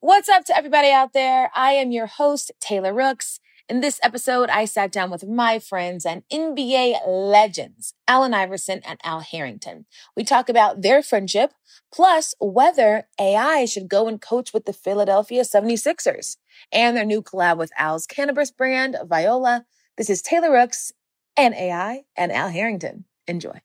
What's 0.00 0.28
up 0.28 0.44
to 0.44 0.56
everybody 0.56 0.92
out 0.92 1.12
there? 1.12 1.50
I 1.56 1.72
am 1.72 1.90
your 1.90 2.06
host, 2.06 2.52
Taylor 2.60 2.94
Rooks. 2.94 3.40
In 3.68 3.80
this 3.80 3.98
episode, 4.00 4.48
I 4.48 4.64
sat 4.64 4.92
down 4.92 5.10
with 5.10 5.26
my 5.26 5.58
friends 5.58 6.06
and 6.06 6.22
NBA 6.32 7.00
legends, 7.04 7.94
Allen 8.06 8.32
Iverson 8.32 8.80
and 8.84 9.00
Al 9.02 9.18
Harrington. 9.18 9.86
We 10.16 10.22
talk 10.22 10.48
about 10.48 10.82
their 10.82 11.02
friendship, 11.02 11.50
plus 11.92 12.32
whether 12.38 13.08
AI 13.20 13.64
should 13.64 13.88
go 13.88 14.06
and 14.06 14.22
coach 14.22 14.52
with 14.54 14.66
the 14.66 14.72
Philadelphia 14.72 15.42
76ers 15.42 16.36
and 16.70 16.96
their 16.96 17.04
new 17.04 17.20
collab 17.20 17.58
with 17.58 17.72
Al's 17.76 18.06
cannabis 18.06 18.52
brand, 18.52 18.96
Viola. 19.04 19.66
This 19.96 20.08
is 20.08 20.22
Taylor 20.22 20.52
Rooks 20.52 20.92
and 21.36 21.54
AI 21.54 22.04
and 22.16 22.30
Al 22.30 22.50
Harrington. 22.50 23.04
Enjoy. 23.26 23.60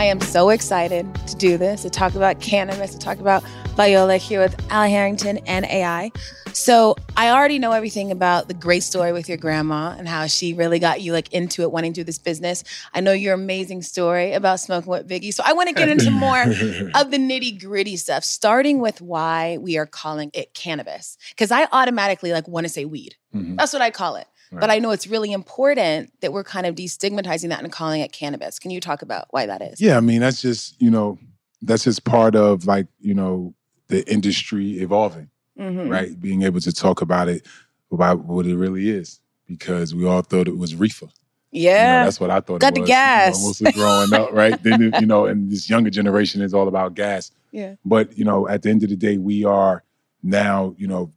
I 0.00 0.04
am 0.04 0.18
so 0.22 0.48
excited 0.48 1.14
to 1.26 1.36
do 1.36 1.58
this, 1.58 1.82
to 1.82 1.90
talk 1.90 2.14
about 2.14 2.40
cannabis, 2.40 2.92
to 2.92 2.98
talk 2.98 3.18
about 3.18 3.42
Viola 3.76 4.16
here 4.16 4.40
with 4.40 4.56
Al 4.72 4.88
Harrington 4.88 5.36
and 5.46 5.66
AI. 5.66 6.10
So 6.54 6.96
I 7.18 7.28
already 7.28 7.58
know 7.58 7.72
everything 7.72 8.10
about 8.10 8.48
the 8.48 8.54
great 8.54 8.82
story 8.82 9.12
with 9.12 9.28
your 9.28 9.36
grandma 9.36 9.94
and 9.98 10.08
how 10.08 10.26
she 10.26 10.54
really 10.54 10.78
got 10.78 11.02
you 11.02 11.12
like 11.12 11.30
into 11.34 11.60
it, 11.60 11.70
wanting 11.70 11.92
to 11.92 12.00
do 12.00 12.04
this 12.04 12.16
business. 12.16 12.64
I 12.94 13.00
know 13.00 13.12
your 13.12 13.34
amazing 13.34 13.82
story 13.82 14.32
about 14.32 14.58
smoking 14.60 14.90
with 14.90 15.06
Biggie. 15.06 15.34
So 15.34 15.42
I 15.44 15.52
want 15.52 15.68
to 15.68 15.74
get 15.74 15.90
into 15.90 16.10
more 16.10 16.40
of 16.94 17.10
the 17.10 17.18
nitty 17.18 17.60
gritty 17.60 17.98
stuff, 17.98 18.24
starting 18.24 18.80
with 18.80 19.02
why 19.02 19.58
we 19.58 19.76
are 19.76 19.84
calling 19.84 20.30
it 20.32 20.54
cannabis. 20.54 21.18
Because 21.28 21.50
I 21.50 21.68
automatically 21.72 22.32
like 22.32 22.48
want 22.48 22.64
to 22.64 22.72
say 22.72 22.86
weed. 22.86 23.16
Mm-hmm. 23.34 23.56
That's 23.56 23.74
what 23.74 23.82
I 23.82 23.90
call 23.90 24.16
it. 24.16 24.26
Right. 24.52 24.60
But 24.60 24.70
I 24.70 24.78
know 24.80 24.90
it's 24.90 25.06
really 25.06 25.32
important 25.32 26.12
that 26.20 26.32
we're 26.32 26.44
kind 26.44 26.66
of 26.66 26.74
destigmatizing 26.74 27.50
that 27.50 27.62
and 27.62 27.70
calling 27.70 28.00
it 28.00 28.10
cannabis. 28.10 28.58
Can 28.58 28.70
you 28.70 28.80
talk 28.80 29.02
about 29.02 29.26
why 29.30 29.46
that 29.46 29.62
is? 29.62 29.80
Yeah, 29.80 29.96
I 29.96 30.00
mean, 30.00 30.20
that's 30.20 30.42
just, 30.42 30.80
you 30.80 30.90
know, 30.90 31.18
that's 31.62 31.84
just 31.84 32.04
part 32.04 32.34
of 32.34 32.66
like, 32.66 32.86
you 33.00 33.14
know, 33.14 33.54
the 33.88 34.08
industry 34.10 34.80
evolving, 34.80 35.30
mm-hmm. 35.58 35.88
right? 35.88 36.20
Being 36.20 36.42
able 36.42 36.60
to 36.60 36.72
talk 36.72 37.00
about 37.00 37.28
it, 37.28 37.46
about 37.92 38.24
what 38.24 38.46
it 38.46 38.56
really 38.56 38.90
is, 38.90 39.20
because 39.46 39.94
we 39.94 40.04
all 40.04 40.22
thought 40.22 40.48
it 40.48 40.58
was 40.58 40.74
reefer. 40.74 41.08
Yeah. 41.52 41.70
You 41.70 41.98
know, 41.98 42.04
that's 42.04 42.20
what 42.20 42.30
I 42.30 42.40
thought 42.40 42.60
Got 42.60 42.76
it 42.76 42.80
was. 42.80 42.88
the 42.88 42.92
gas. 42.92 43.36
You 43.36 43.42
know, 43.42 43.48
mostly 43.48 43.72
growing 43.72 44.12
up, 44.14 44.32
right? 44.32 44.62
then, 44.62 44.92
you 45.00 45.06
know, 45.06 45.26
and 45.26 45.50
this 45.50 45.68
younger 45.70 45.90
generation 45.90 46.42
is 46.42 46.54
all 46.54 46.68
about 46.68 46.94
gas. 46.94 47.30
Yeah. 47.52 47.74
But, 47.84 48.16
you 48.16 48.24
know, 48.24 48.46
at 48.46 48.62
the 48.62 48.70
end 48.70 48.84
of 48.84 48.90
the 48.90 48.96
day, 48.96 49.18
we 49.18 49.44
are 49.44 49.82
now, 50.22 50.72
you 50.78 50.86
know, 50.86 51.10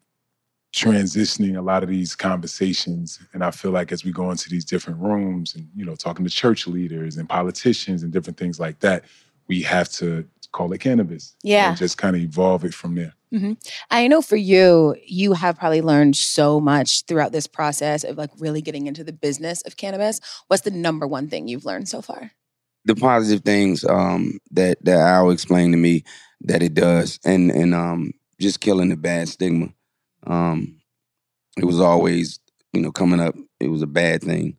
transitioning 0.73 1.55
a 1.55 1.61
lot 1.61 1.83
of 1.83 1.89
these 1.89 2.15
conversations. 2.15 3.19
And 3.33 3.43
i 3.43 3.51
feel 3.51 3.71
like 3.71 3.91
as 3.91 4.03
we 4.03 4.11
go 4.11 4.31
into 4.31 4.49
these 4.49 4.65
different 4.65 4.99
rooms 4.99 5.55
and 5.55 5.69
you 5.75 5.85
know 5.85 5.95
talking 5.95 6.25
to 6.25 6.31
church 6.31 6.67
leaders 6.67 7.17
and 7.17 7.29
politicians 7.29 8.03
and 8.03 8.11
different 8.11 8.37
things 8.37 8.59
like 8.59 8.79
that 8.79 9.05
we 9.47 9.61
have 9.61 9.89
to 9.89 10.25
call 10.51 10.71
it 10.71 10.79
cannabis 10.79 11.35
yeah. 11.43 11.69
and 11.69 11.77
just 11.77 11.97
kind 11.97 12.15
of 12.15 12.21
evolve 12.21 12.63
it 12.63 12.73
from 12.73 12.95
there. 12.95 13.13
Mm-hmm. 13.31 13.53
i 13.89 14.07
know 14.07 14.21
for 14.21 14.35
you 14.35 14.95
you 15.05 15.33
have 15.33 15.57
probably 15.57 15.81
learned 15.81 16.15
so 16.15 16.59
much 16.59 17.03
throughout 17.05 17.31
this 17.31 17.47
process 17.47 18.03
of 18.03 18.15
like 18.15 18.29
really 18.37 18.61
getting 18.61 18.85
into 18.85 19.03
the 19.03 19.13
business 19.13 19.61
of 19.63 19.77
cannabis. 19.77 20.19
What's 20.47 20.63
the 20.63 20.71
number 20.71 21.07
one 21.07 21.27
thing 21.29 21.47
you've 21.47 21.65
learned 21.65 21.89
so 21.89 22.01
far? 22.01 22.31
The 22.85 22.95
positive 22.95 23.43
things 23.43 23.83
um, 23.85 24.39
that 24.51 24.83
that 24.85 24.97
Al 24.97 25.31
explained 25.31 25.73
to 25.73 25.77
me 25.77 26.03
that 26.41 26.61
it 26.61 26.73
does, 26.73 27.19
and 27.23 27.49
and 27.49 27.73
um, 27.73 28.13
just 28.39 28.59
killing 28.59 28.89
the 28.89 28.97
bad 28.97 29.29
stigma. 29.29 29.69
Um, 30.25 30.79
it 31.57 31.65
was 31.65 31.79
always, 31.79 32.39
you 32.73 32.81
know, 32.81 32.91
coming 32.91 33.19
up, 33.19 33.35
it 33.59 33.67
was 33.69 33.81
a 33.81 33.87
bad 33.87 34.21
thing. 34.21 34.57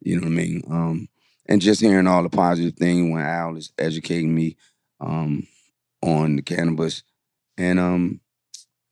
You 0.00 0.16
know 0.16 0.22
what 0.22 0.32
I 0.32 0.36
mean? 0.36 0.62
Um, 0.70 1.08
and 1.46 1.60
just 1.60 1.80
hearing 1.80 2.06
all 2.06 2.22
the 2.22 2.28
positive 2.28 2.74
things 2.74 3.12
when 3.12 3.22
Al 3.22 3.56
is 3.56 3.72
educating 3.78 4.34
me 4.34 4.56
um, 5.00 5.46
on 6.02 6.36
the 6.36 6.42
cannabis. 6.42 7.02
And 7.58 7.80
um, 7.80 8.20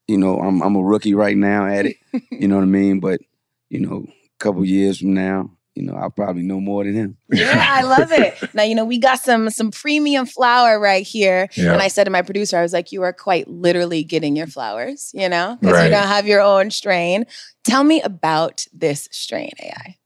you 0.09 0.19
know, 0.19 0.39
I'm 0.39 0.63
I'm 0.63 0.77
a 0.77 0.83
rookie 0.83 1.15
right 1.15 1.37
now 1.37 1.67
at 1.67 1.87
it. 1.87 1.97
you 2.31 2.49
know 2.49 2.57
what 2.57 2.63
I 2.63 2.67
mean? 2.67 3.01
But, 3.01 3.21
you 3.71 3.81
know, 3.81 4.07
a 4.09 4.39
couple 4.39 4.65
years 4.65 4.99
from 4.99 5.15
now, 5.15 5.51
you 5.75 5.83
know, 5.83 5.95
I'll 5.95 6.11
probably 6.11 6.43
know 6.43 6.61
more 6.61 6.85
than 6.85 6.95
him. 6.95 7.17
Yeah, 7.33 7.67
I 7.69 7.83
love 7.83 8.13
it. 8.13 8.55
Now, 8.55 8.63
you 8.63 8.75
know, 8.75 8.85
we 8.85 8.99
got 8.99 9.21
some 9.21 9.51
some 9.51 9.71
premium 9.71 10.25
flower 10.25 10.79
right 10.79 11.05
here. 11.05 11.49
Yeah. 11.57 11.73
And 11.73 11.83
I 11.83 11.89
said 11.89 12.05
to 12.05 12.11
my 12.11 12.23
producer, 12.23 12.57
I 12.57 12.63
was 12.63 12.73
like, 12.73 12.93
you 12.93 13.03
are 13.03 13.13
quite 13.13 13.49
literally 13.49 14.05
getting 14.05 14.37
your 14.37 14.47
flowers, 14.47 15.11
you 15.15 15.29
know, 15.29 15.59
because 15.61 15.75
right. 15.75 15.85
you 15.85 15.91
don't 15.91 16.07
have 16.07 16.27
your 16.27 16.41
own 16.41 16.71
strain. 16.71 17.27
Tell 17.65 17.83
me 17.83 18.01
about 18.03 18.67
this 18.73 19.09
strain, 19.11 19.51
AI. 19.63 19.97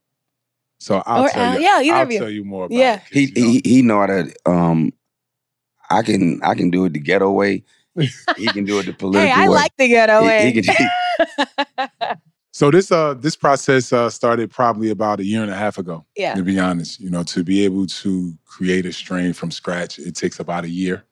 So 0.81 1.03
I'll 1.05 1.25
or, 1.25 1.29
tell 1.29 1.61
you. 1.61 1.69
Uh, 1.69 1.81
yeah, 1.81 1.97
I'll 1.97 2.11
you. 2.11 2.19
tell 2.19 2.31
you 2.31 2.45
more 2.45 2.65
about 2.65 2.77
yeah. 2.77 3.01
It. 3.11 3.31
He, 3.37 3.43
he 3.43 3.61
he 3.65 3.83
know 3.83 4.01
how 4.01 4.07
to 4.07 4.33
um 4.47 4.93
I 5.91 6.03
can 6.03 6.41
I 6.43 6.55
can 6.55 6.71
do 6.71 6.87
it 6.87 6.95
the 6.95 7.01
ghetto 7.01 7.31
way. 7.31 7.65
He 8.37 8.47
can 8.47 8.65
do 8.65 8.79
it 8.79 8.87
the 8.87 8.93
political 8.93 9.27
hey, 9.27 9.33
I 9.33 9.49
way. 9.49 9.55
like 9.55 9.77
the 9.77 9.89
ghetto 9.89 10.21
he, 10.21 10.27
way. 10.27 10.53
He 10.53 10.63
can, 10.63 10.77
So 12.59 12.73
this 12.73 12.91
uh 12.91 13.15
this 13.15 13.37
process 13.37 13.93
uh, 13.93 14.11
started 14.11 14.51
probably 14.51 14.91
about 14.91 15.21
a 15.21 15.25
year 15.25 15.43
and 15.43 15.51
a 15.53 15.55
half 15.55 15.79
ago. 15.79 16.05
Yeah. 16.17 16.35
To 16.35 16.43
be 16.43 16.59
honest, 16.59 16.99
you 16.99 17.09
know, 17.09 17.23
to 17.23 17.45
be 17.45 17.65
able 17.65 17.87
to 17.87 18.35
create 18.47 18.85
a 18.85 18.93
strain 18.93 19.33
from 19.33 19.53
scratch, 19.53 20.01
it 20.01 20.17
takes 20.17 20.41
about 20.41 20.65
a 20.65 20.69
year. 20.69 21.05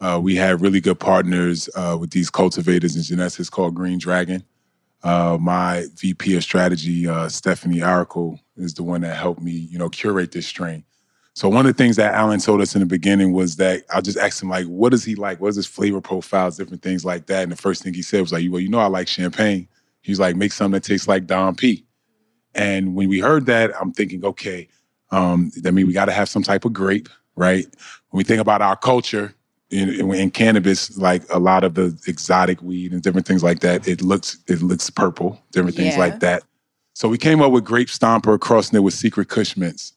Uh, 0.00 0.18
we 0.20 0.34
had 0.34 0.60
really 0.60 0.80
good 0.80 0.98
partners 0.98 1.70
uh, 1.76 1.96
with 2.00 2.10
these 2.10 2.30
cultivators 2.30 2.96
and 2.96 3.04
genetics 3.04 3.48
called 3.48 3.76
Green 3.76 3.96
Dragon. 3.96 4.42
Uh, 5.04 5.38
my 5.40 5.86
VP 5.98 6.34
of 6.34 6.42
strategy, 6.42 7.06
uh, 7.06 7.28
Stephanie 7.28 7.78
Aracle, 7.78 8.40
is 8.56 8.74
the 8.74 8.82
one 8.82 9.02
that 9.02 9.16
helped 9.16 9.40
me, 9.40 9.52
you 9.52 9.78
know, 9.78 9.88
curate 9.88 10.32
this 10.32 10.48
strain. 10.48 10.82
So 11.34 11.48
one 11.48 11.64
of 11.64 11.76
the 11.76 11.80
things 11.80 11.94
that 11.94 12.12
Allen 12.12 12.40
told 12.40 12.60
us 12.60 12.74
in 12.74 12.80
the 12.80 12.86
beginning 12.86 13.32
was 13.32 13.54
that 13.54 13.84
I 13.94 14.00
just 14.00 14.18
asked 14.18 14.42
him 14.42 14.48
like, 14.48 14.66
"What 14.66 14.90
does 14.90 15.04
he 15.04 15.14
like? 15.14 15.40
What 15.40 15.50
is 15.50 15.56
his 15.56 15.66
flavor 15.66 16.00
profiles? 16.00 16.56
Different 16.56 16.82
things 16.82 17.04
like 17.04 17.26
that." 17.26 17.44
And 17.44 17.52
the 17.52 17.56
first 17.56 17.84
thing 17.84 17.94
he 17.94 18.02
said 18.02 18.20
was 18.20 18.32
like, 18.32 18.44
"Well, 18.50 18.58
you 18.58 18.68
know, 18.68 18.80
I 18.80 18.86
like 18.86 19.06
champagne." 19.06 19.68
He's 20.02 20.20
like, 20.20 20.36
make 20.36 20.52
something 20.52 20.72
that 20.72 20.84
tastes 20.84 21.08
like 21.08 21.26
Dom 21.26 21.54
P. 21.54 21.84
And 22.54 22.94
when 22.94 23.08
we 23.08 23.20
heard 23.20 23.46
that, 23.46 23.70
I'm 23.80 23.92
thinking, 23.92 24.24
okay, 24.24 24.68
um, 25.10 25.50
that 25.62 25.72
means 25.72 25.86
we 25.86 25.92
got 25.92 26.06
to 26.06 26.12
have 26.12 26.28
some 26.28 26.42
type 26.42 26.64
of 26.64 26.72
grape, 26.72 27.08
right? 27.36 27.64
When 28.10 28.18
we 28.18 28.24
think 28.24 28.40
about 28.40 28.62
our 28.62 28.76
culture 28.76 29.34
in, 29.70 30.12
in, 30.14 30.30
cannabis, 30.30 30.96
like 30.98 31.22
a 31.30 31.38
lot 31.38 31.64
of 31.64 31.74
the 31.74 31.98
exotic 32.06 32.60
weed 32.62 32.92
and 32.92 33.02
different 33.02 33.26
things 33.26 33.42
like 33.42 33.60
that, 33.60 33.88
it 33.88 34.02
looks 34.02 34.38
it 34.48 34.60
looks 34.60 34.90
purple, 34.90 35.40
different 35.50 35.76
things 35.76 35.94
yeah. 35.94 36.00
like 36.00 36.20
that. 36.20 36.42
So 36.94 37.08
we 37.08 37.16
came 37.16 37.40
up 37.40 37.52
with 37.52 37.64
Grape 37.64 37.88
Stomper, 37.88 38.38
crossing 38.38 38.76
it 38.76 38.82
with 38.82 38.94
Secret 38.94 39.28
Kush 39.28 39.56
Mints. 39.56 39.94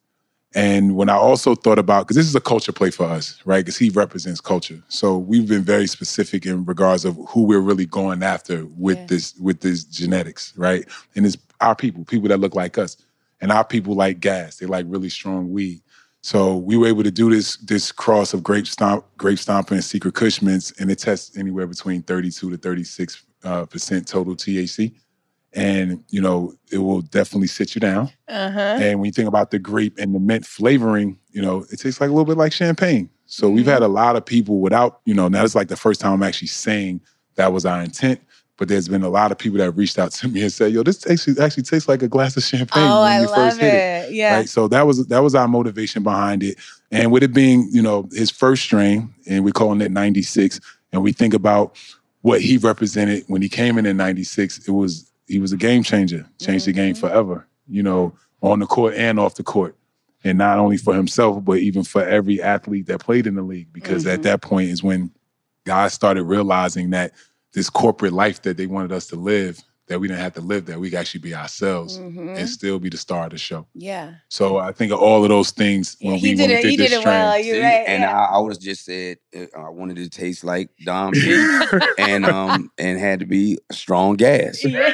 And 0.55 0.95
when 0.95 1.09
I 1.09 1.15
also 1.15 1.53
thought 1.53 1.77
about, 1.77 2.07
because 2.07 2.15
this 2.15 2.27
is 2.27 2.33
a 2.33 2.39
culture 2.39 2.71
play 2.71 2.89
for 2.89 3.03
us, 3.03 3.41
right? 3.43 3.59
Because 3.59 3.77
he 3.77 3.89
represents 3.89 4.39
culture. 4.39 4.81
So 4.87 5.17
we've 5.17 5.47
been 5.47 5.63
very 5.63 5.85
specific 5.85 6.45
in 6.45 6.63
regards 6.63 7.03
of 7.03 7.19
who 7.27 7.43
we're 7.43 7.59
really 7.59 7.85
going 7.85 8.23
after 8.23 8.65
with 8.77 8.97
yeah. 8.97 9.05
this 9.07 9.35
with 9.35 9.59
this 9.59 9.83
genetics, 9.83 10.53
right? 10.55 10.87
And 11.15 11.25
it's 11.25 11.37
our 11.59 11.75
people, 11.75 12.05
people 12.05 12.29
that 12.29 12.39
look 12.39 12.55
like 12.55 12.77
us. 12.77 12.95
And 13.41 13.51
our 13.51 13.65
people 13.65 13.95
like 13.95 14.21
gas. 14.21 14.55
They 14.55 14.65
like 14.65 14.85
really 14.87 15.09
strong 15.09 15.51
weed. 15.51 15.81
So 16.21 16.55
we 16.55 16.77
were 16.77 16.87
able 16.87 17.03
to 17.03 17.11
do 17.11 17.29
this 17.29 17.57
this 17.57 17.91
cross 17.91 18.33
of 18.33 18.41
grape 18.41 18.65
stomp, 18.65 19.05
grape 19.17 19.37
stomper 19.37 19.71
and 19.71 19.83
secret 19.83 20.15
Kush 20.15 20.41
Mints, 20.41 20.71
and 20.79 20.89
it 20.89 20.99
tests 20.99 21.37
anywhere 21.37 21.67
between 21.67 22.01
32 22.01 22.49
to 22.49 22.57
36 22.57 23.23
uh, 23.43 23.65
percent 23.65 24.07
total 24.07 24.35
THC 24.35 24.95
and 25.55 26.03
you 26.09 26.21
know 26.21 26.53
it 26.71 26.79
will 26.79 27.01
definitely 27.01 27.47
sit 27.47 27.73
you 27.73 27.81
down. 27.81 28.11
Uh-huh. 28.27 28.59
And 28.59 28.99
when 28.99 29.07
you 29.07 29.11
think 29.11 29.27
about 29.27 29.51
the 29.51 29.59
grape 29.59 29.97
and 29.97 30.13
the 30.13 30.19
mint 30.19 30.45
flavoring, 30.45 31.17
you 31.31 31.41
know 31.41 31.65
it 31.71 31.79
tastes 31.79 32.01
like 32.01 32.09
a 32.09 32.13
little 32.13 32.25
bit 32.25 32.37
like 32.37 32.53
champagne. 32.53 33.09
So 33.25 33.47
mm-hmm. 33.47 33.55
we've 33.55 33.65
had 33.65 33.81
a 33.81 33.87
lot 33.87 34.15
of 34.15 34.25
people 34.25 34.59
without, 34.59 35.01
you 35.05 35.13
know, 35.13 35.27
now 35.27 35.43
it's 35.43 35.55
like 35.55 35.69
the 35.69 35.75
first 35.75 35.99
time 35.99 36.13
I'm 36.13 36.23
actually 36.23 36.49
saying 36.49 37.01
that 37.35 37.51
was 37.51 37.65
our 37.65 37.81
intent. 37.81 38.21
But 38.57 38.69
there's 38.69 38.87
been 38.87 39.03
a 39.03 39.09
lot 39.09 39.33
of 39.33 39.37
people 39.37 39.57
that 39.57 39.65
have 39.65 39.77
reached 39.77 39.99
out 39.99 40.11
to 40.13 40.29
me 40.29 40.41
and 40.41 40.51
said, 40.51 40.71
"Yo, 40.71 40.83
this 40.83 41.05
actually 41.09 41.41
actually 41.41 41.63
tastes 41.63 41.89
like 41.89 42.01
a 42.01 42.07
glass 42.07 42.37
of 42.37 42.43
champagne 42.43 42.83
oh, 42.83 43.01
when 43.01 43.11
I 43.11 43.21
you 43.21 43.27
first 43.27 43.59
hit 43.59 43.73
it." 43.73 44.09
it." 44.09 44.13
Yeah. 44.13 44.35
Right. 44.37 44.49
So 44.49 44.67
that 44.69 44.87
was 44.87 45.07
that 45.07 45.19
was 45.19 45.35
our 45.35 45.47
motivation 45.47 46.03
behind 46.03 46.43
it. 46.43 46.57
And 46.91 47.11
with 47.11 47.23
it 47.23 47.33
being, 47.33 47.67
you 47.71 47.81
know, 47.81 48.07
his 48.13 48.31
first 48.31 48.63
strain, 48.63 49.13
and 49.27 49.43
we're 49.43 49.51
calling 49.51 49.81
it 49.81 49.91
96, 49.91 50.61
and 50.93 51.03
we 51.03 51.11
think 51.11 51.33
about 51.33 51.77
what 52.21 52.41
he 52.41 52.57
represented 52.57 53.25
when 53.27 53.41
he 53.41 53.49
came 53.49 53.77
in 53.77 53.85
in 53.85 53.97
96, 53.97 54.67
it 54.67 54.71
was 54.71 55.11
he 55.27 55.39
was 55.39 55.51
a 55.51 55.57
game 55.57 55.83
changer, 55.83 56.27
changed 56.39 56.63
mm-hmm. 56.63 56.71
the 56.71 56.73
game 56.73 56.93
mm-hmm. 56.93 57.07
forever, 57.07 57.47
you 57.67 57.83
know, 57.83 58.15
on 58.41 58.59
the 58.59 58.65
court 58.65 58.93
and 58.95 59.19
off 59.19 59.35
the 59.35 59.43
court. 59.43 59.75
And 60.23 60.39
not 60.39 60.57
only 60.57 60.77
for 60.77 60.95
himself, 60.95 61.43
but 61.45 61.59
even 61.59 61.83
for 61.83 62.03
every 62.03 62.41
athlete 62.41 62.87
that 62.87 62.99
played 62.99 63.27
in 63.27 63.35
the 63.35 63.43
league. 63.43 63.71
Because 63.71 64.03
mm-hmm. 64.03 64.13
at 64.13 64.23
that 64.23 64.41
point 64.41 64.69
is 64.69 64.81
when 64.81 65.11
guys 65.65 65.93
started 65.93 66.23
realizing 66.23 66.91
that 66.91 67.11
this 67.53 67.69
corporate 67.69 68.13
life 68.13 68.41
that 68.41 68.57
they 68.57 68.65
wanted 68.65 68.91
us 68.91 69.07
to 69.07 69.15
live, 69.15 69.61
that 69.87 69.99
we 69.99 70.07
didn't 70.07 70.19
have 70.21 70.33
to 70.33 70.41
live 70.41 70.65
that. 70.65 70.79
We 70.79 70.89
could 70.89 70.97
actually 70.99 71.19
be 71.19 71.35
ourselves 71.35 71.99
Mhm. 71.99 72.37
and 72.39 72.49
still 72.49 72.79
be 72.79 72.89
the 72.89 72.97
star 72.97 73.25
of 73.25 73.31
the 73.31 73.37
show. 73.37 73.67
Yeah. 73.75 74.13
So 74.29 74.57
I 74.57 74.71
think 74.71 74.91
of 74.91 74.99
all 74.99 75.21
of 75.23 75.29
those 75.29 75.51
things 75.51 75.95
Yeah, 75.99 76.09
when 76.11 76.19
he 76.19 76.29
we, 76.29 76.35
did 76.35 76.39
when 76.41 76.49
we 76.49 76.55
it. 76.55 76.61
did 76.63 76.69
He 76.71 76.77
this 76.77 76.89
did 76.89 76.95
it 76.97 76.99
strain. 77.01 77.13
well. 77.15 77.39
You're 77.39 77.55
See, 77.57 77.61
right. 77.61 77.83
and 77.87 78.01
yeah. 78.01 78.19
I, 78.19 78.35
I 78.35 78.39
would 78.39 78.53
have 78.53 78.59
just 78.59 78.83
said 78.85 79.17
uh, 79.37 79.45
I 79.55 79.69
wanted 79.69 79.99
it 79.99 80.03
to 80.03 80.09
taste 80.09 80.43
like 80.43 80.69
Dom 80.83 81.11
beef 81.11 81.71
and 81.99 82.25
um 82.37 82.71
and 82.79 82.99
had 82.99 83.19
to 83.19 83.25
be 83.27 83.59
strong 83.71 84.15
gas. 84.15 84.63
Yeah. 84.63 84.91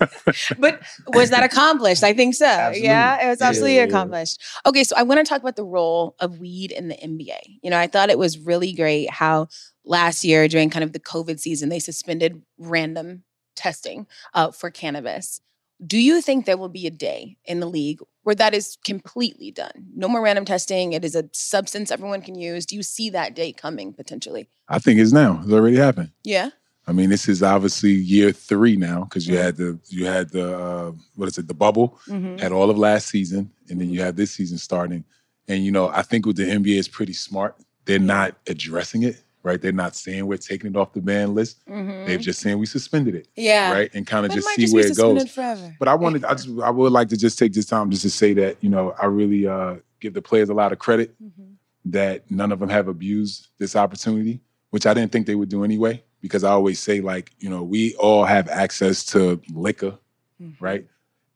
but 0.58 0.80
was 1.08 1.30
that 1.30 1.42
accomplished? 1.44 2.02
I 2.02 2.12
think 2.14 2.34
so. 2.34 2.46
Absolutely. 2.46 2.88
Yeah, 2.88 3.26
it 3.26 3.28
was 3.28 3.40
absolutely 3.42 3.74
yeah, 3.76 3.82
yeah. 3.82 3.88
accomplished. 3.88 4.40
Okay, 4.66 4.84
so 4.84 4.94
I 4.96 5.02
want 5.02 5.18
to 5.24 5.28
talk 5.28 5.40
about 5.40 5.56
the 5.56 5.64
role 5.64 6.14
of 6.20 6.38
weed 6.38 6.70
in 6.72 6.88
the 6.88 6.94
NBA. 6.96 7.58
You 7.62 7.70
know, 7.70 7.78
I 7.78 7.86
thought 7.86 8.10
it 8.10 8.18
was 8.18 8.38
really 8.38 8.72
great 8.72 9.10
how 9.10 9.48
last 9.84 10.24
year 10.24 10.48
during 10.48 10.70
kind 10.70 10.82
of 10.82 10.92
the 10.92 11.00
COVID 11.00 11.38
season 11.38 11.68
they 11.68 11.78
suspended 11.78 12.40
random 12.58 13.22
testing 13.54 14.06
uh, 14.34 14.50
for 14.50 14.70
cannabis. 14.70 15.40
Do 15.84 15.98
you 15.98 16.20
think 16.20 16.46
there 16.46 16.56
will 16.56 16.68
be 16.68 16.86
a 16.86 16.90
day 16.90 17.36
in 17.44 17.60
the 17.60 17.66
league 17.66 17.98
where 18.22 18.34
that 18.36 18.54
is 18.54 18.78
completely 18.84 19.50
done? 19.50 19.72
No 19.94 20.08
more 20.08 20.22
random 20.22 20.44
testing. 20.44 20.92
It 20.92 21.04
is 21.04 21.14
a 21.16 21.28
substance 21.32 21.90
everyone 21.90 22.22
can 22.22 22.36
use. 22.36 22.64
Do 22.64 22.76
you 22.76 22.82
see 22.82 23.10
that 23.10 23.34
day 23.34 23.52
coming 23.52 23.92
potentially? 23.92 24.48
I 24.68 24.78
think 24.78 25.00
it's 25.00 25.12
now. 25.12 25.40
It's 25.42 25.52
already 25.52 25.76
happened. 25.76 26.10
Yeah. 26.22 26.50
I 26.86 26.92
mean, 26.92 27.10
this 27.10 27.28
is 27.28 27.42
obviously 27.42 27.92
year 27.92 28.30
three 28.30 28.76
now 28.76 29.04
because 29.04 29.26
you 29.26 29.34
Mhm. 29.34 29.42
had 29.42 29.56
the 29.56 29.78
you 29.88 30.06
had 30.06 30.30
the 30.30 30.56
uh, 30.56 30.92
what 31.16 31.28
is 31.28 31.38
it 31.38 31.48
the 31.48 31.54
bubble 31.54 31.98
Mm-hmm. 32.08 32.36
had 32.38 32.52
all 32.52 32.70
of 32.70 32.78
last 32.78 33.08
season 33.08 33.50
and 33.68 33.80
then 33.80 33.90
you 33.90 34.00
have 34.02 34.16
this 34.16 34.30
season 34.30 34.58
starting 34.58 35.02
and 35.48 35.64
you 35.64 35.72
know 35.72 35.88
I 35.88 36.02
think 36.02 36.24
with 36.26 36.36
the 36.36 36.44
NBA 36.44 36.78
is 36.78 36.88
pretty 36.88 37.14
smart. 37.14 37.56
They're 37.86 37.98
not 37.98 38.36
addressing 38.46 39.02
it 39.02 39.22
right. 39.44 39.60
They're 39.62 39.70
not 39.72 39.94
saying 39.94 40.26
we're 40.26 40.38
taking 40.38 40.70
it 40.70 40.76
off 40.76 40.92
the 40.92 41.00
ban 41.00 41.34
list. 41.34 41.64
Mm-hmm. 41.68 42.06
They're 42.06 42.18
just 42.18 42.40
saying 42.40 42.58
we 42.58 42.66
suspended 42.66 43.14
it 43.14 43.28
yeah. 43.36 43.72
right 43.72 43.90
and 43.94 44.04
kind 44.06 44.26
of 44.26 44.32
just 44.32 44.48
see 44.48 44.62
just 44.62 44.74
where 44.74 44.86
it 44.86 44.96
goes. 44.96 45.30
forever. 45.30 45.76
But 45.78 45.86
I 45.88 45.94
wanted, 45.94 46.24
I 46.24 46.34
just, 46.34 46.48
I 46.62 46.70
would 46.70 46.90
like 46.92 47.08
to 47.10 47.16
just 47.16 47.38
take 47.38 47.52
this 47.52 47.66
time 47.66 47.90
just 47.90 48.02
to 48.02 48.10
say 48.10 48.32
that 48.34 48.56
you 48.62 48.68
know 48.70 48.94
I 49.00 49.06
really 49.06 49.46
uh, 49.46 49.76
give 50.00 50.14
the 50.14 50.22
players 50.22 50.48
a 50.48 50.54
lot 50.54 50.72
of 50.72 50.78
credit 50.80 51.14
Mhm. 51.22 51.54
that 51.84 52.28
none 52.30 52.50
of 52.50 52.58
them 52.58 52.68
have 52.70 52.88
abused 52.88 53.48
this 53.58 53.76
opportunity, 53.76 54.40
which 54.70 54.86
I 54.86 54.94
didn't 54.94 55.12
think 55.12 55.26
they 55.28 55.34
would 55.36 55.48
do 55.50 55.62
anyway. 55.62 56.02
Because 56.20 56.42
I 56.42 56.52
always 56.52 56.80
say, 56.80 57.02
like, 57.02 57.32
you 57.38 57.50
know, 57.50 57.62
we 57.62 57.94
all 57.96 58.24
have 58.24 58.48
access 58.48 59.04
to 59.12 59.38
liquor, 59.52 59.98
Mhm. 60.42 60.54
right? 60.58 60.86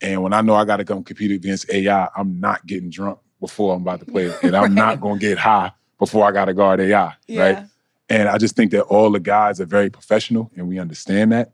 And 0.00 0.22
when 0.22 0.32
I 0.32 0.40
know 0.40 0.55
I 0.55 0.64
got 0.64 0.78
to 0.78 0.84
come 0.87 1.05
compete 1.05 1.31
against 1.31 1.70
AI, 1.70 2.08
I'm 2.16 2.40
not 2.40 2.64
getting 2.66 2.88
drunk 2.88 3.19
before 3.38 3.75
I'm 3.75 3.82
about 3.82 4.00
to 4.00 4.06
play, 4.06 4.26
it. 4.26 4.43
and 4.43 4.56
I'm 4.56 4.75
not 4.75 4.99
going 5.02 5.19
to 5.19 5.26
get 5.28 5.37
high 5.37 5.72
before 5.99 6.25
I 6.25 6.32
got 6.32 6.46
to 6.46 6.55
guard 6.55 6.81
AI, 6.81 7.12
Yeah. 7.26 7.43
right? 7.43 7.66
And 8.08 8.28
I 8.28 8.38
just 8.38 8.56
think 8.56 8.70
that 8.72 8.82
all 8.84 9.10
the 9.10 9.20
guys 9.20 9.60
are 9.60 9.66
very 9.66 9.90
professional, 9.90 10.50
and 10.56 10.69
we 10.69 10.78
understand 10.78 11.32
that. 11.32 11.52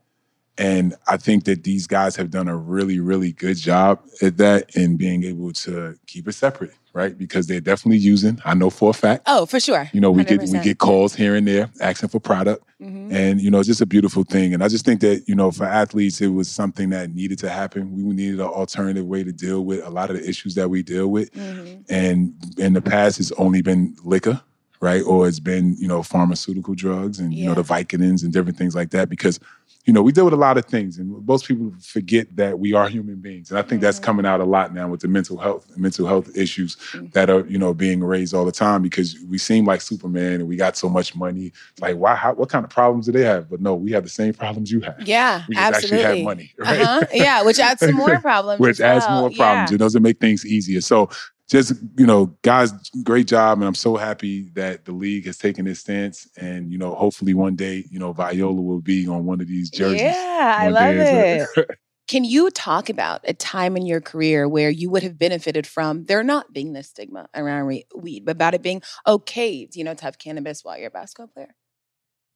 And 0.57 0.95
I 1.05 1.17
think 1.17 1.43
that 1.45 1.65
these 1.65 1.85
guys 1.85 2.15
have 2.15 2.31
done 2.31 2.47
a 2.47 2.55
really, 2.55 3.01
really 3.01 3.33
good 3.33 3.57
job 3.57 3.99
at 4.21 4.37
that 4.37 4.73
and 4.73 4.97
being 4.97 5.25
able 5.25 5.51
to 5.51 5.97
keep 6.07 6.29
it 6.29 6.31
separate, 6.33 6.71
right? 6.93 7.17
Because 7.17 7.47
they're 7.47 7.59
definitely 7.59 7.97
using. 7.97 8.39
I 8.45 8.53
know 8.53 8.69
for 8.69 8.91
a 8.91 8.93
fact. 8.93 9.23
Oh, 9.27 9.45
for 9.45 9.59
sure. 9.59 9.89
You 9.91 9.99
know, 9.99 10.11
we 10.11 10.23
get 10.23 10.39
we 10.39 10.47
100%. 10.47 10.63
get 10.63 10.77
calls 10.77 11.13
here 11.13 11.35
and 11.35 11.45
there 11.45 11.69
asking 11.81 12.07
for 12.07 12.21
product, 12.21 12.63
Mhm. 12.81 13.11
and 13.11 13.41
you 13.41 13.51
know, 13.51 13.59
it's 13.59 13.67
just 13.67 13.81
a 13.81 13.85
beautiful 13.85 14.23
thing. 14.23 14.53
And 14.53 14.63
I 14.63 14.69
just 14.69 14.85
think 14.85 15.01
that 15.01 15.27
you 15.27 15.35
know, 15.35 15.51
for 15.51 15.65
athletes, 15.65 16.21
it 16.21 16.27
was 16.29 16.47
something 16.47 16.89
that 16.91 17.13
needed 17.13 17.37
to 17.39 17.49
happen. 17.49 17.91
We 17.93 18.03
needed 18.15 18.39
an 18.39 18.45
alternative 18.47 19.05
way 19.05 19.25
to 19.25 19.33
deal 19.33 19.65
with 19.65 19.83
a 19.83 19.89
lot 19.89 20.09
of 20.09 20.15
the 20.15 20.25
issues 20.25 20.55
that 20.55 20.69
we 20.69 20.83
deal 20.83 21.07
with. 21.07 21.33
Mhm. 21.33 21.83
And 21.89 22.33
in 22.57 22.71
the 22.71 22.81
past, 22.81 23.19
it's 23.19 23.33
only 23.33 23.61
been 23.61 23.93
liquor, 24.05 24.39
right? 24.81 25.01
Or 25.03 25.27
it's 25.27 25.39
been, 25.39 25.75
you 25.79 25.87
know, 25.87 26.03
pharmaceutical 26.03 26.75
drugs 26.75 27.19
and, 27.19 27.33
you 27.33 27.45
know, 27.47 27.53
the 27.55 27.63
Vicodins 27.63 28.23
and 28.23 28.31
different 28.33 28.57
things 28.57 28.75
like 28.75 28.91
that. 28.91 29.09
Because, 29.09 29.39
you 29.85 29.93
know, 29.93 30.01
we 30.01 30.11
deal 30.11 30.25
with 30.25 30.33
a 30.33 30.37
lot 30.37 30.57
of 30.57 30.65
things 30.65 30.97
and 30.97 31.25
most 31.27 31.47
people 31.47 31.71
forget 31.79 32.35
that 32.37 32.57
we 32.59 32.73
are 32.73 32.89
human 32.89 33.17
beings. 33.17 33.51
And 33.51 33.59
I 33.59 33.61
think 33.61 33.81
that's 33.81 33.99
Mhm. 33.99 34.03
coming 34.03 34.25
out 34.25 34.39
a 34.41 34.43
lot 34.43 34.73
now 34.73 34.87
with 34.87 35.01
the 35.01 35.07
mental 35.07 35.37
health, 35.37 35.65
mental 35.77 36.07
health 36.07 36.35
issues 36.35 36.75
Mhm. 36.93 37.13
that 37.13 37.29
are, 37.29 37.45
you 37.47 37.59
know, 37.59 37.73
being 37.73 38.03
raised 38.03 38.33
all 38.33 38.45
the 38.45 38.51
time 38.51 38.81
because 38.81 39.15
we 39.29 39.37
seem 39.37 39.65
like 39.65 39.81
Superman 39.81 40.33
and 40.41 40.47
we 40.47 40.55
got 40.55 40.75
so 40.75 40.89
much 40.89 41.15
money. 41.15 41.51
It's 41.71 41.81
like, 41.81 41.97
why, 41.97 42.15
how, 42.15 42.33
what 42.33 42.49
kind 42.49 42.65
of 42.65 42.71
problems 42.71 43.05
do 43.05 43.11
they 43.11 43.23
have? 43.23 43.47
But 43.49 43.61
no, 43.61 43.75
we 43.75 43.91
have 43.91 44.03
the 44.03 44.09
same 44.09 44.33
problems 44.33 44.71
you 44.71 44.81
have. 44.81 44.95
Yeah, 45.07 45.43
We 45.47 45.53
just 45.55 45.73
absolutely. 45.73 46.03
actually 46.03 46.17
have 46.17 46.25
money, 46.25 46.51
right? 46.59 46.81
Uh-huh. 46.81 47.05
Yeah, 47.13 47.43
which 47.43 47.59
adds 47.59 47.79
some 47.81 47.93
more 47.95 48.19
problems. 48.21 48.59
which 48.59 48.79
adds 48.81 49.07
more 49.07 49.29
problems. 49.29 49.69
Yeah. 49.71 49.75
It 49.75 49.77
doesn't 49.77 50.01
make 50.01 50.19
things 50.19 50.45
easier. 50.47 50.81
So 50.81 51.09
just 51.49 51.73
you 51.97 52.05
know, 52.05 52.35
guys, 52.41 52.71
great 53.03 53.27
job, 53.27 53.59
and 53.59 53.67
I'm 53.67 53.75
so 53.75 53.95
happy 53.95 54.49
that 54.55 54.85
the 54.85 54.91
league 54.91 55.25
has 55.25 55.37
taken 55.37 55.65
this 55.65 55.79
stance. 55.79 56.27
And 56.37 56.71
you 56.71 56.77
know, 56.77 56.95
hopefully 56.95 57.33
one 57.33 57.55
day, 57.55 57.85
you 57.89 57.99
know, 57.99 58.13
Viola 58.13 58.61
will 58.61 58.81
be 58.81 59.07
on 59.07 59.25
one 59.25 59.41
of 59.41 59.47
these 59.47 59.69
jerseys. 59.69 60.01
Yeah, 60.01 60.57
I 60.59 60.69
love 60.69 60.95
day 60.95 61.39
as 61.39 61.47
it. 61.57 61.69
Can 62.07 62.23
you 62.23 62.51
talk 62.51 62.89
about 62.89 63.21
a 63.23 63.33
time 63.33 63.75
in 63.75 63.85
your 63.85 63.99
career 63.99 64.47
where 64.47 64.69
you 64.69 64.91
would 64.91 65.01
have 65.01 65.17
benefited 65.17 65.65
from 65.65 66.05
there 66.05 66.21
not 66.23 66.53
being 66.53 66.73
this 66.73 66.89
stigma 66.89 67.27
around 67.33 67.65
re- 67.65 67.87
weed, 67.95 68.25
but 68.25 68.33
about 68.33 68.53
it 68.53 68.61
being 68.61 68.83
okay, 69.07 69.67
you 69.73 69.83
know, 69.83 69.95
to 69.95 70.03
have 70.03 70.19
cannabis 70.19 70.63
while 70.63 70.77
you're 70.77 70.89
a 70.89 70.91
basketball 70.91 71.27
player? 71.27 71.55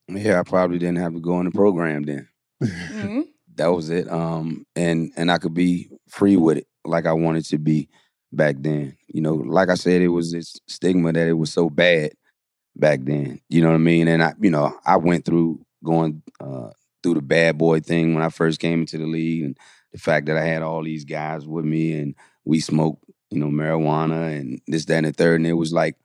Yeah, 0.08 0.40
I 0.40 0.44
probably 0.44 0.80
didn't 0.80 0.98
have 0.98 1.14
to 1.14 1.20
go 1.20 1.40
in 1.40 1.46
the 1.46 1.52
program 1.52 2.04
then. 2.04 2.28
Mhm. 2.64 3.24
That 3.56 3.74
was 3.74 3.90
it. 3.90 4.10
Um, 4.10 4.66
and 4.78 5.12
and 5.18 5.30
I 5.30 5.38
could 5.38 5.54
be 5.54 5.90
free 6.08 6.38
with 6.38 6.60
it 6.60 6.68
like 6.86 7.06
I 7.06 7.12
wanted 7.12 7.44
to 7.48 7.58
be 7.58 7.90
back 8.32 8.56
then. 8.60 8.98
You 9.08 9.22
know, 9.22 9.36
like 9.36 9.70
I 9.70 9.76
said, 9.76 10.02
it 10.02 10.10
was 10.10 10.32
this 10.32 10.56
stigma 10.68 11.14
that 11.14 11.28
it 11.28 11.34
was 11.34 11.52
so 11.52 11.70
bad 11.70 12.12
back 12.76 13.02
then. 13.04 13.42
You 13.50 13.62
know 13.62 13.70
what 13.70 13.76
I 13.76 13.80
mean? 13.80 14.08
And 14.08 14.24
I, 14.24 14.34
you 14.42 14.50
know, 14.52 14.78
I 14.86 14.98
went 14.98 15.26
through 15.26 15.66
going 15.84 16.22
uh, 16.40 16.70
through 17.04 17.16
the 17.16 17.22
bad 17.22 17.58
boy 17.58 17.80
thing 17.80 18.14
when 18.14 18.24
I 18.24 18.30
first 18.30 18.60
came 18.60 18.82
into 18.82 18.98
the 18.98 19.06
league, 19.06 19.44
and 19.44 19.58
the 19.94 20.00
fact 20.00 20.28
that 20.28 20.38
I 20.38 20.46
had 20.46 20.62
all 20.62 20.84
these 20.84 21.06
guys 21.06 21.48
with 21.48 21.66
me, 21.66 21.94
and 21.94 22.16
we 22.46 22.60
smoked, 22.60 23.04
you 23.30 23.40
know, 23.40 23.48
marijuana 23.48 24.38
and 24.38 24.62
this, 24.68 24.86
that, 24.86 24.98
and 24.98 25.08
the 25.08 25.14
third, 25.14 25.40
and 25.40 25.48
it 25.48 25.54
was 25.54 25.74
like 25.74 25.96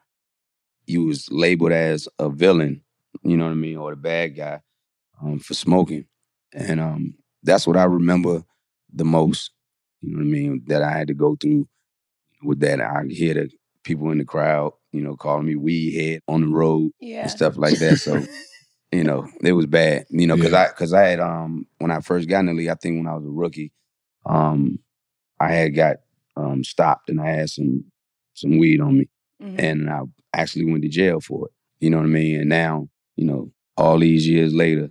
you 0.87 1.05
was 1.05 1.31
labeled 1.31 1.73
as 1.73 2.09
a 2.19 2.29
villain. 2.29 2.83
You 3.23 3.37
know 3.37 3.45
what 3.45 3.53
I 3.53 3.55
mean, 3.55 3.77
or 3.77 3.91
the 3.91 3.97
bad 3.97 4.37
guy 4.37 4.61
um, 5.23 5.39
for 5.39 5.55
smoking, 5.55 6.07
and 6.53 6.81
um, 6.81 7.15
that's 7.43 7.67
what 7.67 7.77
I 7.77 7.85
remember 7.85 8.45
the 8.93 9.05
most. 9.05 9.51
You 10.01 10.13
know 10.13 10.19
what 10.19 10.25
I 10.25 10.31
mean? 10.31 10.63
That 10.67 10.83
I 10.83 10.91
had 10.91 11.09
to 11.09 11.15
go 11.15 11.37
through 11.37 11.67
with 12.43 12.61
that. 12.61 12.81
I 12.81 13.05
hear 13.09 13.35
the 13.35 13.51
people 13.85 14.11
in 14.11 14.19
the 14.19 14.25
crowd, 14.25 14.73
you 14.93 15.01
know, 15.03 15.17
calling 15.17 15.47
me 15.47 15.57
weed 15.57 15.93
head 15.95 16.21
on 16.29 16.41
the 16.43 16.47
road 16.49 16.91
Yeah. 17.01 17.23
and 17.23 17.31
stuff 17.31 17.57
like 17.57 17.79
that. 17.79 17.99
So, 17.99 18.23
you 18.93 19.05
know, 19.05 19.27
it 19.43 19.53
was 19.53 19.67
bad. 19.67 20.07
You 20.11 20.27
know, 20.27 20.37
because 20.37 20.53
Yeah. 20.53 20.65
I 20.65 20.69
because 20.69 20.93
I 20.93 21.03
had 21.03 21.21
um 21.21 21.67
when 21.79 21.91
I 21.91 22.01
first 22.01 22.29
got 22.29 22.41
in 22.41 22.47
the 22.47 22.55
league, 22.55 22.69
I 22.69 22.75
think 22.75 22.97
when 22.97 23.07
I 23.07 23.15
was 23.17 23.25
a 23.25 23.29
rookie, 23.31 23.73
um, 24.27 24.79
I 25.41 25.51
had 25.53 25.75
got 25.75 25.97
um 26.37 26.65
stopped 26.65 27.09
and 27.11 27.21
I 27.21 27.31
had 27.31 27.51
some 27.51 27.85
some 28.35 28.59
weed 28.59 28.81
on 28.81 28.99
me, 28.99 29.09
Mhm. 29.43 29.55
and 29.59 29.91
I 29.91 30.01
actually 30.33 30.65
went 30.71 30.83
to 30.83 30.89
jail 30.89 31.21
for 31.21 31.47
it. 31.47 31.53
You 31.81 31.91
know 31.91 31.99
what 31.99 32.05
I 32.07 32.09
mean? 32.09 32.41
And 32.41 32.49
now, 32.49 32.89
you 33.17 33.25
know, 33.27 33.53
all 33.77 33.99
these 33.99 34.27
years 34.29 34.53
later, 34.55 34.91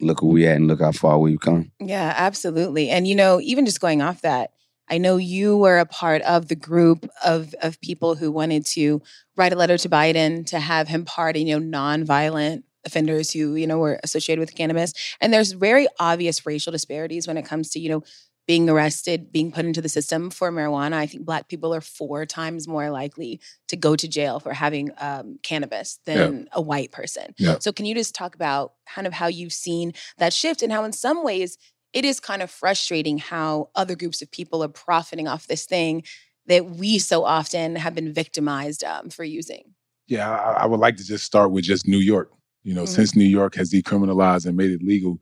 look 0.00 0.22
where 0.22 0.30
we 0.32 0.46
at 0.46 0.56
and 0.56 0.66
look 0.68 0.80
how 0.80 0.92
far 0.92 1.18
we've 1.18 1.40
come. 1.40 1.70
Yeah, 1.80 2.14
absolutely. 2.16 2.88
And 2.90 3.06
you 3.06 3.14
know, 3.14 3.40
even 3.40 3.66
just 3.66 3.80
going 3.80 4.00
off 4.02 4.22
that, 4.22 4.52
I 4.88 4.98
know 4.98 5.16
you 5.16 5.56
were 5.56 5.78
a 5.78 5.86
part 5.86 6.22
of 6.22 6.48
the 6.48 6.56
group 6.56 7.08
of 7.24 7.54
of 7.62 7.80
people 7.80 8.14
who 8.14 8.30
wanted 8.30 8.66
to 8.66 9.02
write 9.36 9.52
a 9.52 9.56
letter 9.56 9.78
to 9.78 9.88
Biden 9.88 10.46
to 10.46 10.60
have 10.60 10.88
him 10.88 11.04
pardon, 11.04 11.46
you 11.46 11.58
know, 11.58 11.78
nonviolent 11.78 12.62
offenders 12.84 13.32
who, 13.32 13.56
you 13.56 13.66
know, 13.66 13.78
were 13.78 13.98
associated 14.04 14.40
with 14.40 14.54
cannabis. 14.54 14.92
And 15.20 15.32
there's 15.32 15.52
very 15.52 15.88
obvious 15.98 16.46
racial 16.46 16.70
disparities 16.72 17.26
when 17.26 17.36
it 17.36 17.44
comes 17.44 17.70
to, 17.70 17.80
you 17.80 17.88
know, 17.88 18.04
being 18.46 18.70
arrested, 18.70 19.32
being 19.32 19.50
put 19.50 19.64
into 19.64 19.82
the 19.82 19.88
system 19.88 20.30
for 20.30 20.52
marijuana. 20.52 20.92
I 20.92 21.06
think 21.06 21.24
black 21.24 21.48
people 21.48 21.74
are 21.74 21.80
four 21.80 22.24
times 22.24 22.68
more 22.68 22.90
likely 22.90 23.40
to 23.68 23.76
go 23.76 23.96
to 23.96 24.06
jail 24.06 24.38
for 24.38 24.52
having 24.52 24.92
um, 24.98 25.38
cannabis 25.42 25.98
than 26.06 26.48
a 26.52 26.60
white 26.60 26.92
person. 26.92 27.34
Yeah. 27.38 27.56
So 27.58 27.72
can 27.72 27.86
you 27.86 27.94
just 27.94 28.14
talk 28.14 28.36
about 28.36 28.74
kind 28.86 29.06
of 29.06 29.12
how 29.12 29.26
you've 29.26 29.52
seen 29.52 29.94
that 30.18 30.32
shift 30.32 30.62
and 30.62 30.72
how 30.72 30.84
in 30.84 30.92
some 30.92 31.24
ways 31.24 31.58
it 31.92 32.04
is 32.04 32.20
kind 32.20 32.42
of 32.42 32.50
frustrating 32.50 33.18
how 33.18 33.70
other 33.74 33.94
groups 33.94 34.22
of 34.22 34.30
people 34.30 34.62
are 34.62 34.68
profiting 34.68 35.28
off 35.28 35.46
this 35.46 35.64
thing 35.66 36.02
that 36.46 36.66
we 36.66 36.98
so 36.98 37.24
often 37.24 37.76
have 37.76 37.94
been 37.94 38.12
victimized 38.12 38.84
um, 38.84 39.10
for 39.10 39.24
using. 39.24 39.74
Yeah, 40.06 40.30
I, 40.30 40.62
I 40.62 40.66
would 40.66 40.80
like 40.80 40.96
to 40.98 41.04
just 41.04 41.24
start 41.24 41.50
with 41.50 41.64
just 41.64 41.88
New 41.88 41.98
York. 41.98 42.30
You 42.62 42.74
know, 42.74 42.84
Mhm. 42.84 42.88
since 42.88 43.16
New 43.16 43.24
York 43.24 43.54
has 43.56 43.72
decriminalized 43.72 44.46
and 44.46 44.56
made 44.56 44.70
it 44.70 44.82
legal, 44.82 45.18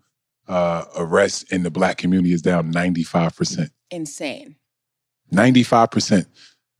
uh, 0.48 0.84
arrests 0.96 1.42
in 1.44 1.62
the 1.62 1.70
black 1.70 1.96
community 1.98 2.32
is 2.32 2.42
down 2.42 2.70
95%. 2.72 3.70
Insane. 3.90 4.56
95%. 5.32 6.26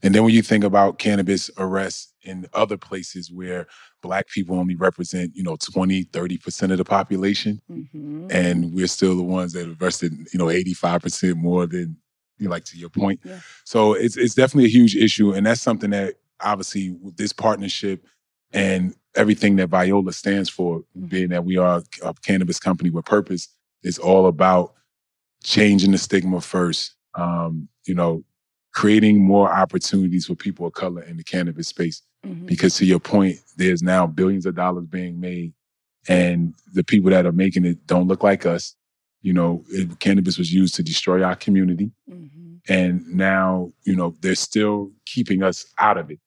And 0.05 0.15
then 0.15 0.23
when 0.23 0.35
you 0.35 0.43
think 0.43 0.65
about 0.65 0.99
cannabis 0.99 1.51
arrests 1.57 2.13
in 2.23 2.47
other 2.53 2.77
places 2.77 3.33
where 3.33 3.67
black 4.03 4.29
people 4.29 4.59
only 4.59 4.77
represent, 4.77 5.35
you 5.35 5.43
know, 5.43 5.57
20, 5.57 6.05
30% 6.05 6.73
of 6.73 6.79
the 6.79 6.85
population, 6.85 7.61
Mhm. 7.71 8.31
and 8.31 8.73
we're 8.75 8.87
still 8.87 9.17
the 9.17 9.23
ones 9.23 9.55
that 9.55 9.75
arrested, 9.81 10.13
you 10.33 10.39
know, 10.39 10.51
85% 10.51 11.39
more 11.39 11.67
than 11.67 11.97
you 12.39 12.47
know, 12.47 12.51
like 12.51 12.65
to 12.65 12.77
your 12.77 12.91
point. 12.91 13.21
Yeah. 13.25 13.39
So 13.65 13.95
it's 13.95 14.17
it's 14.17 14.35
definitely 14.35 14.67
a 14.67 14.73
huge 14.73 14.97
issue. 14.97 15.33
And 15.33 15.47
that's 15.47 15.63
something 15.63 15.91
that 15.91 16.17
obviously 16.41 16.91
with 16.91 17.17
this 17.17 17.33
partnership 17.33 18.05
and 18.53 18.95
everything 19.15 19.57
that 19.57 19.69
Viola 19.69 20.13
stands 20.13 20.51
for, 20.51 20.83
Mhm. 20.99 21.09
being 21.09 21.29
that 21.31 21.45
we 21.45 21.57
are 21.57 21.83
a 22.03 22.15
cannabis 22.23 22.59
company 22.59 22.91
with 22.91 23.05
purpose, 23.05 23.49
is 23.85 23.99
all 23.99 24.27
about 24.27 24.75
changing 25.45 25.93
the 25.93 25.99
stigma 25.99 26.41
first. 26.41 26.95
Um, 27.15 27.69
you 27.87 27.95
know, 27.95 28.25
creating 28.75 29.25
more 29.25 29.51
opportunities 29.53 30.27
for 30.27 30.35
people 30.35 30.67
of 30.67 30.73
color 30.75 31.03
in 31.03 31.17
the 31.17 31.25
cannabis 31.25 31.69
space. 31.69 32.03
Mhm. 32.27 32.47
Because 32.47 32.75
to 32.77 32.85
your 32.85 32.99
point, 33.01 33.39
there's 33.57 33.83
now 33.83 34.07
billions 34.07 34.47
of 34.47 34.55
dollars 34.57 34.87
being 34.87 35.21
made, 35.21 35.53
and 36.09 36.55
the 36.73 36.85
people 36.85 37.11
that 37.11 37.25
are 37.27 37.33
making 37.33 37.65
it 37.65 37.87
don't 37.87 38.09
look 38.09 38.23
like 38.23 38.45
us. 38.47 38.75
You 39.23 39.33
know, 39.33 39.65
it, 39.71 39.99
cannabis 40.01 40.37
was 40.37 40.53
used 40.53 40.75
to 40.75 40.83
destroy 40.83 41.23
our 41.23 41.37
community, 41.37 41.93
Mhm. 42.11 42.61
and 42.69 43.07
now 43.09 43.73
you 43.85 43.95
know 43.97 44.15
they're 44.21 44.35
still 44.35 44.93
keeping 45.07 45.43
us 45.43 45.65
out 45.79 45.97
of 45.97 46.11
it, 46.11 46.19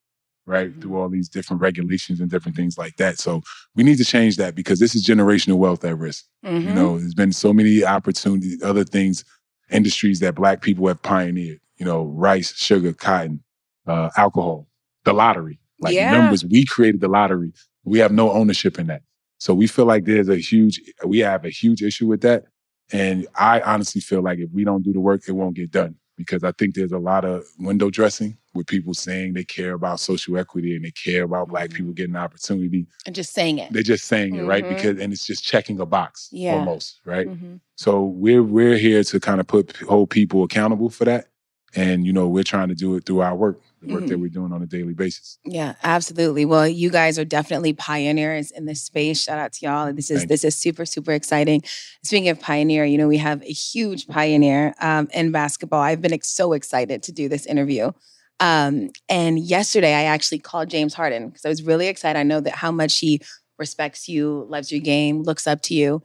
right? 0.46 0.70
Mhm. 0.72 0.80
Through 0.80 0.96
all 0.96 1.08
these 1.08 1.28
different 1.28 1.60
regulations 1.62 2.20
and 2.20 2.30
different 2.30 2.56
things 2.56 2.78
like 2.78 2.96
that. 2.96 3.18
So 3.18 3.42
we 3.76 3.84
need 3.84 3.98
to 3.98 4.04
change 4.04 4.36
that 4.38 4.54
because 4.54 4.78
this 4.80 4.94
is 4.96 5.04
generational 5.06 5.58
wealth 5.58 5.84
at 5.84 5.96
risk. 5.98 6.24
You 6.42 6.50
Mhm. 6.50 6.74
know, 6.74 6.98
there's 6.98 7.14
been 7.14 7.32
so 7.32 7.52
many 7.52 7.84
opportunities, 7.84 8.62
other 8.62 8.84
things, 8.84 9.24
industries 9.70 10.18
that 10.20 10.34
black 10.34 10.62
people 10.62 10.88
have 10.88 11.02
pioneered. 11.02 11.60
You 11.78 11.84
know, 11.86 12.04
rice, 12.04 12.54
sugar, 12.56 12.92
cotton, 12.92 13.42
uh, 13.86 14.10
alcohol, 14.16 14.68
the 15.04 15.12
lottery. 15.12 15.58
Like 15.80 15.94
Yeah. 15.94 16.10
numbers, 16.10 16.44
we 16.44 16.64
created 16.64 17.00
the 17.00 17.08
lottery. 17.08 17.52
We 17.84 17.98
have 18.00 18.12
no 18.12 18.30
ownership 18.32 18.78
in 18.78 18.88
that. 18.88 19.02
So 19.38 19.54
we 19.54 19.66
feel 19.68 19.84
like 19.86 20.04
there's 20.04 20.28
a 20.28 20.36
huge, 20.36 20.80
we 21.06 21.20
have 21.20 21.44
a 21.44 21.50
huge 21.50 21.82
issue 21.82 22.06
with 22.08 22.22
that. 22.22 22.44
And 22.92 23.26
I 23.36 23.60
honestly 23.60 24.00
feel 24.00 24.22
like 24.22 24.38
if 24.40 24.50
we 24.52 24.64
don't 24.64 24.82
do 24.82 24.92
the 24.92 25.00
work, 25.00 25.22
it 25.28 25.32
won't 25.32 25.54
get 25.54 25.70
done. 25.70 25.94
Because 26.16 26.42
I 26.42 26.50
think 26.50 26.74
there's 26.74 26.90
a 26.90 26.98
lot 26.98 27.24
of 27.24 27.44
window 27.60 27.90
dressing 27.90 28.36
with 28.54 28.66
people 28.66 28.92
saying 28.92 29.34
they 29.34 29.44
care 29.44 29.74
about 29.74 30.00
social 30.00 30.36
equity 30.36 30.74
and 30.74 30.84
they 30.84 30.90
care 30.90 31.22
about 31.22 31.48
black 31.48 31.70
Mhm. 31.70 31.74
people 31.74 31.92
getting 31.92 32.16
an 32.16 32.20
opportunity. 32.20 32.88
And 33.06 33.14
just 33.14 33.32
saying 33.32 33.58
it. 33.58 33.72
They're 33.72 33.84
just 33.84 34.06
saying 34.06 34.34
it, 34.34 34.42
right? 34.42 34.64
Mhm. 34.64 34.68
Because 34.70 34.98
and 34.98 35.12
it's 35.12 35.24
just 35.24 35.44
checking 35.44 35.78
a 35.78 35.86
box 35.86 36.28
Yeah. 36.32 36.54
almost, 36.54 37.00
right? 37.04 37.28
Mhm. 37.28 37.60
So 37.76 38.02
we're 38.04 38.42
we're 38.42 38.78
here 38.78 39.04
to 39.04 39.20
kind 39.20 39.38
of 39.40 39.46
put 39.46 39.76
hold 39.76 40.10
people 40.10 40.42
accountable 40.42 40.90
for 40.90 41.04
that, 41.04 41.28
and 41.76 42.06
you 42.06 42.12
know 42.12 42.26
we're 42.28 42.44
trying 42.44 42.68
to 42.68 42.74
do 42.74 42.94
it 42.96 43.04
through 43.04 43.20
our 43.20 43.34
work, 43.34 43.60
the 43.82 43.92
work 43.92 44.06
that 44.06 44.16
Mhm. 44.16 44.20
we're 44.22 44.28
doing 44.28 44.52
on 44.52 44.62
a 44.62 44.66
daily 44.66 44.94
basis. 44.94 45.38
Yeah, 45.44 45.74
absolutely. 45.82 46.44
Well, 46.44 46.66
you 46.66 46.90
guys 46.90 47.18
are 47.18 47.24
definitely 47.24 47.72
pioneers 47.74 48.50
in 48.50 48.64
this 48.64 48.80
space. 48.82 49.22
Shout 49.22 49.38
out 49.38 49.52
to 49.54 49.66
y'all. 49.66 49.92
This 49.92 50.10
is 50.10 50.20
Thank 50.20 50.28
this 50.30 50.44
is 50.44 50.54
super 50.56 50.86
super 50.86 51.12
exciting. 51.12 51.62
Speaking 52.02 52.28
of 52.30 52.40
pioneer, 52.40 52.84
you 52.84 52.96
know 52.98 53.08
we 53.08 53.18
have 53.18 53.42
a 53.42 53.52
huge 53.52 54.06
pioneer 54.06 54.74
um, 54.80 55.08
in 55.12 55.30
basketball. 55.30 55.80
I've 55.80 56.00
been 56.02 56.12
ex- 56.14 56.28
so 56.28 56.52
excited 56.54 57.02
to 57.04 57.12
do 57.12 57.28
this 57.28 57.44
interview. 57.46 57.92
Um, 58.40 58.90
and 59.08 59.38
yesterday, 59.38 59.94
I 59.94 60.04
actually 60.04 60.38
called 60.38 60.70
James 60.70 60.94
Harden 60.94 61.28
because 61.28 61.44
I 61.44 61.48
was 61.48 61.62
really 61.62 61.88
excited. 61.88 62.18
I 62.18 62.22
know 62.22 62.40
that 62.40 62.54
how 62.54 62.70
much 62.70 62.98
he 63.00 63.20
respects 63.58 64.08
you, 64.08 64.46
loves 64.48 64.70
your 64.70 64.80
game, 64.80 65.22
looks 65.22 65.46
up 65.48 65.60
to 65.62 65.74
you. 65.74 66.02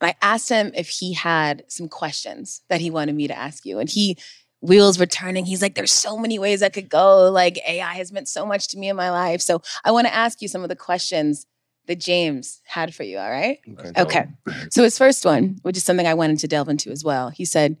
And 0.00 0.10
I 0.10 0.14
asked 0.20 0.48
him 0.48 0.72
if 0.74 0.88
he 0.88 1.12
had 1.14 1.62
some 1.68 1.88
questions 1.88 2.62
that 2.68 2.80
he 2.80 2.90
wanted 2.90 3.14
me 3.14 3.28
to 3.28 3.38
ask 3.38 3.64
you, 3.64 3.78
and 3.78 3.88
he 3.88 4.18
wheels 4.66 4.98
were 4.98 5.06
turning. 5.06 5.44
He's 5.44 5.62
like, 5.62 5.74
there's 5.74 5.92
so 5.92 6.18
many 6.18 6.38
ways 6.38 6.62
I 6.62 6.68
could 6.68 6.88
go. 6.88 7.30
Like 7.30 7.58
AI 7.66 7.94
has 7.94 8.12
meant 8.12 8.28
so 8.28 8.44
much 8.44 8.68
to 8.68 8.78
me 8.78 8.88
in 8.88 8.96
my 8.96 9.10
life. 9.10 9.40
So 9.40 9.62
I 9.84 9.90
want 9.92 10.06
to 10.06 10.14
ask 10.14 10.42
you 10.42 10.48
some 10.48 10.62
of 10.62 10.68
the 10.68 10.76
questions 10.76 11.46
that 11.86 12.00
James 12.00 12.60
had 12.66 12.94
for 12.94 13.04
you. 13.04 13.18
All 13.18 13.30
right. 13.30 13.58
Okay. 13.78 14.02
Okay. 14.02 14.26
So 14.70 14.82
his 14.82 14.98
first 14.98 15.24
one, 15.24 15.58
which 15.62 15.76
is 15.76 15.84
something 15.84 16.06
I 16.06 16.14
wanted 16.14 16.40
to 16.40 16.48
delve 16.48 16.68
into 16.68 16.90
as 16.90 17.04
well, 17.04 17.30
he 17.30 17.44
said, 17.44 17.76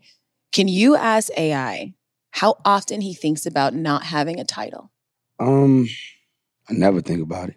Can 0.52 0.68
you 0.68 0.96
ask 0.96 1.30
AI 1.36 1.94
how 2.30 2.58
often 2.64 3.00
he 3.00 3.14
thinks 3.14 3.46
about 3.46 3.74
not 3.74 4.04
having 4.04 4.38
a 4.38 4.44
title? 4.44 4.92
Um, 5.38 5.88
I 6.68 6.74
never 6.74 7.00
think 7.00 7.22
about 7.22 7.48
it. 7.48 7.56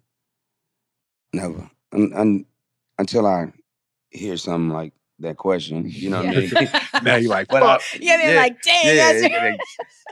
Never. 1.33 1.69
Un- 1.93 2.13
un- 2.15 2.45
until 2.97 3.27
I 3.27 3.51
hear 4.09 4.37
something 4.37 4.69
like 4.69 4.93
that 5.19 5.37
question. 5.37 5.85
You 5.87 6.09
know 6.09 6.23
what 6.23 6.35
I 6.35 6.39
mean? 6.39 6.69
now 7.03 7.15
you're 7.15 7.29
like, 7.29 7.47
But 7.49 7.63
I- 7.63 7.77
fuck. 7.77 8.01
yeah, 8.01 8.17
they're 8.17 8.33
yeah, 8.35 8.41
like, 8.41 8.61
dang, 8.61 8.85
yeah, 8.85 8.95
that's 8.95 9.21
right. 9.33 9.59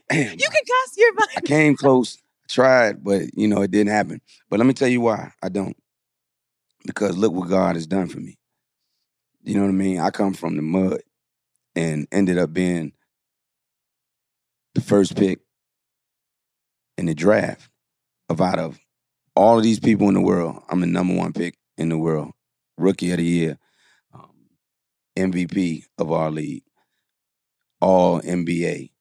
Damn, 0.09 0.31
you 0.31 0.37
can 0.37 0.65
cuss 0.65 0.97
your 0.97 1.13
money. 1.15 1.31
I 1.37 1.41
came 1.41 1.75
close, 1.75 2.17
tried, 2.49 3.03
but 3.03 3.23
you 3.33 3.47
know 3.47 3.61
it 3.61 3.71
didn't 3.71 3.91
happen. 3.91 4.21
But 4.49 4.59
let 4.59 4.65
me 4.65 4.73
tell 4.73 4.87
you 4.87 5.01
why 5.01 5.31
I 5.43 5.49
don't. 5.49 5.75
Because 6.85 7.17
look 7.17 7.33
what 7.33 7.49
God 7.49 7.75
has 7.75 7.85
done 7.87 8.07
for 8.07 8.19
me. 8.19 8.37
You 9.43 9.55
know 9.55 9.61
what 9.61 9.69
I 9.69 9.73
mean? 9.73 9.99
I 9.99 10.09
come 10.09 10.33
from 10.33 10.55
the 10.55 10.61
mud 10.61 11.01
and 11.75 12.07
ended 12.11 12.37
up 12.37 12.53
being 12.53 12.93
the 14.75 14.81
first 14.81 15.15
pick 15.17 15.39
in 16.97 17.05
the 17.05 17.13
draft 17.13 17.69
of 18.29 18.41
out 18.41 18.59
of 18.59 18.79
all 19.35 19.57
of 19.57 19.63
these 19.63 19.79
people 19.79 20.07
in 20.07 20.13
the 20.13 20.21
world. 20.21 20.61
I'm 20.69 20.79
the 20.81 20.87
number 20.87 21.13
one 21.15 21.33
pick 21.33 21.55
in 21.77 21.89
the 21.89 21.97
world, 21.97 22.31
rookie 22.77 23.11
of 23.11 23.17
the 23.17 23.23
year, 23.23 23.57
MVP 25.17 25.85
of 25.97 26.11
our 26.11 26.29
league, 26.29 26.63
all 27.81 28.21
NBA, 28.21 28.91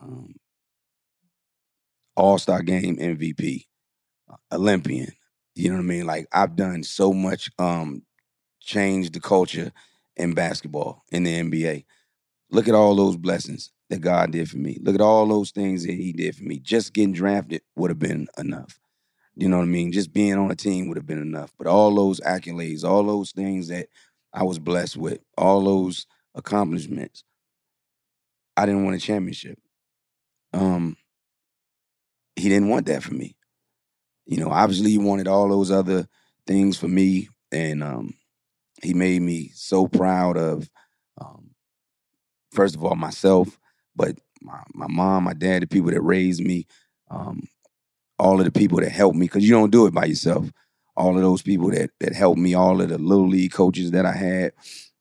um, 0.00 0.34
All 2.16 2.38
Star 2.38 2.62
Game 2.62 2.96
MVP, 2.96 3.66
uh, 4.30 4.36
Olympian. 4.52 5.12
You 5.54 5.70
know 5.70 5.76
what 5.76 5.82
I 5.82 5.86
mean? 5.86 6.06
Like 6.06 6.26
I've 6.32 6.56
done 6.56 6.82
so 6.82 7.12
much, 7.12 7.50
um, 7.58 8.02
changed 8.60 9.14
the 9.14 9.20
culture 9.20 9.72
in 10.16 10.34
basketball 10.34 11.02
in 11.10 11.24
the 11.24 11.40
NBA. 11.42 11.84
Look 12.50 12.68
at 12.68 12.74
all 12.74 12.94
those 12.94 13.16
blessings 13.16 13.72
that 13.90 14.00
God 14.00 14.30
did 14.32 14.48
for 14.48 14.58
me. 14.58 14.78
Look 14.80 14.94
at 14.94 15.00
all 15.00 15.26
those 15.26 15.50
things 15.50 15.84
that 15.84 15.94
He 15.94 16.12
did 16.12 16.36
for 16.36 16.44
me. 16.44 16.58
Just 16.58 16.92
getting 16.92 17.12
drafted 17.12 17.62
would 17.76 17.90
have 17.90 17.98
been 17.98 18.28
enough. 18.38 18.78
You 19.34 19.48
know 19.48 19.56
what 19.58 19.64
I 19.64 19.66
mean? 19.66 19.92
Just 19.92 20.12
being 20.12 20.34
on 20.34 20.50
a 20.50 20.54
team 20.54 20.88
would 20.88 20.98
have 20.98 21.06
been 21.06 21.22
enough. 21.22 21.52
But 21.56 21.66
all 21.66 21.94
those 21.94 22.20
accolades, 22.20 22.84
all 22.84 23.02
those 23.02 23.32
things 23.32 23.68
that 23.68 23.88
I 24.32 24.44
was 24.44 24.58
blessed 24.58 24.96
with, 24.96 25.20
all 25.36 25.62
those 25.62 26.06
accomplishments, 26.34 27.24
I 28.56 28.66
didn't 28.66 28.84
want 28.84 28.96
a 28.96 29.00
championship. 29.00 29.58
Um, 30.52 30.96
he 32.36 32.48
didn't 32.48 32.68
want 32.68 32.86
that 32.86 33.02
for 33.02 33.14
me. 33.14 33.36
You 34.26 34.38
know, 34.38 34.50
obviously 34.50 34.90
he 34.90 34.98
wanted 34.98 35.28
all 35.28 35.48
those 35.48 35.70
other 35.70 36.06
things 36.46 36.78
for 36.78 36.88
me, 36.88 37.28
and 37.50 37.82
um, 37.82 38.14
he 38.82 38.94
made 38.94 39.22
me 39.22 39.50
so 39.54 39.86
proud 39.86 40.36
of, 40.36 40.70
um, 41.20 41.50
first 42.52 42.74
of 42.74 42.84
all, 42.84 42.94
myself, 42.94 43.58
but 43.94 44.18
my, 44.40 44.60
my 44.74 44.86
mom, 44.88 45.24
my 45.24 45.34
dad, 45.34 45.62
the 45.62 45.66
people 45.66 45.90
that 45.90 46.00
raised 46.00 46.42
me, 46.42 46.66
um, 47.10 47.48
all 48.18 48.38
of 48.38 48.44
the 48.44 48.52
people 48.52 48.80
that 48.80 48.92
helped 48.92 49.16
me, 49.16 49.26
because 49.26 49.44
you 49.44 49.52
don't 49.52 49.70
do 49.70 49.86
it 49.86 49.94
by 49.94 50.04
yourself. 50.04 50.50
All 50.96 51.16
of 51.16 51.22
those 51.22 51.42
people 51.42 51.70
that 51.70 51.90
that 52.00 52.14
helped 52.14 52.38
me, 52.40 52.54
all 52.54 52.80
of 52.80 52.88
the 52.88 52.98
little 52.98 53.28
league 53.28 53.52
coaches 53.52 53.92
that 53.92 54.06
I 54.06 54.12
had, 54.12 54.52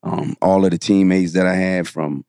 um, 0.03 0.35
all 0.41 0.63
of 0.65 0.71
the 0.71 0.77
teammates 0.77 1.33
that 1.33 1.45
I 1.45 1.55
had 1.55 1.87
from, 1.87 2.25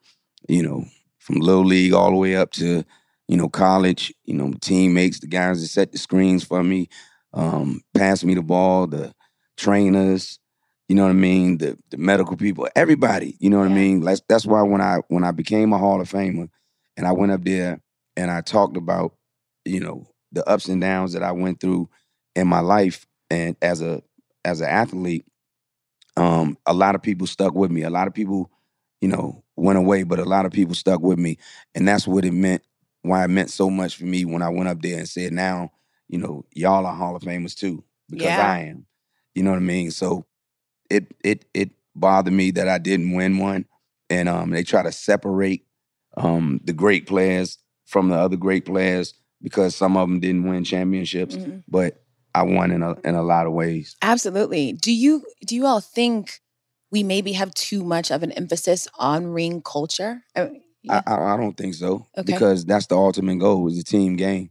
you 0.48 0.62
know, 0.62 0.84
from 1.18 1.36
little 1.36 1.64
league 1.64 1.92
all 1.92 2.10
the 2.10 2.16
way 2.16 2.36
up 2.36 2.50
to, 2.52 2.84
you 3.28 3.36
know, 3.36 3.48
college, 3.48 4.12
you 4.24 4.34
know, 4.34 4.52
teammates, 4.60 5.20
the 5.20 5.26
guys 5.28 5.60
that 5.60 5.68
set 5.68 5.92
the 5.92 5.98
screens 5.98 6.42
for 6.44 6.62
me, 6.62 6.88
um, 7.34 7.82
passed 7.94 8.24
me 8.24 8.34
the 8.34 8.42
ball, 8.42 8.86
the 8.86 9.14
trainers, 9.56 10.38
you 10.88 10.96
know 10.96 11.04
what 11.04 11.10
I 11.10 11.14
mean, 11.14 11.58
the 11.58 11.78
the 11.90 11.96
medical 11.96 12.36
people, 12.36 12.68
everybody, 12.76 13.36
you 13.40 13.48
know 13.48 13.58
what 13.58 13.68
I 13.70 13.74
mean. 13.74 14.00
That's 14.00 14.22
that's 14.28 14.44
why 14.44 14.62
when 14.62 14.80
I 14.80 14.98
when 15.08 15.24
I 15.24 15.30
became 15.30 15.72
a 15.72 15.78
Hall 15.78 16.00
of 16.00 16.10
Famer, 16.10 16.48
and 16.96 17.06
I 17.06 17.12
went 17.12 17.32
up 17.32 17.44
there 17.44 17.80
and 18.16 18.30
I 18.30 18.40
talked 18.42 18.76
about, 18.76 19.14
you 19.64 19.80
know, 19.80 20.06
the 20.32 20.46
ups 20.48 20.68
and 20.68 20.80
downs 20.80 21.12
that 21.14 21.22
I 21.22 21.32
went 21.32 21.60
through 21.60 21.88
in 22.34 22.48
my 22.48 22.60
life 22.60 23.06
and 23.32 23.56
as 23.62 23.82
a 23.82 24.02
as 24.44 24.60
an 24.60 24.68
athlete, 24.68 25.26
um, 26.16 26.58
a 26.66 26.74
lot 26.74 26.94
of 26.94 27.02
people 27.02 27.26
stuck 27.26 27.54
with 27.54 27.70
me. 27.70 27.82
A 27.82 27.90
lot 27.90 28.08
of 28.08 28.14
people, 28.14 28.50
you 29.00 29.08
know, 29.08 29.42
went 29.56 29.78
away, 29.78 30.02
but 30.02 30.18
a 30.18 30.24
lot 30.24 30.46
of 30.46 30.52
people 30.52 30.74
stuck 30.74 31.00
with 31.00 31.18
me, 31.18 31.38
and 31.74 31.88
that's 31.88 32.06
what 32.06 32.24
it 32.24 32.32
meant. 32.32 32.62
Why 33.02 33.24
it 33.24 33.28
meant 33.28 33.50
so 33.50 33.70
much 33.70 33.96
for 33.96 34.04
me 34.04 34.24
when 34.24 34.42
I 34.42 34.50
went 34.50 34.68
up 34.68 34.82
there 34.82 34.98
and 34.98 35.08
said, 35.08 35.32
"Now, 35.32 35.72
you 36.08 36.18
know, 36.18 36.44
y'all 36.54 36.86
are 36.86 36.94
Hall 36.94 37.16
of 37.16 37.22
Famers 37.22 37.56
too, 37.56 37.84
because 38.10 38.36
Yeah. 38.36 38.46
I 38.50 38.60
am." 38.60 38.86
You 39.34 39.42
know 39.42 39.50
what 39.50 39.56
I 39.58 39.60
mean? 39.60 39.90
So 39.90 40.26
it 40.90 41.14
it 41.24 41.46
it 41.54 41.70
bothered 41.94 42.34
me 42.34 42.50
that 42.52 42.68
I 42.68 42.78
didn't 42.78 43.12
win 43.12 43.38
one, 43.38 43.66
and 44.10 44.28
um, 44.28 44.50
they 44.50 44.62
try 44.64 44.82
to 44.82 44.92
separate 44.92 45.66
um 46.16 46.60
the 46.64 46.72
great 46.74 47.06
players 47.06 47.58
from 47.86 48.08
the 48.08 48.16
other 48.16 48.36
great 48.36 48.66
players 48.66 49.14
because 49.42 49.74
some 49.74 49.96
of 49.96 50.08
them 50.08 50.20
didn't 50.20 50.44
win 50.48 50.64
championships, 50.64 51.36
Mhm. 51.36 51.64
but 51.68 52.01
I 52.34 52.42
won 52.42 52.70
in 52.70 52.82
a 52.82 52.94
in 53.04 53.14
a 53.14 53.22
lot 53.22 53.46
of 53.46 53.52
ways. 53.52 53.96
Absolutely. 54.02 54.72
Do 54.72 54.92
you 54.92 55.24
do 55.46 55.54
you 55.54 55.66
all 55.66 55.80
think 55.80 56.40
we 56.90 57.02
maybe 57.02 57.32
have 57.32 57.52
too 57.54 57.82
much 57.84 58.10
of 58.10 58.22
an 58.22 58.32
emphasis 58.32 58.88
on 58.98 59.26
ring 59.26 59.62
culture? 59.62 60.22
I 60.36 60.50
yeah. 60.82 61.02
I, 61.06 61.14
I 61.14 61.34
I 61.34 61.36
don't 61.36 61.56
think 61.56 61.74
so 61.74 62.06
Okay. 62.16 62.26
because 62.32 62.64
that's 62.64 62.86
the 62.86 62.96
ultimate 62.96 63.38
goal 63.38 63.68
is 63.68 63.78
a 63.78 63.84
team 63.84 64.16
game. 64.16 64.50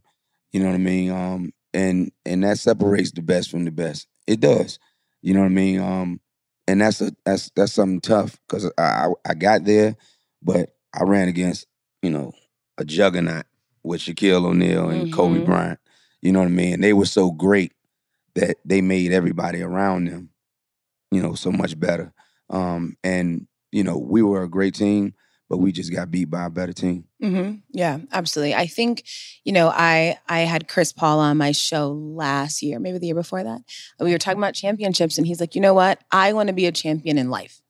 You 0.52 0.60
know 0.60 0.66
what 0.66 0.74
I 0.74 0.78
mean? 0.78 1.10
Um, 1.10 1.52
and 1.74 2.12
and 2.24 2.42
that 2.44 2.58
separates 2.58 3.12
the 3.12 3.22
best 3.22 3.50
from 3.50 3.64
the 3.64 3.70
best. 3.72 4.06
It 4.26 4.40
does. 4.40 4.78
You 5.22 5.34
know 5.34 5.40
what 5.40 5.46
I 5.46 5.50
mean? 5.50 5.80
Um, 5.80 6.20
and 6.68 6.80
that's 6.80 7.00
a 7.00 7.12
that's 7.24 7.50
that's 7.56 7.72
something 7.72 8.00
tough 8.00 8.38
because 8.48 8.70
I, 8.78 8.82
I 8.82 9.08
I 9.30 9.34
got 9.34 9.64
there, 9.64 9.96
but 10.42 10.70
I 10.94 11.04
ran 11.04 11.28
against 11.28 11.66
you 12.02 12.10
know 12.10 12.32
a 12.78 12.84
juggernaut 12.84 13.46
with 13.82 14.00
Shaquille 14.00 14.44
O'Neal 14.46 14.90
and 14.90 15.12
Kobe 15.12 15.40
Mhm. 15.40 15.44
Bryant. 15.44 15.78
You 16.22 16.32
know 16.32 16.38
what 16.38 16.46
I 16.46 16.50
mean? 16.50 16.80
They 16.80 16.92
were 16.92 17.04
so 17.04 17.30
great 17.30 17.72
that 18.34 18.56
they 18.64 18.80
made 18.80 19.12
everybody 19.12 19.60
around 19.60 20.06
them, 20.06 20.30
you 21.10 21.20
know, 21.20 21.34
so 21.34 21.52
much 21.52 21.78
better. 21.78 22.12
Um, 22.48 22.96
and 23.04 23.46
you 23.72 23.82
know, 23.82 23.98
we 23.98 24.22
were 24.22 24.42
a 24.42 24.48
great 24.48 24.74
team, 24.74 25.14
but 25.48 25.56
we 25.56 25.72
just 25.72 25.92
got 25.92 26.10
beat 26.10 26.26
by 26.26 26.44
a 26.44 26.50
better 26.50 26.72
team. 26.72 27.04
Mm-hmm. 27.22 27.56
Yeah, 27.70 27.98
absolutely. 28.12 28.54
I 28.54 28.66
think, 28.66 29.04
you 29.44 29.52
know, 29.52 29.68
I 29.68 30.18
I 30.28 30.40
had 30.40 30.68
Chris 30.68 30.92
Paul 30.92 31.18
on 31.20 31.38
my 31.38 31.52
show 31.52 31.92
last 31.92 32.62
year, 32.62 32.78
maybe 32.78 32.98
the 32.98 33.06
year 33.06 33.14
before 33.14 33.42
that. 33.42 33.62
We 33.98 34.12
were 34.12 34.18
talking 34.18 34.38
about 34.38 34.54
championships, 34.54 35.18
and 35.18 35.26
he's 35.26 35.40
like, 35.40 35.54
you 35.54 35.60
know 35.60 35.74
what? 35.74 36.00
I 36.10 36.34
want 36.34 36.48
to 36.48 36.52
be 36.52 36.66
a 36.66 36.72
champion 36.72 37.18
in 37.18 37.30
life. 37.30 37.61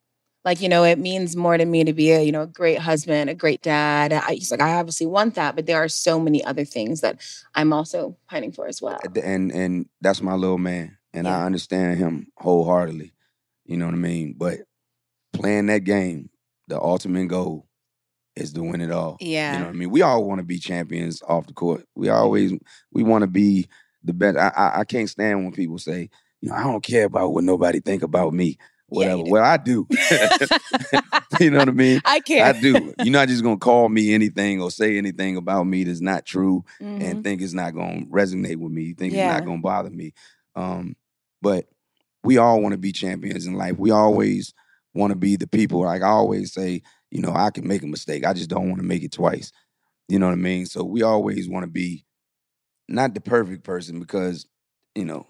Like, 0.44 0.60
you 0.60 0.68
know, 0.68 0.82
it 0.82 0.98
means 0.98 1.36
more 1.36 1.56
to 1.56 1.64
me 1.64 1.84
to 1.84 1.92
be 1.92 2.10
a, 2.10 2.22
you 2.22 2.32
know, 2.32 2.42
a 2.42 2.46
great 2.48 2.78
husband, 2.78 3.30
a 3.30 3.34
great 3.34 3.62
dad. 3.62 4.12
I, 4.12 4.34
he's 4.34 4.50
like, 4.50 4.60
I 4.60 4.74
obviously 4.74 5.06
want 5.06 5.36
that, 5.36 5.54
but 5.54 5.66
there 5.66 5.82
are 5.82 5.88
so 5.88 6.18
many 6.18 6.44
other 6.44 6.64
things 6.64 7.00
that 7.00 7.20
I'm 7.54 7.72
also 7.72 8.16
pining 8.28 8.50
for 8.52 8.66
as 8.66 8.82
well. 8.82 8.98
And 9.22 9.52
and 9.52 9.86
that's 10.00 10.20
my 10.20 10.34
little 10.34 10.58
man, 10.58 10.96
and 11.14 11.26
Yeah. 11.26 11.38
I 11.38 11.46
understand 11.46 11.98
him 11.98 12.26
wholeheartedly. 12.36 13.12
You 13.64 13.76
know 13.76 13.86
what 13.86 13.94
I 13.94 13.98
mean? 13.98 14.34
But 14.36 14.60
playing 15.32 15.66
that 15.66 15.84
game, 15.84 16.30
the 16.66 16.80
ultimate 16.80 17.28
goal 17.28 17.68
is 18.34 18.52
to 18.54 18.62
win 18.62 18.80
it 18.80 18.90
all. 18.90 19.18
Yeah. 19.20 19.52
You 19.52 19.58
know 19.58 19.64
what 19.66 19.74
I 19.74 19.78
mean? 19.78 19.90
We 19.90 20.02
all 20.02 20.24
want 20.24 20.40
to 20.40 20.44
be 20.44 20.58
champions 20.58 21.22
off 21.28 21.46
the 21.46 21.52
court. 21.52 21.86
We 21.94 22.08
mm-hmm. 22.08 22.16
always 22.16 22.52
we 22.90 23.02
want 23.04 23.22
to 23.22 23.28
be 23.28 23.68
the 24.02 24.12
best. 24.12 24.36
I, 24.36 24.48
I 24.56 24.80
I 24.80 24.84
can't 24.84 25.08
stand 25.08 25.44
when 25.44 25.52
people 25.52 25.78
say, 25.78 26.10
you 26.40 26.48
know, 26.48 26.56
I 26.56 26.64
don't 26.64 26.82
care 26.82 27.04
about 27.04 27.32
what 27.32 27.44
nobody 27.44 27.78
think 27.78 28.02
about 28.02 28.34
me. 28.34 28.58
Yeah, 28.92 29.14
Whatever. 29.14 29.24
do. 29.24 29.30
well, 29.30 29.44
I 29.44 29.56
do. 29.56 29.86
you 31.40 31.50
know 31.50 31.58
what 31.60 31.68
I 31.68 31.72
mean? 31.72 32.00
I 32.04 32.20
care. 32.20 32.44
I 32.44 32.52
do. 32.52 32.94
You're 32.98 33.12
not 33.12 33.28
just 33.28 33.42
gonna 33.42 33.56
call 33.56 33.88
me 33.88 34.14
anything 34.14 34.60
or 34.60 34.70
say 34.70 34.98
anything 34.98 35.36
about 35.36 35.64
me 35.64 35.84
that's 35.84 36.00
not 36.00 36.26
true 36.26 36.64
Mhm. 36.80 37.00
and 37.02 37.24
think 37.24 37.40
it's 37.42 37.54
not 37.54 37.74
gonna 37.74 38.02
resonate 38.06 38.56
with 38.56 38.72
me. 38.72 38.82
You 38.82 38.94
think 38.94 39.14
it's 39.14 39.22
not 39.22 39.44
gonna 39.44 39.60
bother 39.60 39.90
me. 39.90 40.12
Um, 40.54 40.96
but 41.40 41.66
we 42.24 42.38
all 42.38 42.60
want 42.60 42.72
to 42.72 42.78
be 42.78 42.92
champions 42.92 43.46
in 43.46 43.54
life. 43.54 43.78
We 43.78 43.90
always 43.90 44.52
want 44.94 45.10
to 45.12 45.16
be 45.16 45.36
the 45.36 45.46
people. 45.46 45.80
Like 45.80 46.02
I 46.02 46.08
always 46.08 46.52
say, 46.52 46.82
you 47.10 47.20
know, 47.20 47.32
I 47.34 47.50
can 47.50 47.66
make 47.66 47.82
a 47.82 47.86
mistake. 47.86 48.24
I 48.26 48.32
just 48.34 48.50
don't 48.50 48.68
want 48.68 48.78
to 48.80 48.86
make 48.86 49.02
it 49.02 49.12
twice. 49.12 49.50
You 50.08 50.18
know 50.18 50.26
what 50.26 50.32
I 50.32 50.36
mean? 50.36 50.66
So 50.66 50.84
we 50.84 51.02
always 51.02 51.48
want 51.48 51.64
to 51.64 51.70
be 51.70 52.04
not 52.88 53.14
the 53.14 53.20
perfect 53.20 53.64
person 53.64 53.98
because, 53.98 54.46
you 54.94 55.04
know, 55.04 55.26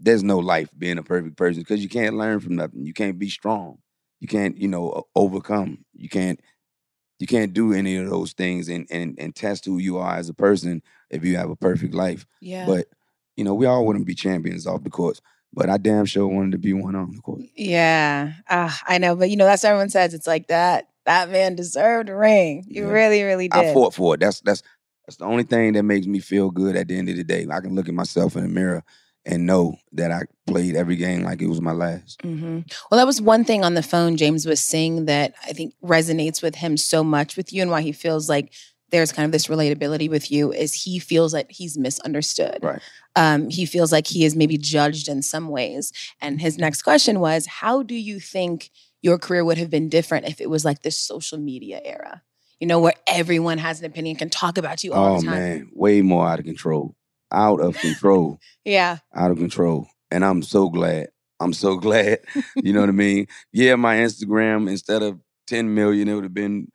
there's 0.00 0.22
no 0.22 0.38
life 0.38 0.68
being 0.76 0.98
a 0.98 1.02
perfect 1.02 1.36
person 1.36 1.62
because 1.62 1.82
you 1.82 1.88
can't 1.88 2.16
learn 2.16 2.40
from 2.40 2.56
nothing. 2.56 2.84
You 2.84 2.94
can't 2.94 3.18
be 3.18 3.28
strong. 3.28 3.78
You 4.20 4.28
can't, 4.28 4.56
you 4.56 4.68
know, 4.68 5.04
overcome. 5.14 5.84
You 5.94 6.08
can't 6.08 6.40
you 7.18 7.26
can't 7.26 7.52
do 7.52 7.72
any 7.72 7.96
of 7.96 8.08
those 8.08 8.32
things 8.32 8.68
and 8.68 8.86
and 8.90 9.16
and 9.18 9.34
test 9.34 9.64
who 9.64 9.78
you 9.78 9.98
are 9.98 10.16
as 10.16 10.28
a 10.28 10.34
person 10.34 10.82
if 11.10 11.24
you 11.24 11.36
have 11.36 11.50
a 11.50 11.56
perfect 11.56 11.94
life. 11.94 12.26
yeah. 12.40 12.64
But 12.66 12.86
you 13.36 13.44
know, 13.44 13.54
we 13.54 13.66
all 13.66 13.84
want 13.86 13.98
to 13.98 14.04
be 14.04 14.14
champions 14.14 14.66
off 14.66 14.84
the 14.84 14.90
courts. 14.90 15.20
But 15.52 15.70
I 15.70 15.78
damn 15.78 16.04
sure 16.04 16.26
wanted 16.26 16.52
to 16.52 16.58
be 16.58 16.72
one 16.74 16.94
on 16.94 17.12
the 17.12 17.20
court. 17.22 17.40
Yeah, 17.56 18.34
ah, 18.50 18.78
I 18.86 18.98
know, 18.98 19.16
but 19.16 19.30
you 19.30 19.36
know 19.36 19.46
that's 19.46 19.62
what 19.62 19.70
everyone 19.70 19.88
says. 19.90 20.12
It's 20.14 20.26
like 20.26 20.48
that. 20.48 20.88
That 21.06 21.30
man 21.30 21.54
deserved 21.56 22.10
a 22.10 22.14
ring. 22.16 22.64
You 22.68 22.84
Yeah. 22.86 22.92
really, 22.92 23.22
really 23.22 23.48
did. 23.48 23.70
I 23.70 23.72
fought 23.72 23.94
for 23.94 24.14
it. 24.14 24.20
That's 24.20 24.40
that's 24.42 24.62
that's 25.06 25.16
the 25.16 25.24
only 25.24 25.44
thing 25.44 25.72
that 25.72 25.84
makes 25.84 26.06
me 26.06 26.18
feel 26.20 26.50
good 26.50 26.76
at 26.76 26.88
the 26.88 26.98
end 26.98 27.08
of 27.08 27.16
the 27.16 27.24
day. 27.24 27.46
I 27.50 27.60
can 27.60 27.74
look 27.74 27.88
at 27.88 27.94
myself 27.94 28.36
in 28.36 28.42
the 28.42 28.48
mirror 28.48 28.84
and 29.28 29.46
know 29.46 29.76
that 29.92 30.10
I 30.10 30.22
played 30.46 30.74
every 30.74 30.96
game 30.96 31.22
like 31.22 31.40
it 31.42 31.46
was 31.48 31.60
my 31.60 31.72
last. 31.72 32.20
hmm 32.22 32.60
Well, 32.90 32.98
that 32.98 33.06
was 33.06 33.20
one 33.20 33.44
thing 33.44 33.62
on 33.62 33.74
the 33.74 33.82
phone 33.82 34.16
James 34.16 34.46
was 34.46 34.58
saying 34.58 35.04
that 35.04 35.34
I 35.44 35.52
think 35.52 35.74
resonates 35.84 36.42
with 36.42 36.56
him 36.56 36.76
so 36.76 37.04
much 37.04 37.36
with 37.36 37.52
you 37.52 37.62
and 37.62 37.70
why 37.70 37.82
he 37.82 37.92
feels 37.92 38.28
like 38.28 38.52
there's 38.90 39.12
kind 39.12 39.26
of 39.26 39.32
this 39.32 39.48
relatability 39.48 40.08
with 40.08 40.30
you 40.32 40.50
is 40.50 40.72
he 40.72 40.98
feels 40.98 41.32
that 41.32 41.50
he's 41.50 41.76
misunderstood. 41.76 42.58
Right. 42.62 42.80
Um, 43.16 43.50
he 43.50 43.66
feels 43.66 43.92
like 43.92 44.06
he 44.06 44.24
is 44.24 44.34
maybe 44.34 44.56
judged 44.56 45.08
in 45.08 45.20
some 45.22 45.48
ways. 45.50 45.92
And 46.22 46.40
his 46.40 46.56
next 46.56 46.82
question 46.82 47.20
was, 47.20 47.46
how 47.46 47.82
do 47.82 47.94
you 47.94 48.18
think 48.18 48.70
your 49.02 49.18
career 49.18 49.44
would 49.44 49.58
have 49.58 49.68
been 49.68 49.90
different 49.90 50.26
if 50.26 50.40
it 50.40 50.48
was 50.48 50.64
like 50.64 50.82
this 50.82 50.98
social 50.98 51.36
media 51.38 51.80
era? 51.84 52.22
You 52.60 52.66
know, 52.66 52.80
where 52.80 52.94
everyone 53.06 53.58
has 53.58 53.78
an 53.80 53.84
opinion, 53.86 54.16
can 54.16 54.30
talk 54.30 54.56
about 54.56 54.82
you 54.82 54.94
all 54.94 55.16
Oh 55.16 55.20
the 55.20 55.26
time. 55.26 55.38
man, 55.38 55.68
way 55.74 56.00
more 56.00 56.26
out 56.26 56.38
of 56.38 56.46
control. 56.46 56.96
Out 57.32 57.60
of 57.60 57.76
control. 57.78 58.38
Yeah. 58.64 58.98
out 59.14 59.30
of 59.30 59.38
control. 59.38 59.88
And 60.10 60.22
I'm 60.24 60.42
so 60.42 60.68
glad. 60.68 61.08
I'm 61.40 61.52
so 61.54 61.76
glad. 61.86 62.18
You 62.56 62.72
know 62.74 62.80
what 62.80 62.88
I 62.90 62.92
mean? 62.92 63.26
Yeah, 63.52 63.76
my 63.76 63.96
Instagram, 63.96 64.68
instead 64.68 65.02
of 65.02 65.18
10 65.46 65.74
million, 65.74 66.08
it 66.08 66.14
would 66.14 66.24
have 66.24 66.34
been 66.34 66.68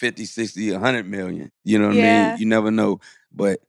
50, 0.00 0.24
60, 0.24 0.72
100 0.72 1.06
million. 1.06 1.52
You 1.64 1.78
know 1.78 1.88
what 1.88 1.96
I 1.96 2.00
mean? 2.30 2.38
You 2.38 2.46
never 2.46 2.70
know. 2.72 3.00
But 3.32 3.60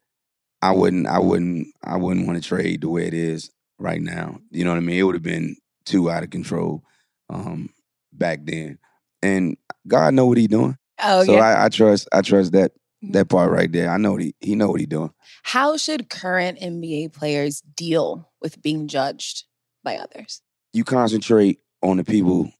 I 0.61 0.71
wouldn't, 0.71 1.05
I 1.07 1.19
wouldn't, 1.19 1.67
I 1.83 1.97
wouldn't 1.97 2.25
want 2.25 2.41
to 2.41 2.47
trade 2.47 2.81
the 2.81 2.89
way 2.89 3.05
it 3.05 3.13
is 3.13 3.51
right 3.77 4.01
now. 4.01 4.39
You 4.49 4.63
know 4.63 4.71
what 4.71 4.77
I 4.77 4.81
mean? 4.81 4.97
It 4.97 5.03
would 5.03 5.15
have 5.15 5.23
been 5.23 5.57
too 5.85 6.09
out 6.09 6.23
of 6.23 6.31
control 6.31 6.83
um, 7.29 7.69
back 8.11 8.39
then. 8.45 8.79
And 9.21 9.57
God 9.87 10.13
know 10.15 10.25
what 10.25 10.37
he 10.37 10.47
doing. 10.47 10.77
Oh, 11.03 11.23
so 11.23 11.33
yeah. 11.33 11.41
I, 11.41 11.65
I 11.65 11.69
trust, 11.69 12.07
I 12.11 12.21
trust 12.21 12.51
that. 12.53 12.71
Mm-hmm. 13.03 13.13
that 13.13 13.29
part 13.29 13.51
right 13.51 13.71
there. 13.71 13.89
I 13.89 13.97
know 13.97 14.11
what 14.13 14.21
he, 14.21 14.35
he 14.41 14.55
know 14.55 14.69
what 14.69 14.81
he 14.81 14.85
doing. 14.85 15.13
How 15.43 15.77
should 15.77 16.09
current 16.09 16.59
NBA 16.59 17.13
players 17.13 17.61
deal 17.61 18.29
with 18.41 18.61
being 18.61 18.87
judged 18.89 19.45
by 19.83 19.95
others? 19.95 20.41
you 20.73 20.83
concentrate 20.83 21.59
on 21.81 21.97
the 21.97 22.03
people 22.03 22.51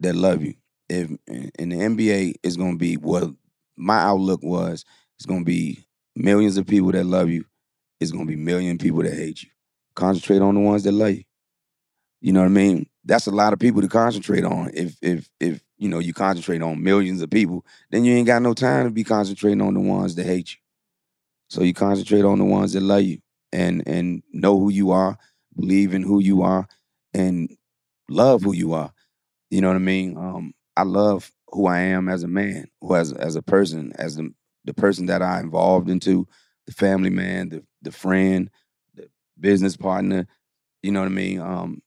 that 0.00 0.14
love 0.14 0.42
you. 0.42 0.54
If 0.88 1.10
in 1.26 1.68
the 1.68 1.76
NBA 1.76 2.34
is 2.42 2.56
going 2.56 2.72
to 2.72 2.78
be 2.78 2.96
what 2.96 3.30
my 3.76 3.98
outlook 3.98 4.42
was, 4.42 4.84
it's 5.16 5.26
going 5.26 5.40
to 5.40 5.44
be 5.44 5.86
millions 6.16 6.56
of 6.56 6.66
people 6.66 6.92
that 6.92 7.04
love 7.04 7.28
you. 7.28 7.44
It's 8.00 8.12
going 8.12 8.26
to 8.26 8.30
be 8.30 8.36
million 8.36 8.78
people 8.78 9.02
that 9.02 9.12
hate 9.12 9.42
you. 9.42 9.50
Concentrate 9.94 10.40
on 10.40 10.54
the 10.54 10.60
ones 10.60 10.84
that 10.84 10.92
love 10.92 11.14
you. 11.14 11.24
You 12.20 12.32
know 12.32 12.40
what 12.40 12.46
I 12.46 12.50
mean? 12.50 12.86
That's 13.08 13.26
a 13.26 13.30
lot 13.30 13.54
of 13.54 13.58
people 13.58 13.80
to 13.80 13.88
concentrate 13.88 14.44
on. 14.44 14.70
If 14.74 14.96
if 15.00 15.30
if 15.40 15.62
you 15.78 15.88
know 15.88 15.98
you 15.98 16.12
concentrate 16.12 16.60
on 16.60 16.82
millions 16.82 17.22
of 17.22 17.30
people, 17.30 17.64
then 17.90 18.04
you 18.04 18.14
ain't 18.14 18.26
got 18.26 18.42
no 18.42 18.52
time 18.52 18.84
to 18.84 18.90
be 18.90 19.02
concentrating 19.02 19.62
on 19.62 19.72
the 19.74 19.80
ones 19.80 20.14
that 20.16 20.26
hate 20.26 20.52
you. 20.52 20.58
So 21.48 21.62
you 21.62 21.72
concentrate 21.72 22.24
on 22.24 22.38
the 22.38 22.44
ones 22.44 22.74
that 22.74 22.82
love 22.82 23.02
you 23.02 23.20
and 23.50 23.82
and 23.88 24.22
know 24.32 24.60
who 24.60 24.70
you 24.70 24.90
are, 24.90 25.16
believe 25.56 25.94
in 25.94 26.02
who 26.02 26.20
you 26.20 26.42
are, 26.42 26.68
and 27.14 27.50
love 28.10 28.42
who 28.42 28.52
you 28.54 28.74
are. 28.74 28.92
You 29.50 29.62
know 29.62 29.68
what 29.68 29.76
I 29.76 29.80
mean? 29.80 30.18
Um, 30.18 30.52
I 30.76 30.82
love 30.82 31.32
who 31.48 31.66
I 31.66 31.80
am 31.80 32.10
as 32.10 32.22
a 32.22 32.28
man, 32.28 32.68
who 32.82 32.94
as 32.94 33.14
as 33.14 33.36
a 33.36 33.42
person, 33.42 33.92
as 33.96 34.16
the 34.16 34.30
the 34.66 34.74
person 34.74 35.06
that 35.06 35.22
I 35.22 35.40
involved 35.40 35.88
into, 35.88 36.28
the 36.66 36.72
family 36.72 37.10
man, 37.10 37.48
the 37.48 37.64
the 37.80 37.90
friend, 37.92 38.50
the 38.94 39.08
business 39.40 39.78
partner. 39.78 40.26
You 40.82 40.92
know 40.92 41.00
what 41.00 41.06
I 41.06 41.08
mean? 41.08 41.40
Um, 41.40 41.82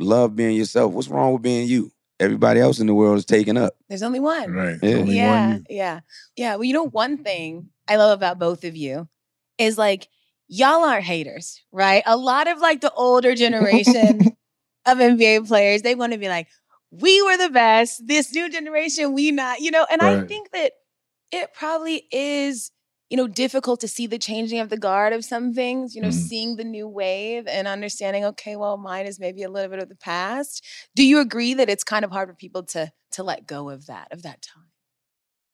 love 0.00 0.36
being 0.36 0.56
yourself. 0.56 0.92
What's 0.92 1.08
wrong 1.08 1.32
with 1.32 1.42
being 1.42 1.68
you? 1.68 1.92
Everybody 2.18 2.60
else 2.60 2.80
in 2.80 2.86
the 2.86 2.94
world 2.94 3.16
is 3.18 3.24
taken 3.24 3.56
up. 3.56 3.74
There's 3.88 4.02
only 4.02 4.20
one. 4.20 4.52
Right. 4.52 4.76
Yeah. 4.82 4.96
Only 4.96 5.16
yeah, 5.16 5.48
one 5.48 5.66
yeah, 5.70 6.00
yeah. 6.36 6.54
Well, 6.56 6.64
you 6.64 6.74
know, 6.74 6.88
one 6.88 7.22
thing 7.24 7.70
I 7.88 7.96
love 7.96 8.18
about 8.18 8.38
both 8.38 8.64
of 8.64 8.76
you 8.76 9.08
is 9.56 9.78
like 9.78 10.08
y'all 10.48 10.84
aren't 10.84 11.04
haters, 11.04 11.62
right? 11.72 12.02
A 12.04 12.16
lot 12.16 12.48
of 12.48 12.58
like 12.58 12.80
the 12.80 12.92
older 12.92 13.34
generation 13.34 14.20
of 14.86 14.98
NBA 14.98 15.46
players, 15.46 15.82
they 15.82 15.94
want 15.94 16.12
to 16.12 16.18
be 16.18 16.28
like, 16.28 16.48
we 16.90 17.22
were 17.22 17.36
the 17.36 17.50
best. 17.50 18.06
This 18.06 18.34
new 18.34 18.50
generation, 18.50 19.14
we 19.14 19.30
not, 19.30 19.60
you 19.60 19.70
know. 19.70 19.86
And 19.90 20.02
I 20.02 20.22
think 20.22 20.50
that 20.50 20.72
it 21.32 21.54
probably 21.54 22.06
is, 22.10 22.72
you 23.10 23.16
know, 23.16 23.26
difficult 23.26 23.80
to 23.80 23.88
see 23.88 24.06
the 24.06 24.18
changing 24.18 24.60
of 24.60 24.68
the 24.70 24.78
guard 24.78 25.12
of 25.12 25.24
some 25.24 25.52
things. 25.52 25.94
You 25.94 26.00
know, 26.02 26.08
Mhm. 26.08 26.12
seeing 26.28 26.56
the 26.56 26.64
new 26.64 26.88
wave 26.88 27.46
and 27.48 27.68
understanding, 27.68 28.24
okay, 28.24 28.56
well, 28.56 28.76
mine 28.78 29.06
is 29.06 29.18
maybe 29.20 29.42
a 29.42 29.50
little 29.50 29.68
bit 29.68 29.80
of 29.82 29.88
the 29.88 29.96
past. 29.96 30.64
Do 30.94 31.04
you 31.04 31.18
agree 31.20 31.52
that 31.54 31.68
it's 31.68 31.84
kind 31.84 32.04
of 32.04 32.10
hard 32.12 32.28
for 32.28 32.34
people 32.34 32.62
to 32.66 32.92
to 33.12 33.22
let 33.24 33.46
go 33.46 33.68
of 33.68 33.86
that 33.86 34.08
of 34.12 34.22
that 34.22 34.40
time? 34.40 34.64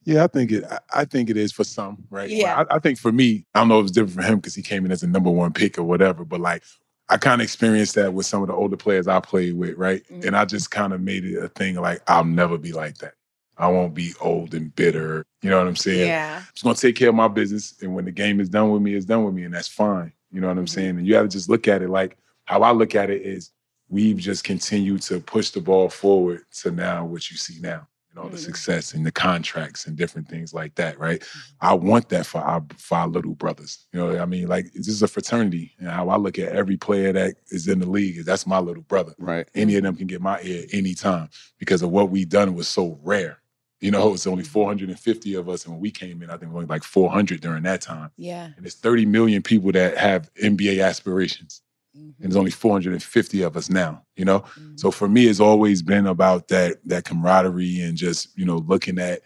Yeah, 0.04 0.22
I 0.22 0.28
think 0.28 0.52
it. 0.52 0.64
I- 0.94 1.04
think 1.04 1.30
it 1.30 1.36
is 1.36 1.50
for 1.50 1.64
some, 1.64 2.04
right? 2.10 2.30
Yeah. 2.30 2.64
I, 2.70 2.76
I 2.76 2.78
think 2.78 2.96
for 2.98 3.10
me, 3.10 3.44
I 3.54 3.58
don't 3.58 3.68
know 3.68 3.80
if 3.80 3.84
it's 3.86 3.92
different 3.92 4.14
for 4.14 4.22
him 4.22 4.36
because 4.36 4.54
he 4.54 4.62
came 4.62 4.84
in 4.86 4.92
as 4.92 5.02
a 5.02 5.06
number 5.08 5.30
one 5.30 5.52
pick 5.52 5.78
or 5.78 5.82
whatever. 5.82 6.24
But 6.24 6.38
like, 6.40 6.62
I 7.08 7.16
kind 7.16 7.40
of 7.40 7.44
experienced 7.44 7.96
that 7.96 8.14
with 8.14 8.24
some 8.26 8.40
of 8.42 8.46
the 8.48 8.54
older 8.54 8.76
players 8.76 9.08
I 9.08 9.18
played 9.18 9.54
with, 9.56 9.76
right? 9.76 10.04
Mhm. 10.08 10.26
And 10.26 10.36
I 10.36 10.44
just 10.44 10.70
kind 10.70 10.92
of 10.92 11.00
made 11.00 11.24
it 11.24 11.42
a 11.42 11.48
thing. 11.48 11.74
Like, 11.76 12.02
I'll 12.06 12.24
never 12.24 12.56
be 12.56 12.72
like 12.72 12.98
that. 12.98 13.14
I 13.58 13.68
won't 13.68 13.94
be 13.94 14.12
old 14.20 14.54
and 14.54 14.74
bitter. 14.74 15.24
You 15.42 15.50
know 15.50 15.58
what 15.58 15.68
I'm 15.68 15.76
saying? 15.76 16.08
Yeah. 16.08 16.38
I'm 16.38 16.44
just 16.52 16.64
gonna 16.64 16.74
take 16.76 16.96
care 16.96 17.08
of 17.08 17.14
my 17.14 17.28
business, 17.28 17.74
and 17.82 17.94
when 17.94 18.04
the 18.04 18.12
game 18.12 18.40
is 18.40 18.48
done 18.48 18.70
with 18.70 18.82
me, 18.82 18.94
it's 18.94 19.06
done 19.06 19.24
with 19.24 19.34
me, 19.34 19.44
and 19.44 19.54
that's 19.54 19.68
fine. 19.68 20.12
You 20.32 20.40
know 20.40 20.48
what 20.48 20.58
I'm 20.58 20.66
Mhm. 20.66 20.70
saying? 20.70 20.98
And 20.98 21.06
you 21.06 21.14
have 21.14 21.24
to 21.26 21.30
just 21.30 21.48
look 21.48 21.68
at 21.68 21.82
it 21.82 21.88
like 21.88 22.18
how 22.44 22.62
I 22.62 22.72
look 22.72 22.94
at 22.94 23.10
it 23.10 23.22
is 23.22 23.50
we've 23.88 24.18
just 24.18 24.44
continued 24.44 25.02
to 25.02 25.20
push 25.20 25.50
the 25.50 25.60
ball 25.60 25.88
forward 25.88 26.42
to 26.62 26.70
now 26.70 27.04
what 27.06 27.30
you 27.30 27.36
see 27.36 27.60
now. 27.60 27.86
You 28.10 28.22
know, 28.22 28.28
the 28.28 28.36
Mhm. 28.36 28.40
success 28.40 28.94
and 28.94 29.04
the 29.06 29.12
contracts 29.12 29.86
and 29.86 29.96
different 29.96 30.28
things 30.28 30.52
like 30.54 30.74
that, 30.76 30.98
right? 30.98 31.22
I 31.60 31.74
want 31.74 32.08
that 32.08 32.24
for 32.26 32.38
our 32.40 32.64
for 32.78 32.96
our 32.98 33.08
little 33.08 33.34
brothers. 33.34 33.86
You 33.92 34.00
know, 34.00 34.06
what 34.06 34.18
I 34.20 34.24
mean, 34.26 34.48
like 34.48 34.72
this 34.72 34.88
is 34.88 35.02
a 35.02 35.08
fraternity, 35.08 35.72
and 35.78 35.88
how 35.88 36.08
I 36.08 36.16
look 36.16 36.38
at 36.38 36.52
every 36.52 36.76
player 36.76 37.12
that 37.12 37.36
is 37.50 37.68
in 37.68 37.78
the 37.78 37.88
league 37.88 38.16
is 38.18 38.24
that's 38.24 38.46
my 38.46 38.58
little 38.58 38.82
brother. 38.82 39.14
Right. 39.18 39.46
Any 39.54 39.76
of 39.76 39.82
them 39.84 39.96
can 39.96 40.06
get 40.06 40.20
my 40.20 40.40
ear 40.42 40.64
anytime 40.72 41.28
because 41.58 41.82
of 41.82 41.90
what 41.90 42.10
we 42.10 42.24
done 42.24 42.54
was 42.54 42.68
so 42.68 42.98
rare. 43.02 43.38
You 43.80 43.90
know, 43.90 44.14
it's 44.14 44.26
only 44.26 44.42
450 44.42 45.34
of 45.34 45.48
us, 45.50 45.64
and 45.64 45.74
when 45.74 45.82
we 45.82 45.90
came 45.90 46.22
in, 46.22 46.30
I 46.30 46.36
think 46.36 46.50
we 46.50 46.56
only 46.56 46.66
like 46.66 46.82
400 46.82 47.40
during 47.40 47.62
that 47.64 47.82
time. 47.82 48.10
Yeah. 48.16 48.46
And 48.56 48.64
there's 48.64 48.74
30 48.74 49.04
million 49.04 49.42
people 49.42 49.70
that 49.72 49.98
have 49.98 50.32
NBA 50.42 50.82
aspirations. 50.82 51.60
and 51.94 52.04
mm-hmm. 52.04 52.22
there's 52.22 52.36
only 52.36 52.50
450 52.50 53.42
of 53.42 53.56
us 53.56 53.68
now. 53.68 54.02
You 54.16 54.24
know, 54.24 54.40
mm-hmm. 54.40 54.76
so 54.76 54.90
for 54.90 55.08
me, 55.08 55.26
it's 55.26 55.40
always 55.40 55.82
been 55.82 56.06
about 56.06 56.48
that 56.48 56.78
that 56.86 57.04
camaraderie 57.04 57.80
and 57.80 57.98
just 57.98 58.36
you 58.38 58.46
know 58.46 58.58
looking 58.58 58.98
at 58.98 59.20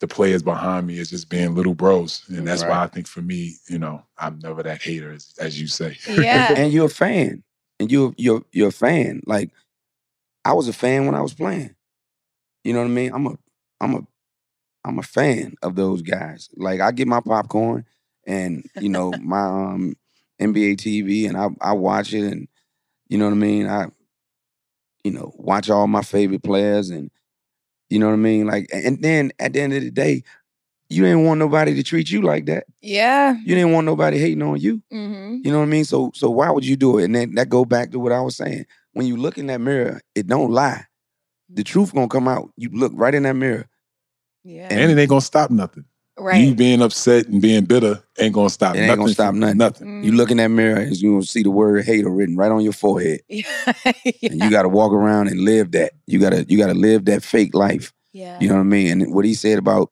the 0.00 0.08
players 0.08 0.42
behind 0.42 0.86
me 0.86 0.98
as 0.98 1.10
just 1.10 1.28
being 1.28 1.54
little 1.54 1.74
bros, 1.74 2.24
and 2.28 2.48
that's 2.48 2.64
why 2.64 2.82
I 2.82 2.86
think 2.86 3.06
for 3.06 3.20
me, 3.20 3.56
you 3.68 3.78
know, 3.78 4.02
I'm 4.16 4.38
never 4.38 4.62
that 4.62 4.80
hater 4.82 5.12
as, 5.12 5.34
as 5.38 5.60
you 5.60 5.66
say. 5.66 5.98
Yeah. 6.08 6.54
and 6.56 6.72
you're 6.72 6.86
a 6.86 6.88
fan, 6.88 7.44
and 7.78 7.92
you're 7.92 8.14
you're 8.16 8.42
you're 8.50 8.68
a 8.68 8.72
fan. 8.72 9.22
Like 9.26 9.50
I 10.44 10.54
was 10.54 10.68
a 10.68 10.72
fan 10.72 11.06
when 11.06 11.14
I 11.14 11.20
was 11.20 11.34
playing. 11.34 11.74
You 12.64 12.72
know 12.72 12.80
what 12.80 12.86
I 12.86 12.88
mean? 12.88 13.12
I'm 13.12 13.26
a 13.26 13.38
I'm 13.80 13.94
a 13.94 14.00
I'm 14.84 14.98
a 14.98 15.02
fan 15.02 15.54
of 15.62 15.76
those 15.76 16.02
guys. 16.02 16.48
Like 16.56 16.80
I 16.80 16.90
get 16.92 17.08
my 17.08 17.20
popcorn 17.20 17.84
and 18.26 18.64
you 18.80 18.88
know 18.88 19.12
my 19.20 19.42
um 19.42 19.96
NBA 20.40 20.76
TV, 20.76 21.28
and 21.28 21.36
I 21.36 21.48
I 21.60 21.72
watch 21.72 22.14
it, 22.14 22.24
and 22.24 22.48
you 23.08 23.18
know 23.18 23.26
what 23.26 23.32
I 23.32 23.36
mean. 23.36 23.66
I 23.66 23.86
you 25.04 25.12
know 25.12 25.32
watch 25.36 25.70
all 25.70 25.86
my 25.86 26.02
favorite 26.02 26.42
players, 26.42 26.90
and 26.90 27.10
you 27.88 27.98
know 27.98 28.06
what 28.06 28.14
I 28.14 28.16
mean. 28.16 28.46
Like 28.46 28.68
and 28.72 29.02
then 29.02 29.32
at 29.38 29.52
the 29.52 29.60
end 29.60 29.74
of 29.74 29.82
the 29.82 29.90
day, 29.90 30.22
you 30.90 31.04
didn't 31.04 31.24
want 31.24 31.38
nobody 31.38 31.74
to 31.74 31.82
treat 31.82 32.10
you 32.10 32.20
like 32.20 32.46
that. 32.46 32.64
Yeah. 32.82 33.36
You 33.44 33.54
didn't 33.54 33.72
want 33.72 33.86
nobody 33.86 34.18
hating 34.18 34.42
on 34.42 34.58
you. 34.58 34.82
Mm-hmm. 34.92 35.38
You 35.44 35.52
know 35.52 35.58
what 35.58 35.64
I 35.64 35.68
mean? 35.68 35.84
So 35.84 36.10
so 36.14 36.30
why 36.30 36.50
would 36.50 36.66
you 36.66 36.76
do 36.76 36.98
it? 36.98 37.04
And 37.04 37.14
then 37.14 37.34
that 37.36 37.48
go 37.48 37.64
back 37.64 37.92
to 37.92 38.00
what 38.00 38.12
I 38.12 38.20
was 38.20 38.36
saying. 38.36 38.66
When 38.92 39.06
you 39.06 39.16
look 39.16 39.38
in 39.38 39.46
that 39.46 39.60
mirror, 39.60 40.00
it 40.16 40.26
don't 40.26 40.50
lie. 40.50 40.84
The 41.52 41.64
truth 41.64 41.92
gonna 41.94 42.08
come 42.08 42.28
out. 42.28 42.50
You 42.56 42.70
look 42.72 42.92
right 42.94 43.14
in 43.14 43.24
that 43.24 43.34
mirror. 43.36 43.66
Yeah. 44.44 44.68
And 44.70 44.90
it 44.90 44.98
ain't 44.98 45.08
gonna 45.08 45.20
stop 45.20 45.50
nothing. 45.50 45.84
right. 46.18 46.40
You 46.40 46.54
being 46.54 46.80
upset 46.82 47.26
and 47.26 47.42
being 47.42 47.64
bitter 47.64 48.02
ain't 48.18 48.34
gonna 48.34 48.50
stop. 48.50 48.74
It 48.74 48.78
ain't 48.80 48.86
nothing 48.88 49.00
gonna 49.02 49.12
stop 49.14 49.30
from- 49.32 49.40
nothing. 49.40 49.58
Nothing. 49.58 50.04
You 50.04 50.12
look 50.12 50.30
in 50.30 50.36
that 50.38 50.48
mirror 50.48 50.78
and 50.80 50.96
you 50.96 51.12
gonna 51.12 51.22
see 51.22 51.42
the 51.42 51.50
word 51.50 51.84
hater 51.84 52.08
written 52.10 52.36
right 52.36 52.50
on 52.52 52.62
your 52.62 52.72
forehead. 52.72 53.20
yeah. 53.28 53.44
And 54.22 54.40
you 54.42 54.50
gotta 54.50 54.68
walk 54.68 54.92
around 54.92 55.28
and 55.28 55.40
live 55.40 55.72
that. 55.72 55.92
You 56.06 56.18
gotta 56.20 56.44
you 56.48 56.56
gotta 56.58 56.74
live 56.74 57.04
that 57.06 57.22
fake 57.22 57.54
life. 57.54 57.92
yeah. 58.12 58.38
You 58.40 58.48
know 58.48 58.54
what 58.54 58.60
I 58.60 58.64
mean? 58.64 59.02
And 59.02 59.14
what 59.14 59.24
he 59.24 59.34
said 59.34 59.58
about 59.58 59.90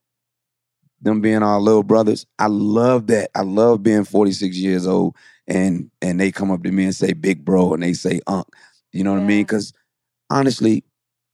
them 1.00 1.20
being 1.20 1.42
our 1.42 1.60
little 1.60 1.82
brothers, 1.84 2.26
I 2.38 2.46
love 2.46 3.06
that. 3.08 3.30
I 3.34 3.42
love 3.42 3.82
being 3.82 4.04
46 4.04 4.56
years 4.56 4.86
old 4.86 5.14
and 5.46 5.90
and 6.02 6.18
they 6.20 6.30
come 6.32 6.50
up 6.50 6.62
to 6.64 6.70
me 6.72 6.84
and 6.84 6.94
say 6.94 7.12
big 7.12 7.44
bro 7.44 7.74
and 7.74 7.82
they 7.82 7.92
say 7.92 8.20
unk. 8.26 8.46
You 8.92 9.04
know 9.04 9.12
what 9.12 9.20
I 9.22 9.26
mean? 9.26 9.42
Because 9.44 9.72
honestly, 10.30 10.84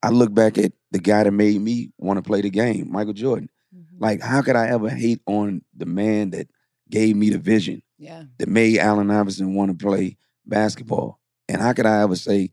I 0.04 0.10
look 0.10 0.32
back 0.34 0.58
at 0.58 0.72
the 0.90 0.98
guy 0.98 1.24
that 1.24 1.30
made 1.32 1.60
me 1.60 1.90
want 1.98 2.18
to 2.18 2.22
play 2.22 2.40
the 2.40 2.50
game, 2.50 2.90
Michael 2.92 3.12
Jordan. 3.14 3.48
Mhm. 3.74 4.00
Like, 4.00 4.20
how 4.20 4.42
could 4.42 4.56
I 4.56 4.68
ever 4.68 4.88
hate 4.90 5.20
on 5.26 5.62
the 5.76 5.86
man 5.86 6.30
that 6.30 6.48
gave 6.90 7.16
me 7.16 7.30
the 7.30 7.38
vision, 7.38 7.82
yeah. 7.98 8.24
that 8.38 8.48
made 8.48 8.78
Allen 8.78 9.10
Iverson 9.10 9.54
want 9.54 9.70
to 9.76 9.84
play 9.84 10.16
basketball? 10.46 11.20
And 11.48 11.60
how 11.60 11.72
could 11.72 11.86
I 11.86 12.02
ever 12.02 12.16
say 12.16 12.50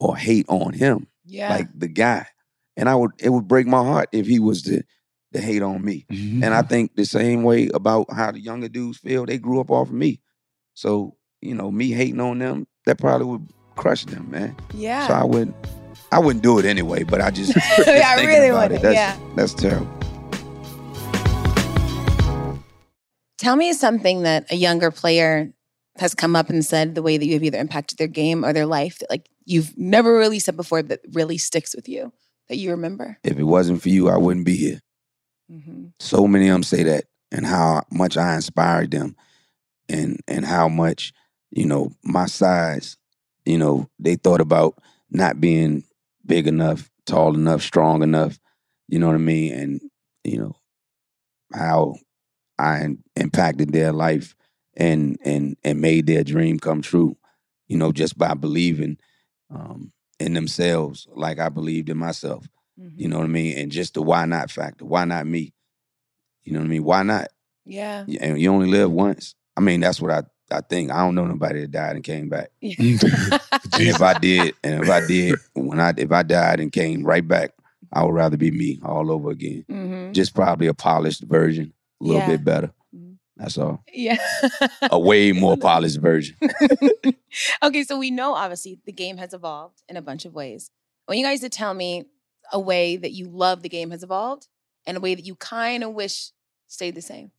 or 0.00 0.16
hate 0.16 0.46
on 0.48 0.72
him? 0.72 1.06
Yeah. 1.24 1.50
like 1.50 1.68
the 1.78 1.88
guy. 1.88 2.26
And 2.76 2.88
I 2.88 2.94
would 2.94 3.10
it 3.18 3.28
would 3.28 3.46
break 3.48 3.66
my 3.66 3.82
heart 3.84 4.08
if 4.12 4.26
he 4.26 4.38
was 4.38 4.62
to 4.62 4.82
to 5.34 5.40
hate 5.42 5.62
on 5.62 5.84
me. 5.84 6.06
And 6.08 6.46
I 6.54 6.62
think 6.70 6.96
the 6.96 7.04
same 7.04 7.42
way 7.42 7.68
about 7.74 8.06
how 8.10 8.30
the 8.30 8.40
younger 8.40 8.68
dudes 8.68 8.96
feel. 8.98 9.26
They 9.26 9.36
grew 9.36 9.60
up 9.60 9.70
off 9.70 9.88
of 9.88 9.94
me. 9.94 10.20
So, 10.72 11.16
you 11.42 11.54
know, 11.54 11.70
me 11.70 11.90
hating 11.90 12.20
on 12.20 12.38
them, 12.38 12.66
that 12.86 12.96
probably 12.98 13.26
would 13.26 13.46
crush 13.76 14.06
them, 14.06 14.30
man. 14.30 14.56
yeah. 14.74 15.06
So 15.06 15.12
I 15.14 15.24
wouldn't 15.24 15.54
I 16.10 16.18
wouldn't 16.18 16.42
do 16.42 16.58
it 16.58 16.64
anyway, 16.64 17.02
but 17.02 17.20
I 17.20 17.30
just, 17.30 17.52
just 17.76 17.88
I 17.88 18.16
thinking 18.16 18.26
really 18.28 18.48
about 18.48 18.70
wouldn't, 18.70 18.80
it. 18.80 18.82
That's 18.82 18.94
yeah. 18.94 19.34
that's 19.36 19.54
terrible. 19.54 19.86
Tell 23.38 23.56
me 23.56 23.72
something 23.72 24.22
that 24.22 24.50
a 24.50 24.56
younger 24.56 24.90
player 24.90 25.52
has 25.96 26.14
come 26.14 26.34
up 26.34 26.48
and 26.48 26.64
said 26.64 26.94
the 26.94 27.02
way 27.02 27.18
that 27.18 27.26
you 27.26 27.34
have 27.34 27.42
either 27.42 27.58
impacted 27.58 27.98
their 27.98 28.08
game 28.08 28.44
or 28.44 28.52
their 28.52 28.66
life 28.66 28.98
that 28.98 29.10
like 29.10 29.28
you've 29.44 29.76
never 29.76 30.16
really 30.16 30.38
said 30.38 30.56
before 30.56 30.82
that 30.82 31.00
really 31.12 31.38
sticks 31.38 31.74
with 31.74 31.88
you 31.88 32.12
that 32.48 32.56
you 32.56 32.70
remember. 32.70 33.18
If 33.24 33.38
it 33.38 33.44
wasn't 33.44 33.82
for 33.82 33.88
you, 33.88 34.08
I 34.08 34.16
wouldn't 34.16 34.46
be 34.46 34.56
here. 34.56 34.80
Mm-hmm. 35.50 35.88
So 36.00 36.26
many 36.26 36.48
of 36.48 36.54
them 36.54 36.62
say 36.62 36.82
that 36.84 37.04
and 37.30 37.46
how 37.46 37.82
much 37.90 38.16
I 38.16 38.34
inspired 38.34 38.90
them 38.90 39.16
and 39.88 40.20
and 40.26 40.44
how 40.44 40.68
much, 40.68 41.12
you 41.50 41.66
know, 41.66 41.92
my 42.02 42.26
size, 42.26 42.96
you 43.44 43.58
know, 43.58 43.88
they 43.98 44.16
thought 44.16 44.40
about 44.40 44.78
not 45.10 45.40
being 45.40 45.84
big 46.28 46.46
enough, 46.46 46.88
tall 47.06 47.34
enough, 47.34 47.62
strong 47.62 48.02
enough, 48.04 48.38
you 48.86 48.98
know 48.98 49.08
what 49.08 49.14
I 49.14 49.18
mean? 49.18 49.52
And, 49.52 49.80
you 50.22 50.38
know, 50.38 50.56
how 51.52 51.96
I 52.58 52.86
impacted 53.16 53.72
their 53.72 53.92
life 53.92 54.34
and 54.76 55.18
and 55.24 55.56
and 55.64 55.80
made 55.80 56.06
their 56.06 56.22
dream 56.22 56.58
come 56.58 56.82
true, 56.82 57.16
you 57.66 57.76
know, 57.76 57.90
just 57.90 58.16
by 58.16 58.34
believing 58.34 58.98
um 59.50 59.92
in 60.20 60.34
themselves 60.34 61.06
like 61.14 61.38
I 61.38 61.48
believed 61.48 61.88
in 61.88 61.96
myself. 61.98 62.46
Mm-hmm. 62.78 63.00
You 63.00 63.08
know 63.08 63.18
what 63.18 63.24
I 63.24 63.28
mean? 63.28 63.58
And 63.58 63.72
just 63.72 63.94
the 63.94 64.02
why 64.02 64.24
not 64.26 64.50
factor. 64.50 64.84
Why 64.84 65.04
not 65.04 65.26
me? 65.26 65.52
You 66.44 66.52
know 66.52 66.60
what 66.60 66.66
I 66.66 66.68
mean? 66.68 66.84
Why 66.84 67.02
not? 67.02 67.28
Yeah. 67.64 68.04
And 68.20 68.40
you 68.40 68.52
only 68.52 68.68
live 68.68 68.90
once. 68.90 69.34
I 69.56 69.60
mean, 69.60 69.80
that's 69.80 70.00
what 70.00 70.12
I, 70.12 70.22
I 70.50 70.60
think. 70.62 70.90
I 70.90 70.98
don't 71.04 71.14
know 71.14 71.26
nobody 71.26 71.60
that 71.62 71.70
died 71.70 71.96
and 71.96 72.04
came 72.04 72.28
back. 72.28 72.50
yeah. 72.60 72.74
And 72.78 73.00
if 73.74 74.00
I 74.00 74.18
did, 74.18 74.54
and 74.64 74.82
if 74.84 74.90
I 74.90 75.06
did, 75.06 75.38
when 75.54 75.80
I 75.80 75.92
if 75.96 76.10
I 76.12 76.22
died 76.22 76.60
and 76.60 76.72
came 76.72 77.04
right 77.04 77.26
back, 77.26 77.52
I 77.92 78.04
would 78.04 78.14
rather 78.14 78.36
be 78.36 78.50
me 78.50 78.80
all 78.84 79.10
over 79.10 79.30
again. 79.30 79.64
hmm 79.68 80.12
Just 80.12 80.34
probably 80.34 80.66
a 80.66 80.74
polished 80.74 81.22
version, 81.22 81.72
a 82.00 82.04
little 82.04 82.20
Yeah. 82.22 82.26
bit 82.28 82.44
better. 82.44 82.72
Mhm. 82.94 83.16
That's 83.36 83.56
all. 83.58 83.82
Yeah. 83.92 84.18
A 84.90 84.98
way 84.98 85.32
more 85.44 85.56
polished 85.56 86.00
version. 86.00 86.36
okay, 87.62 87.84
so 87.84 87.98
we 87.98 88.10
know 88.10 88.34
obviously 88.34 88.78
the 88.84 88.92
game 88.92 89.16
has 89.18 89.32
evolved 89.34 89.82
in 89.88 89.96
a 89.96 90.02
bunch 90.02 90.24
of 90.24 90.34
ways. 90.34 90.70
I 91.06 91.12
want 91.12 91.18
you 91.20 91.26
guys 91.26 91.40
to 91.40 91.48
tell 91.48 91.74
me 91.74 92.04
a 92.52 92.58
way 92.60 92.96
that 92.96 93.12
you 93.12 93.28
love 93.28 93.62
the 93.62 93.68
game 93.68 93.90
has 93.90 94.02
evolved 94.02 94.48
and 94.86 94.96
a 94.96 95.00
way 95.00 95.14
that 95.14 95.24
you 95.26 95.34
kind 95.34 95.84
of 95.84 95.92
wish 95.92 96.30
stayed 96.66 96.94
the 96.94 97.02
same. 97.02 97.30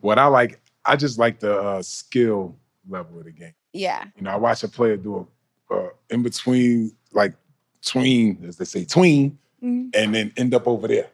What 0.00 0.18
I 0.18 0.26
like, 0.26 0.60
I 0.84 0.96
just 0.96 1.18
like 1.18 1.40
the 1.40 1.56
uh, 1.60 1.82
skill 1.82 2.56
level 2.88 3.18
of 3.18 3.24
the 3.24 3.32
game. 3.32 3.54
Yeah. 3.72 4.04
You 4.16 4.22
know, 4.22 4.30
I 4.30 4.36
watch 4.36 4.62
a 4.64 4.68
player 4.68 4.96
do 4.96 5.26
a 5.70 5.74
uh, 5.74 5.88
in 6.10 6.22
between, 6.22 6.92
like 7.12 7.34
tween, 7.82 8.44
as 8.46 8.56
they 8.56 8.64
say, 8.64 8.84
tween, 8.84 9.38
Mhm. 9.62 9.90
and 9.94 10.14
then 10.14 10.32
end 10.36 10.54
up 10.54 10.66
over 10.66 10.86
there. 10.88 11.08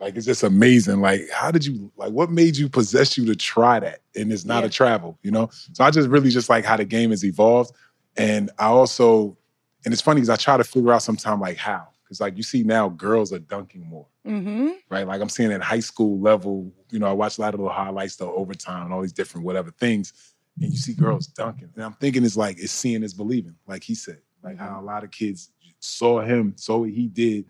Like 0.00 0.16
it's 0.16 0.26
just 0.26 0.42
amazing. 0.42 1.00
Like, 1.00 1.22
how 1.32 1.50
did 1.50 1.64
you 1.64 1.90
like 1.96 2.12
what 2.12 2.30
made 2.30 2.56
you 2.56 2.68
possess 2.68 3.16
you 3.16 3.24
to 3.26 3.36
try 3.36 3.78
that? 3.80 4.00
And 4.14 4.32
it's 4.32 4.44
not 4.44 4.60
Yeah. 4.62 4.66
a 4.66 4.70
travel, 4.70 5.18
you 5.22 5.30
know? 5.30 5.48
So 5.72 5.84
I 5.84 5.90
just 5.90 6.08
really 6.08 6.30
just 6.30 6.48
like 6.48 6.64
how 6.64 6.76
the 6.76 6.84
game 6.84 7.10
has 7.10 7.24
evolved. 7.24 7.72
And 8.16 8.50
I 8.58 8.66
also, 8.66 9.36
and 9.84 9.92
it's 9.92 10.02
funny 10.02 10.20
because 10.20 10.30
I 10.30 10.36
try 10.36 10.56
to 10.56 10.64
figure 10.64 10.92
out 10.92 11.02
sometime 11.02 11.40
like 11.40 11.56
how. 11.58 11.88
Because 12.06 12.20
like 12.20 12.36
you 12.36 12.44
see 12.44 12.62
now 12.62 12.88
girls 12.88 13.32
are 13.32 13.40
dunking 13.40 13.84
more, 13.84 14.06
Mm-hmm. 14.24 14.68
right? 14.88 15.06
Like 15.06 15.20
I'm 15.20 15.28
seeing 15.28 15.50
at 15.50 15.60
high 15.60 15.80
school 15.80 16.20
level, 16.20 16.72
you 16.90 17.00
know, 17.00 17.06
I 17.08 17.12
watch 17.12 17.38
a 17.38 17.40
lot 17.40 17.54
of 17.54 17.60
the 17.60 17.68
highlights, 17.68 18.14
the 18.14 18.26
overtime, 18.26 18.84
and 18.84 18.92
all 18.94 19.02
these 19.02 19.12
different 19.12 19.44
whatever 19.44 19.72
things. 19.72 20.12
And 20.60 20.70
you 20.70 20.76
see 20.78 20.94
girls 20.94 21.26
dunking. 21.26 21.70
And 21.74 21.84
I'm 21.84 21.94
thinking 21.94 22.24
it's 22.24 22.36
like 22.36 22.58
it's 22.60 22.72
seeing 22.72 23.02
is 23.02 23.12
believing, 23.12 23.56
like 23.66 23.82
he 23.82 23.94
said. 23.96 24.20
Like 24.42 24.56
how 24.58 24.80
a 24.80 24.82
lot 24.84 25.02
of 25.02 25.10
kids 25.10 25.50
saw 25.80 26.20
him, 26.20 26.54
saw 26.56 26.78
what 26.78 26.90
he 26.90 27.08
did, 27.08 27.46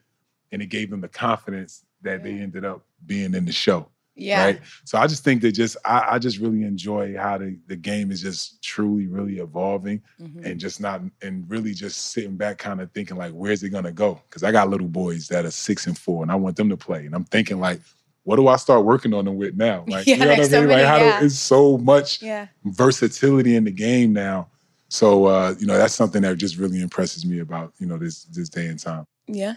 and 0.51 0.63
it 0.63 0.67
gave 0.67 0.91
them 0.91 1.03
the 1.03 1.09
confidence 1.09 1.85
that 2.03 2.23
they 2.23 2.33
ended 2.33 2.65
up 2.65 2.85
being 3.05 3.35
in 3.35 3.45
the 3.45 3.53
show. 3.53 3.89
Yeah. 4.19 4.43
Right. 4.45 4.61
So 4.85 4.97
I 4.99 5.07
just 5.07 5.23
think 5.25 5.43
that 5.43 5.53
just 5.53 5.77
I, 5.85 6.07
I 6.13 6.19
just 6.19 6.39
really 6.39 6.63
enjoy 6.65 7.17
how 7.19 7.37
the, 7.39 7.59
the 7.67 7.77
game 7.77 8.11
is 8.11 8.23
just 8.23 8.63
truly, 8.63 9.07
really 9.09 9.39
evolving 9.39 10.01
Mhm. 10.21 10.45
and 10.45 10.59
just 10.59 10.81
not 10.81 11.03
and 11.23 11.45
really 11.51 11.75
just 11.75 12.13
sitting 12.13 12.37
back 12.37 12.57
kind 12.59 12.81
of 12.81 12.91
thinking 12.93 13.17
like 13.19 13.33
where's 13.33 13.63
it 13.63 13.69
gonna 13.71 13.93
go? 13.93 14.21
Because 14.29 14.43
I 14.43 14.53
got 14.53 14.71
little 14.71 14.89
boys 14.89 15.29
that 15.29 15.45
are 15.45 15.51
six 15.51 15.87
and 15.87 15.97
four 15.99 16.23
and 16.23 16.33
I 16.33 16.35
want 16.35 16.57
them 16.57 16.71
to 16.71 16.77
play. 16.79 17.05
And 17.05 17.15
I'm 17.15 17.25
thinking 17.25 17.61
like, 17.61 17.81
what 18.25 18.37
do 18.37 18.49
I 18.49 18.57
start 18.57 18.85
working 18.87 19.13
on 19.13 19.27
them 19.27 19.37
with 19.37 19.55
now? 19.55 19.85
Like 19.89 20.07
Yeah, 20.07 20.15
you 20.17 20.21
know 20.23 20.29
what 20.29 20.39
I 20.39 20.43
mean? 20.43 20.51
so 20.51 20.59
like 20.61 20.69
many, 20.69 20.83
how 20.85 20.97
yeah. 20.97 21.21
do, 21.21 21.27
it's 21.27 21.39
so 21.39 21.77
much 21.79 22.23
Yeah. 22.23 22.47
versatility 22.65 23.55
in 23.57 23.65
the 23.65 23.71
game 23.71 24.13
now. 24.13 24.49
So 24.89 25.27
uh, 25.27 25.55
you 25.59 25.67
know, 25.67 25.77
that's 25.77 25.95
something 25.95 26.23
that 26.23 26.37
just 26.39 26.57
really 26.57 26.81
impresses 26.81 27.27
me 27.27 27.41
about, 27.41 27.75
you 27.79 27.87
know, 27.87 27.99
this 27.99 28.25
this 28.25 28.49
day 28.49 28.67
and 28.69 28.79
time. 28.79 29.05
Yeah. 29.29 29.57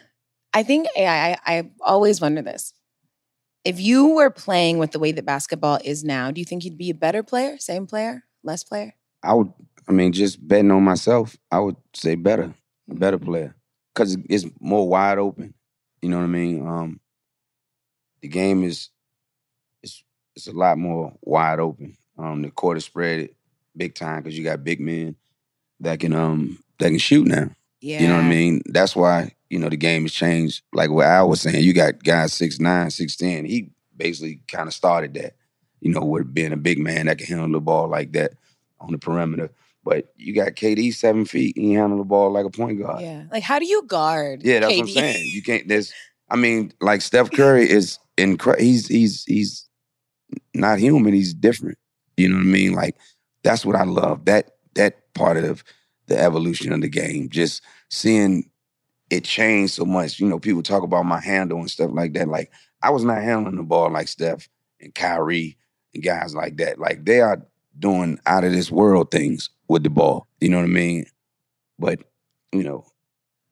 I 0.53 0.63
think 0.63 0.87
AI, 0.97 1.31
I, 1.33 1.37
I 1.45 1.69
always 1.81 2.19
wonder 2.19 2.41
this. 2.41 2.73
If 3.65 3.79
you 3.79 4.15
were 4.15 4.29
playing 4.29 4.77
with 4.77 4.91
the 4.91 4.99
way 4.99 5.11
that 5.11 5.25
basketball 5.25 5.79
is 5.83 6.03
now, 6.03 6.31
do 6.31 6.39
you 6.39 6.45
think 6.45 6.63
you'd 6.63 6.77
be 6.77 6.89
a 6.89 6.95
better 6.95 7.23
player, 7.23 7.57
same 7.57 7.85
player, 7.87 8.23
less 8.43 8.63
player? 8.63 8.93
I 9.21 9.33
would, 9.33 9.51
I 9.87 9.91
mean, 9.91 10.13
just 10.13 10.45
betting 10.47 10.71
on 10.71 10.83
myself, 10.83 11.35
I 11.51 11.59
would 11.59 11.75
say 11.93 12.15
better, 12.15 12.53
a 12.89 12.95
better 12.95 13.19
player, 13.19 13.55
because 13.93 14.17
it's 14.29 14.45
more 14.59 14.87
wide 14.87 15.17
open. 15.17 15.53
You 16.01 16.09
know 16.09 16.17
what 16.17 16.23
I 16.23 16.27
mean? 16.27 16.65
Um, 16.65 16.99
the 18.21 18.29
game 18.29 18.63
is, 18.63 18.89
it's 19.83 20.03
it's 20.35 20.47
a 20.47 20.53
lot 20.53 20.77
more 20.77 21.13
wide 21.21 21.59
open. 21.59 21.97
Um, 22.17 22.41
the 22.41 22.51
court 22.51 22.77
is 22.77 22.85
spread 22.85 23.29
big 23.75 23.95
time 23.95 24.23
because 24.23 24.37
you 24.37 24.43
got 24.43 24.63
big 24.63 24.79
men 24.79 25.15
that 25.81 25.99
can 25.99 26.13
um 26.13 26.63
that 26.79 26.89
can 26.89 26.97
shoot 26.97 27.27
now. 27.27 27.49
Yeah. 27.81 28.01
You 28.01 28.07
know 28.07 28.15
what 28.15 28.25
I 28.25 28.29
mean? 28.29 28.61
That's 28.65 28.95
why, 28.95 29.33
you 29.49 29.59
know, 29.59 29.69
the 29.69 29.77
game 29.77 30.03
has 30.03 30.13
changed. 30.13 30.63
Like 30.73 30.89
what 30.89 31.05
Al 31.05 31.29
was 31.29 31.41
saying, 31.41 31.63
you 31.63 31.73
got 31.73 32.03
guys 32.03 32.33
6'9, 32.33 32.59
6'10. 32.59 33.47
He 33.47 33.71
basically 33.97 34.41
kind 34.47 34.67
of 34.67 34.73
started 34.73 35.13
that, 35.15 35.33
you 35.81 35.91
know, 35.91 36.03
with 36.03 36.33
being 36.33 36.53
a 36.53 36.57
big 36.57 36.79
man 36.79 37.07
that 37.07 37.17
can 37.17 37.27
handle 37.27 37.51
the 37.51 37.59
ball 37.59 37.87
like 37.87 38.13
that 38.13 38.33
on 38.79 38.91
the 38.91 38.97
perimeter. 38.97 39.49
But 39.83 40.13
you 40.17 40.33
got 40.35 40.49
KD 40.49 40.93
seven 40.93 41.25
feet 41.25 41.55
and 41.55 41.65
he 41.65 41.73
handle 41.73 41.97
the 41.97 42.03
ball 42.03 42.31
like 42.31 42.45
a 42.45 42.49
point 42.49 42.79
guard. 42.79 43.01
Yeah. 43.01 43.23
Like, 43.31 43.43
how 43.43 43.59
do 43.59 43.65
you 43.65 43.83
guard? 43.83 44.43
Yeah, 44.43 44.59
that's 44.59 44.73
KD? 44.73 44.77
what 44.77 44.87
I'm 44.87 44.93
saying. 44.93 45.25
You 45.27 45.41
can't. 45.41 45.67
There's. 45.67 45.93
I 46.31 46.35
mean, 46.35 46.71
like 46.79 47.01
Steph 47.01 47.31
Curry 47.31 47.67
is 47.67 47.97
incredible. 48.15 48.63
He's 48.63 48.87
he's 48.87 49.23
he's 49.23 49.67
not 50.53 50.77
human. 50.77 51.11
He's 51.11 51.33
different. 51.33 51.79
You 52.17 52.29
know 52.29 52.35
what 52.35 52.43
I 52.43 52.45
mean? 52.45 52.73
Like 52.73 52.97
that's 53.43 53.65
what 53.65 53.75
I 53.75 53.83
love. 53.83 54.25
That 54.25 54.51
that 54.75 55.11
part 55.15 55.37
of 55.37 55.63
the 56.05 56.19
evolution 56.19 56.71
of 56.71 56.81
the 56.81 56.87
game. 56.87 57.29
Just 57.29 57.63
seeing 57.89 58.49
it 59.09 59.23
changed 59.23 59.73
so 59.73 59.85
much. 59.85 60.19
You 60.19 60.27
know, 60.27 60.39
people 60.39 60.63
talk 60.63 60.83
about 60.83 61.05
my 61.05 61.19
handle 61.19 61.59
and 61.59 61.69
stuff 61.69 61.91
like 61.93 62.13
that. 62.13 62.27
Like 62.27 62.51
I 62.81 62.89
was 62.91 63.03
not 63.03 63.21
handling 63.21 63.55
the 63.55 63.63
ball 63.63 63.89
like 63.91 64.07
Steph 64.07 64.47
and 64.79 64.93
Kyrie 64.93 65.57
and 65.93 66.03
guys 66.03 66.35
like 66.35 66.57
that. 66.57 66.79
Like 66.79 67.05
they 67.05 67.21
are 67.21 67.41
doing 67.77 68.19
out 68.25 68.43
of 68.43 68.51
this 68.51 68.71
world 68.71 69.11
things 69.11 69.49
with 69.67 69.83
the 69.83 69.89
ball. 69.89 70.27
You 70.39 70.49
know 70.49 70.57
what 70.57 70.63
I 70.63 70.67
mean? 70.67 71.05
But 71.77 71.99
you 72.51 72.63
know, 72.63 72.85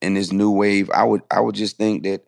in 0.01 0.13
this 0.13 0.31
new 0.31 0.51
wave, 0.51 0.89
I 0.91 1.03
would 1.03 1.21
I 1.31 1.39
would 1.39 1.55
just 1.55 1.77
think 1.77 2.03
that 2.03 2.23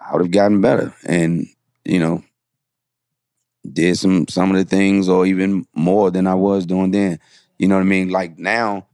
I 0.00 0.12
would 0.12 0.22
have 0.22 0.30
gotten 0.30 0.60
better, 0.60 0.94
and 1.06 1.46
you 1.84 1.98
know, 1.98 2.22
did 3.70 3.96
some 3.98 4.28
some 4.28 4.50
of 4.50 4.56
the 4.56 4.64
things 4.64 5.08
or 5.08 5.26
even 5.26 5.66
more 5.74 6.10
than 6.10 6.26
I 6.26 6.34
was 6.34 6.66
doing 6.66 6.90
then. 6.90 7.18
You 7.58 7.68
know 7.68 7.76
what 7.76 7.82
I 7.82 7.84
mean? 7.84 8.10
Like 8.10 8.38
now, 8.38 8.86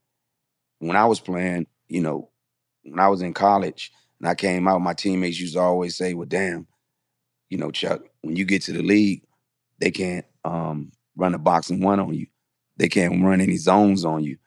when 0.79 0.97
I 0.97 1.05
was 1.07 1.21
playing, 1.21 1.67
you 1.89 2.01
know, 2.01 2.29
when 2.83 3.01
I 3.01 3.09
was 3.09 3.23
in 3.23 3.35
college 3.35 3.93
and 4.21 4.29
I 4.29 4.35
came 4.35 4.69
out, 4.69 4.81
my 4.81 4.95
teammates 4.95 5.41
used 5.41 5.55
to 5.55 5.61
always 5.61 5.97
say, 5.97 6.15
"Well, 6.15 6.27
damn, 6.27 6.67
you 7.49 7.59
know, 7.59 7.71
Chuck, 7.71 8.03
when 8.23 8.37
you 8.37 8.45
get 8.45 8.63
to 8.63 8.73
the 8.73 8.83
league, 8.83 9.23
they 9.79 9.91
can't 9.91 10.27
um, 10.45 10.93
run 11.17 11.35
a 11.35 11.39
box-and-one 11.39 12.01
on 12.01 12.15
you. 12.15 12.27
They 12.77 12.89
can't 12.89 13.23
run 13.23 13.41
any 13.41 13.57
zones 13.57 14.05
on 14.05 14.25
you." 14.25 14.39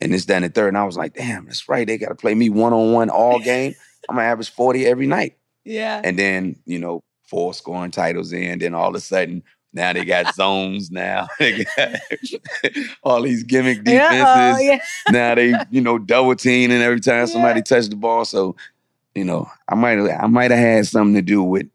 And 0.00 0.12
this, 0.12 0.24
that, 0.26 0.36
and 0.36 0.44
the 0.44 0.48
third. 0.48 0.68
And 0.68 0.78
I 0.78 0.84
was 0.84 0.96
like, 0.96 1.14
"Damn, 1.14 1.46
that's 1.46 1.68
right. 1.68 1.86
They 1.86 1.98
got 1.98 2.08
to 2.08 2.14
play 2.14 2.34
me 2.34 2.50
one 2.50 2.72
on 2.72 2.92
one 2.92 3.10
all 3.10 3.38
game. 3.38 3.74
I'm 4.08 4.16
gonna 4.16 4.28
average 4.28 4.50
forty 4.50 4.86
every 4.86 5.06
night." 5.06 5.36
Yeah. 5.64 6.00
And 6.02 6.18
then, 6.18 6.56
you 6.66 6.80
know, 6.80 7.04
four 7.22 7.54
scoring 7.54 7.92
titles 7.92 8.32
in, 8.32 8.58
then 8.58 8.74
all 8.74 8.88
of 8.88 8.96
a 8.96 9.00
sudden, 9.00 9.44
now 9.72 9.92
they 9.92 10.04
got 10.04 10.34
zones 10.34 10.90
now. 10.90 11.28
They 11.38 11.64
got 11.76 11.90
all 13.02 13.22
these 13.22 13.42
gimmick 13.44 13.78
uh, 13.80 13.82
defenses. 13.82 14.62
Yeah, 14.64 14.72
yeah. 14.72 14.78
Now 15.12 15.34
they, 15.34 15.54
you 15.70 15.80
know, 15.80 15.98
double 15.98 16.34
teaming 16.36 16.82
every 16.82 17.00
time 17.00 17.26
somebody 17.26 17.58
Yeah. 17.60 17.64
touched 17.64 17.90
the 17.90 17.96
ball. 17.96 18.24
So, 18.24 18.56
you 19.14 19.24
know, 19.24 19.48
I 19.68 19.74
might 19.74 19.98
have 19.98 20.08
I 20.22 20.26
might 20.26 20.50
have 20.50 20.60
had 20.60 20.86
something 20.86 21.14
to 21.14 21.22
do 21.22 21.42
with 21.42 21.66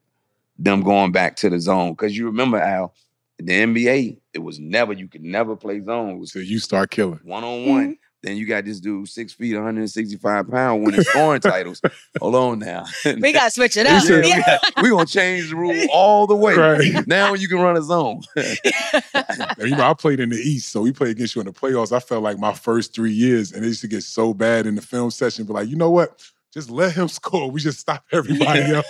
them 0.58 0.82
going 0.84 1.12
back 1.12 1.36
to 1.38 1.50
the 1.50 1.60
zone. 1.60 1.96
Cause 1.96 2.16
you 2.16 2.26
remember 2.26 2.58
Al, 2.60 2.94
the 3.38 3.54
NBA, 3.54 4.18
it 4.34 4.40
was 4.40 4.60
never, 4.60 4.94
you 4.94 5.08
could 5.08 5.24
never 5.24 5.56
play 5.56 5.82
zone. 5.84 6.22
It 6.22 6.28
So 6.30 6.40
you 6.40 6.60
start 6.60 6.90
killing. 6.92 7.20
one 7.24 7.44
on 7.44 7.66
one. 7.68 7.98
Then 8.24 8.36
you 8.36 8.48
got 8.48 8.66
this 8.66 8.80
dude 8.80 9.08
six 9.08 9.32
feet, 9.34 9.54
165 9.54 10.50
pounds, 10.50 10.84
winning 10.86 11.02
scoring 11.04 11.40
titles. 11.40 11.82
Hold 12.20 12.36
on 12.36 12.60
now. 12.60 12.86
We 13.06 13.32
got 13.32 13.46
to 13.46 13.52
switch 13.52 13.78
it 13.78 13.86
We 13.86 13.94
up. 13.94 14.04
said, 14.04 14.24
we 14.24 14.30
Yeah. 14.30 14.42
got- 14.76 14.82
we 14.84 14.90
gonna 14.90 15.06
change 15.06 15.50
the 15.52 15.56
rule 15.56 15.76
all 15.94 16.26
the 16.28 16.36
way. 16.36 16.56
Right. 16.56 17.06
Now 17.08 17.36
you 17.36 17.48
can 17.48 17.60
run 17.60 17.78
a 17.78 17.82
zone. 17.84 18.22
And, 18.36 19.70
you 19.70 19.76
know, 19.76 19.90
I 19.90 19.94
played 19.94 20.20
in 20.20 20.30
the 20.30 20.36
East, 20.38 20.70
so 20.72 20.82
we 20.82 20.92
played 20.92 21.12
against 21.12 21.36
you 21.36 21.42
in 21.42 21.48
the 21.48 21.54
playoffs. 21.54 21.92
I 21.96 22.00
felt 22.00 22.24
like 22.24 22.38
my 22.40 22.54
first 22.54 22.94
three 22.94 23.12
years, 23.14 23.52
and 23.52 23.64
it 23.64 23.68
used 23.68 23.82
to 23.82 23.88
get 23.88 24.04
so 24.04 24.34
bad 24.34 24.66
in 24.66 24.76
the 24.76 24.82
film 24.82 25.12
session. 25.12 25.46
But 25.46 25.54
like, 25.54 25.70
you 25.70 25.76
know 25.76 25.92
what? 25.92 26.20
Just 26.54 26.70
let 26.72 26.94
him 26.94 27.08
score. 27.08 27.52
We 27.52 27.60
just 27.62 27.80
stop 27.80 28.04
everybody 28.12 28.62
else. 28.62 28.86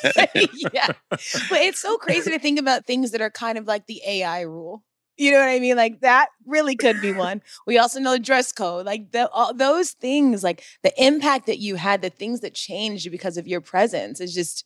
yeah. 0.73 0.87
But 1.09 1.59
it's 1.61 1.79
so 1.81 1.97
crazy 1.97 2.31
to 2.31 2.39
think 2.39 2.59
about 2.59 2.85
things 2.85 3.11
that 3.11 3.21
are 3.21 3.29
kind 3.31 3.57
of 3.57 3.65
like 3.67 3.87
the 3.87 4.01
AI 4.07 4.41
rule. 4.41 4.83
You 5.17 5.31
know 5.31 5.39
what 5.39 5.49
I 5.49 5.59
mean? 5.59 5.75
Like 5.75 6.01
that 6.01 6.29
really 6.45 6.75
could 6.75 7.01
be 7.01 7.11
one. 7.27 7.41
We 7.65 7.77
also 7.77 7.99
know 7.99 8.11
the 8.13 8.19
dress 8.19 8.51
code, 8.51 8.85
like 8.85 9.11
the, 9.11 9.29
all 9.29 9.53
those 9.53 9.91
things, 9.91 10.43
like 10.43 10.63
the 10.83 10.93
impact 11.03 11.47
that 11.47 11.59
you 11.59 11.75
had, 11.75 12.01
the 12.01 12.09
things 12.09 12.41
that 12.41 12.53
changed 12.53 13.09
because 13.11 13.37
of 13.37 13.47
your 13.47 13.61
presence 13.61 14.21
is 14.21 14.33
just, 14.33 14.65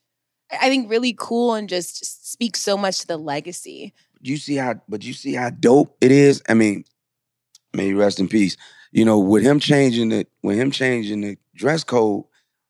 I 0.52 0.68
think, 0.70 0.90
really 0.90 1.16
cool 1.18 1.54
and 1.54 1.70
just 1.70 2.32
speaks 2.32 2.60
so 2.60 2.78
much 2.78 3.00
to 3.00 3.08
the 3.08 3.18
legacy. 3.18 3.94
you 4.22 4.38
see 4.38 4.56
how, 4.56 4.76
but 4.88 5.04
you 5.04 5.14
see 5.14 5.34
how 5.34 5.50
dope 5.50 5.96
it 6.02 6.12
is. 6.12 6.44
I 6.50 6.54
mean, 6.54 6.84
may 7.74 7.88
he 7.88 7.94
rest 7.94 8.20
in 8.20 8.28
peace. 8.28 8.58
You 8.92 9.06
know, 9.06 9.20
with 9.20 9.44
him 9.44 9.60
changing 9.60 10.12
it, 10.12 10.28
with 10.44 10.58
him 10.58 10.70
changing 10.70 11.22
the 11.22 11.38
dress 11.56 11.84
code, 11.84 12.26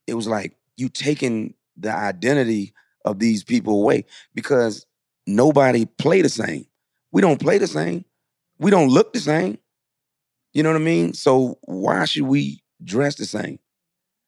it 0.05 0.13
was 0.13 0.27
like 0.27 0.55
you 0.77 0.87
taking 0.87 1.55
the 1.77 1.91
identity 1.91 2.73
of 3.05 3.17
these 3.19 3.43
people 3.43 3.81
away 3.81 4.05
because 4.35 4.85
nobody 5.25 5.85
play 5.85 6.21
the 6.21 6.29
same. 6.29 6.65
We 7.11 7.21
don't 7.21 7.39
play 7.39 7.57
the 7.57 7.67
same. 7.67 8.05
We 8.59 8.71
don't 8.71 8.89
look 8.89 9.13
the 9.13 9.19
same. 9.19 9.57
You 10.53 10.63
know 10.63 10.69
what 10.69 10.81
I 10.81 10.85
mean? 10.85 11.13
So 11.13 11.57
why 11.63 12.05
should 12.05 12.23
we 12.23 12.63
dress 12.83 13.15
the 13.15 13.25
same? 13.25 13.59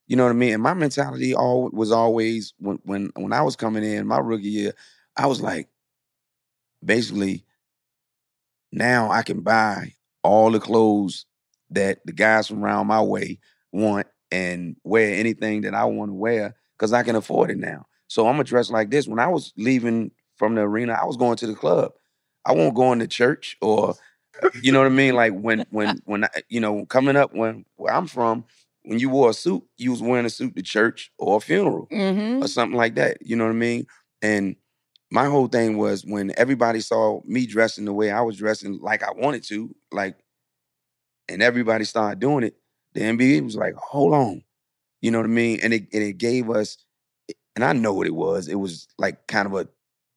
You 0.07 0.15
know 0.15 0.23
what 0.23 0.31
I 0.31 0.33
mean? 0.33 0.53
And 0.53 0.63
my 0.63 0.73
mentality 0.73 1.33
all 1.33 1.69
was 1.71 1.91
always 1.91 2.53
when 2.59 2.79
when 2.83 3.11
when 3.15 3.33
I 3.33 3.41
was 3.41 3.55
coming 3.55 3.83
in 3.83 4.07
my 4.07 4.19
rookie 4.19 4.49
year, 4.49 4.73
I 5.15 5.27
was 5.27 5.41
like, 5.41 5.69
basically, 6.83 7.45
now 8.71 9.09
I 9.11 9.23
can 9.23 9.41
buy 9.41 9.93
all 10.23 10.51
the 10.51 10.59
clothes 10.59 11.25
that 11.71 11.99
the 12.05 12.11
guys 12.11 12.47
from 12.47 12.63
around 12.63 12.87
my 12.87 13.01
way 13.01 13.39
want 13.71 14.07
and 14.31 14.75
wear 14.83 15.15
anything 15.15 15.61
that 15.61 15.73
I 15.73 15.85
want 15.85 16.09
to 16.09 16.15
wear 16.15 16.55
because 16.77 16.93
I 16.93 17.03
can 17.03 17.15
afford 17.15 17.51
it 17.51 17.57
now. 17.57 17.85
So 18.07 18.27
I'm 18.27 18.33
gonna 18.33 18.43
dress 18.43 18.69
like 18.69 18.89
this. 18.91 19.07
When 19.07 19.19
I 19.19 19.27
was 19.27 19.53
leaving 19.57 20.11
from 20.35 20.55
the 20.55 20.61
arena, 20.61 20.97
I 21.01 21.05
was 21.05 21.17
going 21.17 21.37
to 21.37 21.47
the 21.47 21.55
club. 21.55 21.93
I 22.45 22.53
won't 22.53 22.75
go 22.75 22.91
into 22.91 23.07
church 23.07 23.57
or 23.61 23.95
you 24.61 24.71
know 24.71 24.79
what 24.79 24.87
I 24.87 24.89
mean? 24.89 25.15
Like 25.15 25.33
when 25.33 25.65
when 25.69 26.01
when 26.05 26.25
I, 26.25 26.29
you 26.49 26.59
know 26.59 26.85
coming 26.85 27.15
up 27.15 27.33
when 27.33 27.65
where 27.75 27.93
I'm 27.93 28.07
from, 28.07 28.45
when 28.83 28.99
you 28.99 29.09
wore 29.09 29.29
a 29.29 29.33
suit, 29.33 29.63
you 29.77 29.91
was 29.91 30.01
wearing 30.01 30.25
a 30.25 30.29
suit 30.29 30.55
to 30.55 30.61
church 30.61 31.11
or 31.17 31.37
a 31.37 31.39
funeral 31.39 31.87
Mm-hmm. 31.91 32.43
or 32.43 32.47
something 32.47 32.77
like 32.77 32.95
that. 32.95 33.17
You 33.21 33.35
know 33.35 33.45
what 33.45 33.51
I 33.51 33.53
mean? 33.53 33.85
And 34.21 34.55
my 35.11 35.25
whole 35.25 35.47
thing 35.47 35.77
was 35.77 36.03
when 36.05 36.33
everybody 36.37 36.79
saw 36.79 37.21
me 37.25 37.45
dressing 37.45 37.85
the 37.85 37.93
way 37.93 38.11
I 38.11 38.21
was 38.21 38.37
dressing, 38.37 38.79
like 38.81 39.03
I 39.03 39.11
wanted 39.11 39.43
to, 39.43 39.73
like, 39.91 40.17
and 41.29 41.41
everybody 41.43 41.85
started 41.85 42.19
doing 42.19 42.43
it, 42.43 42.55
the 42.93 43.01
NBA 43.01 43.43
was 43.43 43.55
like, 43.55 43.75
hold 43.75 44.13
on. 44.13 44.43
You 45.01 45.11
know 45.11 45.19
what 45.19 45.25
I 45.25 45.29
mean? 45.29 45.59
And 45.61 45.73
it 45.73 45.87
and 45.93 46.01
it 46.01 46.17
gave 46.17 46.49
us, 46.49 46.77
and 47.55 47.63
I 47.63 47.73
know 47.73 47.93
what 47.93 48.07
it 48.07 48.15
was. 48.15 48.47
It 48.47 48.55
was 48.55 48.87
like 48.97 49.27
kind 49.27 49.45
of 49.45 49.53
a 49.53 49.67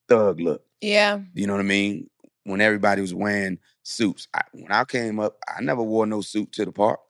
thug 0.09 0.41
look. 0.41 0.63
Yeah. 0.81 1.21
You 1.35 1.47
know 1.47 1.55
what 1.55 1.61
I 1.61 1.65
mean? 1.65 2.09
When 2.47 2.61
everybody 2.61 3.01
was 3.01 3.13
wearing 3.13 3.59
suits. 3.83 4.29
I, 4.33 4.43
when 4.53 4.71
I 4.71 4.85
came 4.85 5.19
up, 5.19 5.37
I 5.49 5.61
never 5.63 5.83
wore 5.83 6.07
no 6.07 6.21
suit 6.21 6.53
to 6.53 6.65
the 6.65 6.71
park 6.71 7.01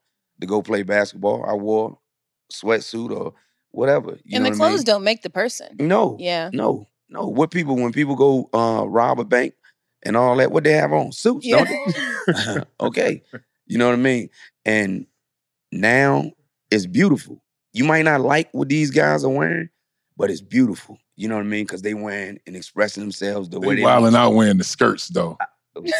to 0.41 0.47
go 0.47 0.63
play 0.63 0.81
basketball. 0.81 1.45
I 1.47 1.53
wore 1.53 1.99
sweatsuit 2.51 3.11
or 3.15 3.33
whatever. 3.69 4.17
You 4.23 4.37
and 4.37 4.43
know 4.43 4.49
the 4.49 4.57
what 4.57 4.65
I 4.65 4.67
mean? 4.69 4.77
clothes 4.77 4.83
don't 4.83 5.03
make 5.03 5.21
the 5.21 5.29
person. 5.29 5.75
No. 5.79 6.17
Yeah. 6.19 6.49
No. 6.53 6.87
No. 7.09 7.27
What 7.27 7.51
people 7.51 7.75
when 7.75 7.91
people 7.91 8.15
go 8.15 8.49
uh 8.51 8.87
rob 8.87 9.19
a 9.19 9.25
bank 9.25 9.53
and 10.03 10.17
all 10.17 10.35
that, 10.37 10.51
what 10.51 10.63
they 10.63 10.73
have 10.73 10.91
on? 10.91 11.11
Suits, 11.11 11.45
Yeah. 11.45 11.63
don't 11.65 11.69
they? 12.55 12.61
okay. 12.79 13.21
You 13.67 13.77
know 13.77 13.85
what 13.87 13.93
I 13.93 14.01
mean? 14.01 14.29
And 14.65 15.05
now 15.71 16.31
it's 16.71 16.87
beautiful. 16.87 17.43
You 17.73 17.83
might 17.83 18.05
not 18.05 18.21
like 18.21 18.49
what 18.53 18.69
these 18.69 18.89
guys 18.89 19.23
are 19.23 19.29
wearing, 19.29 19.69
but 20.17 20.31
it's 20.31 20.41
beautiful. 20.41 20.97
You 21.17 21.27
know 21.27 21.35
what 21.35 21.41
I 21.41 21.47
mean? 21.47 21.65
Because 21.65 21.81
they 21.81 21.95
wearing 21.95 22.39
and 22.45 22.55
expressing 22.55 23.01
themselves 23.01 23.49
the 23.49 23.59
way 23.59 23.69
They 23.69 23.75
they 23.77 23.83
wilding 23.83 24.15
out 24.15 24.31
wearing 24.31 24.57
the 24.57 24.63
skirts 24.63 25.07
though. 25.07 25.37
to. 25.75 25.93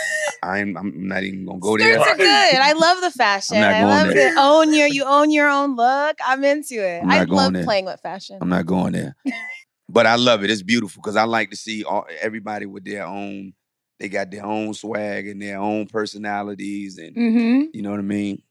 I'm 0.43 0.77
I'm 0.77 1.07
not 1.07 1.23
even 1.23 1.45
gonna 1.45 1.59
go 1.59 1.77
there. 1.77 1.99
Skirts 1.99 2.11
are 2.11 2.17
good. 2.17 2.55
I 2.55 2.73
love 2.73 3.01
the 3.01 3.11
fashion. 3.17 3.59
not 3.59 3.73
I 3.73 3.81
going 3.81 3.89
love 3.89 4.07
there. 4.13 4.33
it. 4.33 4.37
Own 4.37 4.73
your 4.73 4.87
you 4.87 5.03
own 5.05 5.31
your 5.31 5.49
own 5.49 5.75
look. 5.75 6.17
I'm 6.25 6.43
into 6.43 6.75
it. 6.75 7.01
I'm 7.01 7.09
I 7.09 7.19
not 7.19 7.27
going 7.29 7.37
love 7.37 7.53
there. 7.53 7.63
playing 7.63 7.85
with 7.85 7.99
fashion. 8.01 8.37
I'm 8.41 8.49
not 8.49 8.65
going 8.65 8.93
there. 8.93 9.15
but 9.89 10.05
I 10.05 10.15
love 10.15 10.43
it. 10.43 10.51
It's 10.51 10.61
beautiful 10.61 11.01
because 11.01 11.15
I 11.15 11.23
like 11.23 11.49
to 11.49 11.55
see 11.57 11.83
all, 11.83 12.05
everybody 12.21 12.65
with 12.65 12.85
their 12.85 13.05
own. 13.05 13.53
They 13.99 14.09
got 14.09 14.29
their 14.29 14.45
own 14.45 14.75
swag 14.75 15.27
and 15.27 15.41
their 15.41 15.57
own 15.57 15.87
personalities, 15.87 16.99
and 16.99 17.15
mm-hmm. 17.15 17.63
you 17.73 17.81
know 17.81 17.89
what 17.89 17.99
I 17.99 18.03
mean. 18.03 18.43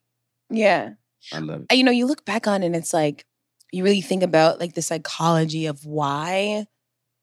Yeah. 0.50 0.94
I 1.32 1.38
love 1.38 1.64
it. 1.68 1.76
You 1.76 1.84
know, 1.84 1.92
you 1.92 2.06
look 2.06 2.24
back 2.24 2.46
on 2.46 2.62
it 2.62 2.66
and 2.66 2.76
it's 2.76 2.92
like 2.94 3.24
you 3.72 3.84
really 3.84 4.00
think 4.00 4.22
about 4.22 4.60
like 4.60 4.74
the 4.74 4.82
psychology 4.82 5.66
of 5.66 5.84
why 5.84 6.66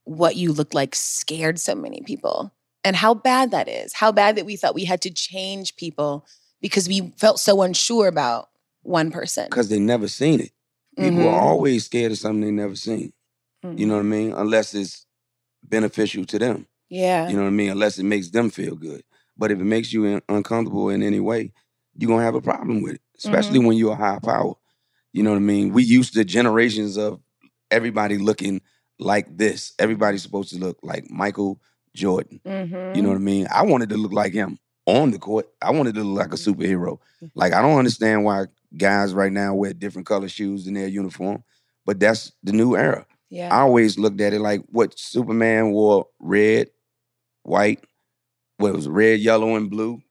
what 0.06 0.36
you 0.36 0.52
look 0.52 0.74
like 0.74 0.96
scared 0.96 1.60
so 1.60 1.74
many 1.74 2.02
people 2.02 2.54
and 2.84 2.96
how 2.96 3.14
bad 3.14 3.52
that 3.52 3.70
is. 3.70 3.94
How 3.94 4.12
bad 4.12 4.36
that 4.36 4.46
we 4.46 4.56
thought 4.58 4.76
we 4.76 4.84
had 4.86 5.02
to 5.04 5.10
change 5.10 5.76
people 5.78 6.26
because 6.62 6.88
we 6.88 7.14
felt 7.18 7.40
so 7.40 7.62
unsure 7.62 8.08
about 8.08 8.50
one 8.82 9.12
person. 9.12 9.46
Because 9.46 9.70
they 9.70 9.80
never 9.80 10.08
seen 10.10 10.42
it. 10.42 10.52
People 10.98 11.28
are 11.28 11.40
Mhm. 11.40 11.42
always 11.42 11.86
scared 11.86 12.12
of 12.12 12.18
something 12.18 12.42
they 12.42 12.52
never 12.52 12.76
seen. 12.76 13.14
You 13.64 13.86
know 13.86 13.94
what 13.94 14.02
I 14.02 14.04
mean? 14.04 14.34
Unless 14.34 14.74
it's 14.74 15.06
beneficial 15.64 16.26
to 16.26 16.38
them. 16.40 16.68
Yeah. 16.90 17.30
You 17.30 17.36
know 17.38 17.44
what 17.44 17.48
I 17.48 17.52
mean? 17.52 17.70
Unless 17.72 17.98
it 17.98 18.04
makes 18.04 18.30
them 18.30 18.50
feel 18.50 18.76
good. 18.76 19.04
But 19.38 19.52
if 19.52 19.60
it 19.60 19.64
makes 19.64 19.94
you 19.94 20.04
in- 20.06 20.22
uncomfortable 20.30 20.90
in 20.90 21.02
any 21.02 21.22
way, 21.22 21.54
you're 21.98 22.10
gonna 22.10 22.24
have 22.24 22.36
a 22.36 22.42
problem 22.42 22.82
with 22.82 22.96
it. 22.96 23.02
Especially 23.18 23.60
when 23.60 23.78
you're 23.78 23.94
a 23.94 23.96
high 23.96 24.20
power. 24.20 24.56
You 25.14 25.24
know 25.24 25.30
what 25.30 25.38
I 25.38 25.42
mean? 25.42 25.72
We 25.74 25.84
used 25.84 26.14
to 26.16 26.26
generations 26.26 26.98
of 26.98 27.20
everybody 27.72 28.18
looking 28.18 28.62
like 29.00 29.38
this. 29.38 29.74
Everybody's 29.80 30.24
supposed 30.24 30.50
to 30.50 30.60
look 30.60 30.80
like 30.84 31.10
Michael 31.10 31.62
Jordan. 31.96 32.40
Mhm. 32.46 32.96
You 32.96 33.02
know 33.02 33.10
what 33.10 33.16
I 33.16 33.22
mean? 33.22 33.48
I 33.52 33.64
wanted 33.64 33.90
to 33.90 33.98
look 33.98 34.14
like 34.14 34.34
him. 34.34 34.58
on 34.86 35.12
the 35.12 35.18
court, 35.18 35.48
I 35.62 35.72
wanted 35.72 35.96
to 35.96 36.04
look 36.04 36.20
like 36.20 36.34
a 36.34 36.36
superhero. 36.36 37.00
Like 37.36 37.54
I 37.54 37.62
don't 37.62 37.78
understand 37.78 38.26
why 38.26 38.48
guys 38.76 39.14
right 39.14 39.32
now 39.32 39.56
wear 39.56 39.72
different 39.74 40.06
color 40.06 40.28
shoes 40.28 40.68
in 40.68 40.74
their 40.74 40.90
uniform, 40.90 41.42
but 41.86 42.02
that's 42.02 42.34
the 42.44 42.52
new 42.52 42.76
era. 42.76 43.06
Yeah. 43.30 43.48
I 43.56 43.62
always 43.62 43.98
looked 43.98 44.20
at 44.20 44.34
it 44.34 44.42
like 44.42 44.62
what 44.70 45.00
Superman 45.00 45.72
wore 45.72 46.08
red, 46.20 46.68
white, 47.44 47.82
what 48.58 48.74
was 48.74 48.90
red, 48.90 49.22
yellow, 49.22 49.56
and 49.56 49.70
blue. 49.70 50.02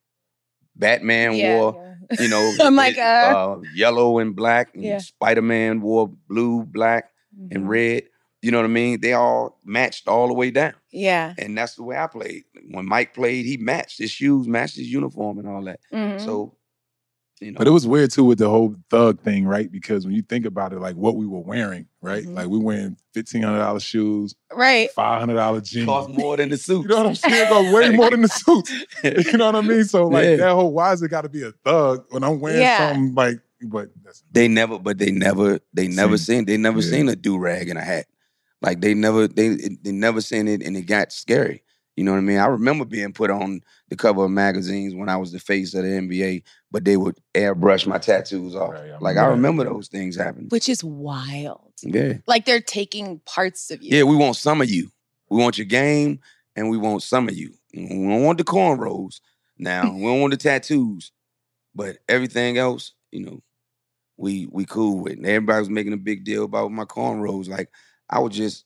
Batman 0.74 1.34
yeah, 1.34 1.58
wore, 1.58 1.74
yeah. 1.76 1.91
You 2.18 2.28
know, 2.28 2.52
I'm 2.60 2.76
like, 2.76 2.96
it- 2.96 3.00
uh. 3.00 3.56
yellow 3.74 4.18
and 4.18 4.34
black. 4.34 4.74
And 4.74 4.82
Yeah. 4.84 4.98
Spider 4.98 5.42
Man 5.42 5.80
wore 5.80 6.08
blue, 6.28 6.64
black, 6.64 7.10
and 7.50 7.64
Mhm. 7.64 7.68
red. 7.68 8.02
You 8.42 8.50
know 8.50 8.58
what 8.58 8.64
I 8.64 8.68
mean? 8.68 9.00
They 9.00 9.12
all 9.12 9.58
matched 9.64 10.08
all 10.08 10.26
the 10.26 10.34
way 10.34 10.50
down. 10.50 10.74
Yeah. 10.90 11.34
And 11.38 11.56
that's 11.56 11.76
the 11.76 11.84
way 11.84 11.96
I 11.96 12.08
played. 12.08 12.42
When 12.70 12.86
Mike 12.86 13.14
played, 13.14 13.46
he 13.46 13.56
matched 13.56 13.98
his 13.98 14.10
shoes, 14.10 14.48
matched 14.48 14.76
his 14.76 14.88
uniform, 14.92 15.38
and 15.38 15.46
all 15.48 15.62
that. 15.64 15.78
Mhm. 15.92 16.20
So, 16.20 16.56
you 17.42 17.52
know, 17.52 17.58
But 17.58 17.66
it 17.66 17.70
was 17.70 17.86
weird 17.86 18.10
too 18.10 18.24
with 18.24 18.38
the 18.38 18.48
whole 18.48 18.74
thug 18.90 19.20
thing, 19.20 19.44
right? 19.46 19.70
Because 19.70 20.04
when 20.06 20.14
you 20.14 20.22
think 20.22 20.46
about 20.46 20.72
it, 20.72 20.78
like 20.80 20.94
what 20.96 21.16
we 21.16 21.26
were 21.26 21.40
wearing, 21.40 21.86
right? 22.00 22.24
Mhm. 22.24 22.34
Like 22.34 22.48
we 22.48 22.58
wearing 22.58 22.96
fifteen 23.14 23.42
hundred 23.42 23.58
dollars 23.58 23.82
shoes, 23.82 24.34
right. 24.52 24.90
five 24.92 25.20
hundred 25.20 25.34
dollar 25.34 25.60
jeans. 25.60 25.86
cost 25.86 26.10
more 26.10 26.36
than 26.36 26.48
the 26.50 26.56
suit. 26.56 26.82
You 26.82 26.88
know 26.88 26.96
what 26.98 27.06
I'm 27.06 27.14
saying? 27.14 27.46
It 27.46 27.48
goes 27.50 27.74
way 27.74 27.90
more 27.90 28.10
than 28.10 28.22
the 28.22 28.28
suit. 28.28 28.70
You 29.32 29.38
know 29.38 29.46
what 29.46 29.56
I 29.56 29.60
mean? 29.62 29.84
So 29.84 30.06
like 30.06 30.24
Yeah. 30.24 30.36
that 30.36 30.52
whole 30.52 30.72
why 30.72 30.92
is 30.92 31.02
it 31.02 31.08
got 31.08 31.22
to 31.22 31.28
be 31.28 31.42
a 31.42 31.52
thug 31.64 32.04
when 32.10 32.22
I'm 32.24 32.40
wearing 32.40 32.60
Yeah. 32.60 32.92
something 32.92 33.14
like? 33.14 33.40
But 33.64 33.90
that's, 34.04 34.24
They 34.32 34.48
never, 34.48 34.76
but 34.78 34.98
they 34.98 35.12
never, 35.12 35.60
they 35.72 35.86
never 35.86 36.18
Seen- 36.18 36.38
seen, 36.38 36.44
they 36.46 36.56
never 36.56 36.80
yeah. 36.80 36.90
seen 36.90 37.08
a 37.08 37.14
do 37.14 37.38
rag 37.38 37.68
and 37.68 37.78
a 37.78 37.82
hat. 37.82 38.06
Like 38.60 38.80
they 38.80 38.92
never, 38.94 39.28
they 39.28 39.50
they 39.82 39.92
never 39.92 40.20
seen 40.20 40.48
it, 40.48 40.62
and 40.62 40.76
it 40.76 40.82
got 40.82 41.12
scary. 41.12 41.62
You 41.96 42.04
know 42.04 42.12
what 42.12 42.18
I 42.18 42.22
mean? 42.22 42.38
I 42.38 42.46
remember 42.46 42.86
being 42.86 43.12
put 43.12 43.30
on 43.30 43.60
the 43.88 43.96
cover 43.96 44.24
of 44.24 44.30
magazines 44.30 44.94
when 44.94 45.10
I 45.10 45.16
was 45.18 45.30
the 45.30 45.38
face 45.38 45.74
of 45.74 45.82
the 45.82 45.90
NBA, 45.90 46.42
but 46.70 46.84
they 46.86 46.96
would 46.96 47.18
airbrush 47.34 47.86
my 47.86 47.98
tattoos 47.98 48.54
off. 48.54 48.72
Right, 48.72 48.92
I 48.92 48.98
like 48.98 49.16
I 49.18 49.26
remember 49.26 49.62
remember 49.62 49.64
those 49.64 49.88
things 49.88 50.16
happening. 50.16 50.48
Which 50.48 50.70
is 50.70 50.82
wild. 50.82 51.72
Yeah, 51.82 52.14
Like 52.26 52.46
they're 52.46 52.60
taking 52.62 53.20
parts 53.26 53.70
of 53.70 53.82
you. 53.82 53.96
yeah. 53.96 54.04
We 54.04 54.16
want 54.16 54.36
some 54.36 54.62
of 54.62 54.70
you. 54.70 54.90
We 55.28 55.38
want 55.38 55.58
your 55.58 55.66
game, 55.66 56.20
and 56.56 56.70
we 56.70 56.78
want 56.78 57.02
some 57.02 57.28
of 57.28 57.36
you. 57.36 57.52
We 57.74 57.86
don't 57.88 58.22
want 58.22 58.38
the 58.38 58.44
cornrows. 58.44 59.20
Now 59.58 59.82
we 59.94 60.02
don't 60.02 60.20
want 60.22 60.30
the 60.30 60.38
tattoos, 60.38 61.12
but 61.74 61.98
everything 62.08 62.56
else, 62.56 62.92
you 63.10 63.24
know, 63.26 63.42
we 64.16 64.46
we 64.50 64.64
cool 64.64 65.00
with. 65.00 65.14
And 65.14 65.26
everybody 65.26 65.58
was 65.60 65.68
making 65.68 65.92
a 65.92 65.98
big 65.98 66.24
deal 66.24 66.44
about 66.44 66.72
my 66.72 66.84
cornrows. 66.84 67.48
Like 67.50 67.68
I 68.08 68.20
was 68.20 68.34
just 68.34 68.64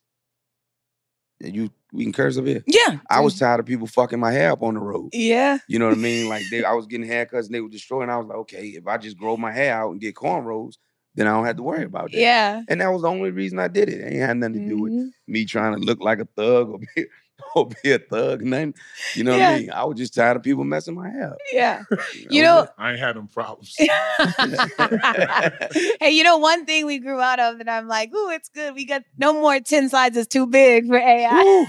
you. 1.40 1.70
We 1.96 2.04
can 2.04 2.12
curse 2.12 2.36
up 2.36 2.44
here. 2.46 2.62
Yeah. 2.66 2.98
I 3.08 3.20
was 3.20 3.38
tired 3.38 3.58
of 3.60 3.66
people 3.66 3.86
fucking 3.86 4.20
my 4.20 4.30
hair 4.30 4.52
up 4.52 4.62
on 4.62 4.74
the 4.74 4.80
road. 4.80 5.10
Yeah. 5.14 5.58
You 5.66 5.78
know 5.78 5.86
what 5.88 5.96
I 5.96 6.00
mean? 6.00 6.28
Like 6.28 6.42
they, 6.50 6.62
I 6.64 6.72
was 6.72 6.86
getting 6.86 7.08
haircuts 7.08 7.46
and 7.46 7.54
they 7.54 7.60
were 7.60 7.68
destroying. 7.70 8.10
I 8.10 8.16
was 8.18 8.26
like, 8.26 8.38
okay, 8.38 8.66
if 8.68 8.86
I 8.86 8.98
just 8.98 9.16
grow 9.18 9.36
my 9.36 9.50
hair 9.52 9.74
out 9.74 9.92
and 9.92 10.00
get 10.00 10.14
cornrows, 10.14 10.74
then 11.14 11.26
I 11.26 11.30
don't 11.30 11.46
have 11.46 11.56
to 11.56 11.62
worry 11.62 11.84
about 11.84 12.12
that. 12.12 12.18
Yeah. 12.18 12.62
And 12.68 12.80
that 12.82 12.88
was 12.92 13.00
the 13.02 13.08
only 13.08 13.30
reason 13.30 13.58
I 13.58 13.68
did 13.68 13.88
it. 13.88 14.00
It 14.00 14.12
ain't 14.12 14.16
had 14.20 14.36
nothing 14.36 14.54
to 14.54 14.68
do 14.68 14.82
with 14.82 14.92
Mhm. 14.92 15.10
me 15.26 15.44
trying 15.46 15.72
to 15.72 15.78
look 15.80 16.00
like 16.00 16.18
a 16.20 16.26
thug 16.36 16.68
or 16.68 16.78
be, 16.80 17.06
or 17.54 17.68
be 17.82 17.92
a 17.92 17.98
thug. 17.98 18.42
Nothing. 18.42 18.74
You 19.14 19.24
know 19.24 19.32
what 19.32 19.40
I 19.40 19.58
mean? 19.60 19.70
I 19.72 19.84
was 19.84 19.96
just 19.96 20.12
tired 20.14 20.36
of 20.36 20.42
people 20.42 20.64
messing 20.64 20.94
my 20.94 21.08
hair 21.08 21.30
up. 21.32 21.38
Yeah. 21.52 21.82
That 21.88 21.98
You 22.30 22.42
was 22.42 22.64
know- 22.64 22.68
I 22.76 22.90
ain't 22.90 23.00
had 23.00 23.16
them 23.16 23.28
problems. 23.28 23.74
hey, 26.00 26.10
you 26.10 26.22
know 26.24 26.36
one 26.38 26.66
thing 26.66 26.84
we 26.86 26.98
grew 26.98 27.20
out 27.20 27.38
of 27.40 27.60
and 27.60 27.70
I'm 27.70 27.88
like, 27.88 28.12
ooh, 28.14 28.30
it's 28.30 28.48
good. 28.50 28.74
We 28.74 28.84
got 28.84 29.02
no 29.16 29.32
more 29.32 29.58
10 29.60 29.88
slides 29.88 30.16
is 30.16 30.26
too 30.26 30.46
big 30.46 30.86
for 30.86 30.96
AI. 30.98 31.42
Woo. 31.42 31.66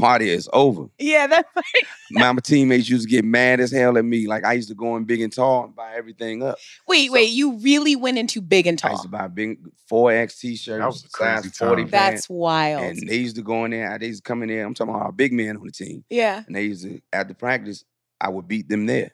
Party 0.00 0.30
is 0.30 0.48
over. 0.52 0.86
Yeah, 0.98 1.26
that's 1.26 1.48
My 2.10 2.34
teammates 2.42 2.88
used 2.88 3.04
to 3.04 3.10
get 3.10 3.24
mad 3.24 3.60
as 3.60 3.70
hell 3.70 3.98
at 3.98 4.04
me. 4.04 4.26
Like 4.26 4.44
I 4.44 4.54
used 4.54 4.68
to 4.68 4.74
go 4.74 4.96
in 4.96 5.04
big 5.04 5.20
and 5.20 5.32
tall 5.32 5.64
and 5.64 5.74
buy 5.74 5.94
everything 5.94 6.42
up. 6.42 6.58
wait, 6.86 7.10
wait. 7.10 7.30
You 7.30 7.58
really 7.58 7.96
went 7.96 8.18
into 8.18 8.40
big 8.40 8.66
and 8.66 8.78
tall. 8.78 8.90
I 8.90 8.92
used 8.94 9.02
tall. 9.04 9.10
to 9.12 9.18
buy 9.18 9.28
big 9.28 9.58
four 9.88 10.12
X 10.12 10.38
t-shirts, 10.38 10.78
That 10.80 10.86
was 10.86 11.02
crazy 11.12 11.48
size 11.48 11.58
40 11.58 11.82
time. 11.82 11.90
That's 11.90 12.28
wild. 12.28 12.82
And 12.84 13.08
they 13.08 13.16
used 13.16 13.36
to 13.36 13.42
go 13.42 13.64
in 13.64 13.70
there. 13.72 13.98
They 13.98 14.06
used 14.06 14.24
to 14.24 14.28
come 14.28 14.42
in 14.42 14.48
there. 14.48 14.64
I'm 14.66 14.74
talking 14.74 14.94
about 14.94 15.06
our 15.06 15.12
big 15.12 15.32
man 15.32 15.56
on 15.56 15.64
the 15.64 15.72
team. 15.72 16.04
yeah. 16.10 16.42
And 16.46 16.54
they 16.56 16.62
used 16.64 16.84
to, 16.84 17.00
after 17.12 17.34
practice, 17.34 17.84
I 18.20 18.28
would 18.28 18.48
beat 18.48 18.68
them 18.68 18.86
there. 18.86 19.12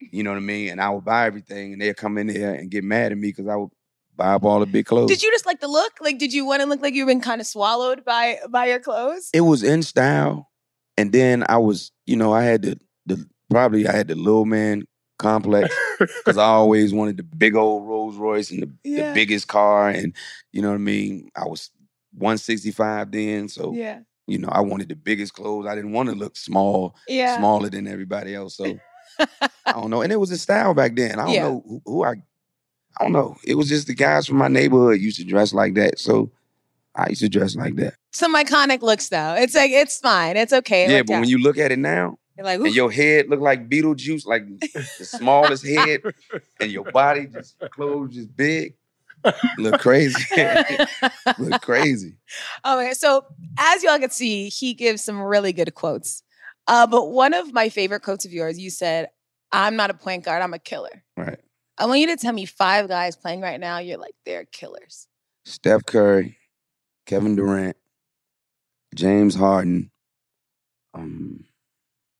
You 0.00 0.22
know 0.22 0.30
what 0.30 0.36
I 0.38 0.40
mean? 0.40 0.70
And 0.70 0.80
I 0.80 0.88
would 0.90 1.04
buy 1.04 1.26
everything, 1.26 1.74
and 1.74 1.82
they'd 1.82 1.96
come 1.96 2.16
in 2.16 2.26
there 2.26 2.54
and 2.54 2.70
get 2.70 2.84
mad 2.84 3.12
at 3.12 3.18
me 3.18 3.28
because 3.28 3.46
I 3.48 3.56
would 3.56 3.68
buy 4.20 4.34
up 4.34 4.44
all 4.44 4.60
the 4.60 4.66
big 4.66 4.84
clothes. 4.86 5.08
Did 5.08 5.22
you 5.22 5.30
just 5.32 5.46
like 5.46 5.60
the 5.60 5.68
look? 5.68 5.92
Like, 6.00 6.18
did 6.18 6.32
you 6.32 6.44
want 6.44 6.60
to 6.62 6.68
look 6.68 6.82
like 6.82 6.94
you've 6.94 7.08
been 7.08 7.20
kind 7.22 7.40
of 7.40 7.46
swallowed 7.46 8.04
by 8.04 8.38
by 8.50 8.66
your 8.66 8.78
clothes? 8.80 9.30
It 9.32 9.40
was 9.42 9.62
in 9.62 9.82
style, 9.82 10.48
and 10.98 11.12
then 11.12 11.44
I 11.48 11.56
was, 11.58 11.90
you 12.06 12.16
know, 12.16 12.32
I 12.32 12.42
had 12.42 12.62
the 12.62 12.78
the 13.06 13.26
probably 13.50 13.86
I 13.88 13.92
had 13.92 14.08
the 14.08 14.14
little 14.14 14.44
man 14.44 14.84
complex 15.18 15.74
because 15.98 16.36
I 16.38 16.44
always 16.44 16.92
wanted 16.94 17.16
the 17.16 17.22
big 17.22 17.54
old 17.56 17.86
Rolls 17.88 18.16
Royce 18.16 18.50
and 18.50 18.62
the, 18.62 18.70
Yeah. 18.84 19.08
the 19.08 19.14
biggest 19.14 19.48
car, 19.48 19.88
and 19.88 20.14
you 20.52 20.60
know 20.62 20.68
what 20.68 20.74
I 20.74 20.78
mean. 20.78 21.30
I 21.34 21.44
was 21.46 21.70
165 22.18 23.10
then, 23.12 23.48
so 23.48 23.72
Yeah. 23.74 24.00
you 24.26 24.38
know 24.38 24.48
I 24.50 24.60
wanted 24.60 24.88
the 24.90 24.96
biggest 24.96 25.32
clothes. 25.34 25.66
I 25.66 25.74
didn't 25.74 25.92
want 25.92 26.08
to 26.10 26.14
look 26.14 26.36
small. 26.36 26.94
Yeah. 27.08 27.36
smaller 27.36 27.70
than 27.70 27.86
everybody 27.86 28.34
else. 28.34 28.56
So 28.56 28.78
I 29.18 29.72
don't 29.72 29.90
know. 29.90 30.02
And 30.02 30.12
it 30.12 30.16
was 30.20 30.30
a 30.30 30.38
style 30.38 30.74
back 30.74 30.94
then. 30.96 31.18
I 31.18 31.24
don't 31.24 31.34
Yeah. 31.34 31.42
know 31.42 31.62
who, 31.66 31.82
who 31.84 32.04
I 32.04 32.14
I 33.00 33.04
don't 33.04 33.12
know. 33.12 33.36
It 33.44 33.54
was 33.54 33.68
just 33.68 33.86
the 33.86 33.94
guys 33.94 34.26
from 34.26 34.36
my 34.36 34.48
neighborhood 34.48 35.00
used 35.00 35.16
to 35.18 35.24
dress 35.24 35.54
like 35.54 35.72
that. 35.74 35.98
So 35.98 36.30
I 36.94 37.08
used 37.08 37.22
to 37.22 37.30
dress 37.30 37.56
like 37.56 37.76
that. 37.76 37.94
Some 38.12 38.34
iconic 38.34 38.82
looks 38.82 39.08
though. 39.08 39.34
It's 39.38 39.54
like 39.54 39.70
it's 39.70 39.98
fine. 39.98 40.36
It's 40.36 40.52
okay. 40.52 40.90
yeah, 40.90 41.02
but 41.02 41.14
when 41.20 41.28
you 41.28 41.38
look 41.38 41.56
at 41.56 41.72
it 41.72 41.78
now, 41.78 42.18
you're 42.36 42.44
like, 42.44 42.60
and 42.60 42.74
your 42.74 42.90
head 42.90 43.28
look 43.30 43.40
like 43.40 43.70
Beetlejuice, 43.70 44.26
like 44.26 44.46
the 44.60 45.04
smallest 45.04 45.66
head, 45.66 46.02
and 46.60 46.70
your 46.70 46.84
body 46.92 47.26
just 47.26 47.58
clothes 47.70 48.14
just 48.14 48.36
big, 48.36 48.74
look 49.56 49.80
crazy. 49.80 50.22
look 51.38 51.62
crazy. 51.62 52.16
Okay, 52.66 52.92
so 52.92 53.24
as 53.58 53.82
y'all 53.82 53.98
can 53.98 54.10
see, 54.10 54.48
he 54.50 54.74
gives 54.74 55.02
some 55.02 55.20
really 55.22 55.52
good 55.54 55.74
quotes. 55.74 56.22
Uh, 56.66 56.86
but 56.86 57.10
one 57.10 57.32
of 57.32 57.52
my 57.54 57.70
favorite 57.70 58.00
quotes 58.02 58.26
of 58.26 58.32
yours, 58.32 58.58
you 58.58 58.68
said, 58.68 59.08
"I'm 59.52 59.76
not 59.76 59.88
a 59.90 59.94
point 59.94 60.24
guard. 60.24 60.42
I'm 60.42 60.52
a 60.54 60.58
killer." 60.58 61.02
Right. 61.16 61.38
I 61.80 61.86
want 61.86 62.00
you 62.00 62.08
to 62.08 62.16
tell 62.16 62.34
me 62.34 62.44
five 62.44 62.88
guys 62.88 63.16
playing 63.16 63.40
right 63.40 63.58
now. 63.58 63.78
You're 63.78 63.96
like 63.96 64.14
they're 64.26 64.44
killers. 64.44 65.08
Steph 65.46 65.86
Curry, 65.86 66.36
Kevin 67.06 67.36
Durant, 67.36 67.76
James 68.94 69.34
Harden, 69.34 69.90
um, 70.92 71.42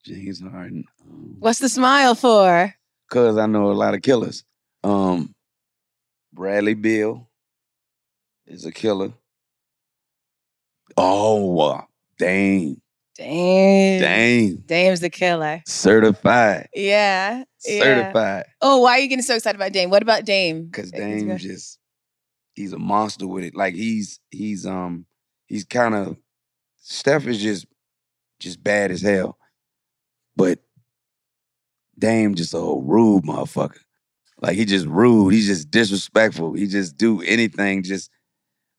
James 0.02 0.40
Harden. 0.40 0.84
Um, 1.02 1.36
What's 1.40 1.58
the 1.58 1.68
smile 1.68 2.14
for? 2.14 2.74
Cause 3.10 3.36
I 3.36 3.44
know 3.44 3.70
a 3.70 3.74
lot 3.74 3.92
of 3.92 4.00
killers. 4.00 4.44
Um, 4.82 5.34
Bradley 6.32 6.74
Beal 6.74 7.28
is 8.46 8.64
a 8.64 8.72
killer. 8.72 9.12
Oh, 10.96 11.60
uh, 11.60 11.82
Dame, 12.18 12.80
Dame. 13.20 14.00
Dame, 14.00 14.62
Dame's 14.66 15.00
the 15.00 15.11
killer. 15.11 15.62
certified, 15.66 16.68
Yeah. 16.74 17.44
Yeah. 17.66 17.83
certified. 17.83 18.46
Oh, 18.62 18.80
why 18.80 18.92
are 18.92 18.98
you 19.00 19.09
getting 19.09 19.22
so 19.22 19.35
excited 19.37 19.56
about 19.59 19.72
Dame? 19.72 19.90
What 19.90 20.02
about 20.02 20.24
Dame? 20.24 20.70
Cause 20.72 20.90
Dame 20.90 21.37
just 21.37 21.78
he's 22.54 22.72
a 22.72 22.78
monster 22.78 23.26
with 23.26 23.44
it. 23.44 23.54
Like 23.54 23.74
he's 23.74 24.20
he's 24.30 24.64
um 24.64 25.04
he's 25.46 25.64
kind 25.64 25.94
of 25.94 26.16
Steph 26.78 27.26
is 27.26 27.40
just 27.42 27.66
just 28.38 28.64
bad 28.64 28.90
as 28.90 29.02
hell, 29.02 29.37
but 30.35 30.59
Dame 31.98 32.35
just 32.35 32.54
a 32.54 32.59
rude 32.59 33.24
motherfucker. 33.24 33.80
Like 34.40 34.56
he 34.56 34.64
just 34.64 34.87
rude. 34.87 35.35
He's 35.35 35.46
just 35.46 35.70
disrespectful. 35.70 36.54
He 36.54 36.66
just 36.66 36.96
do 36.96 37.20
anything. 37.20 37.83
Just 37.83 38.11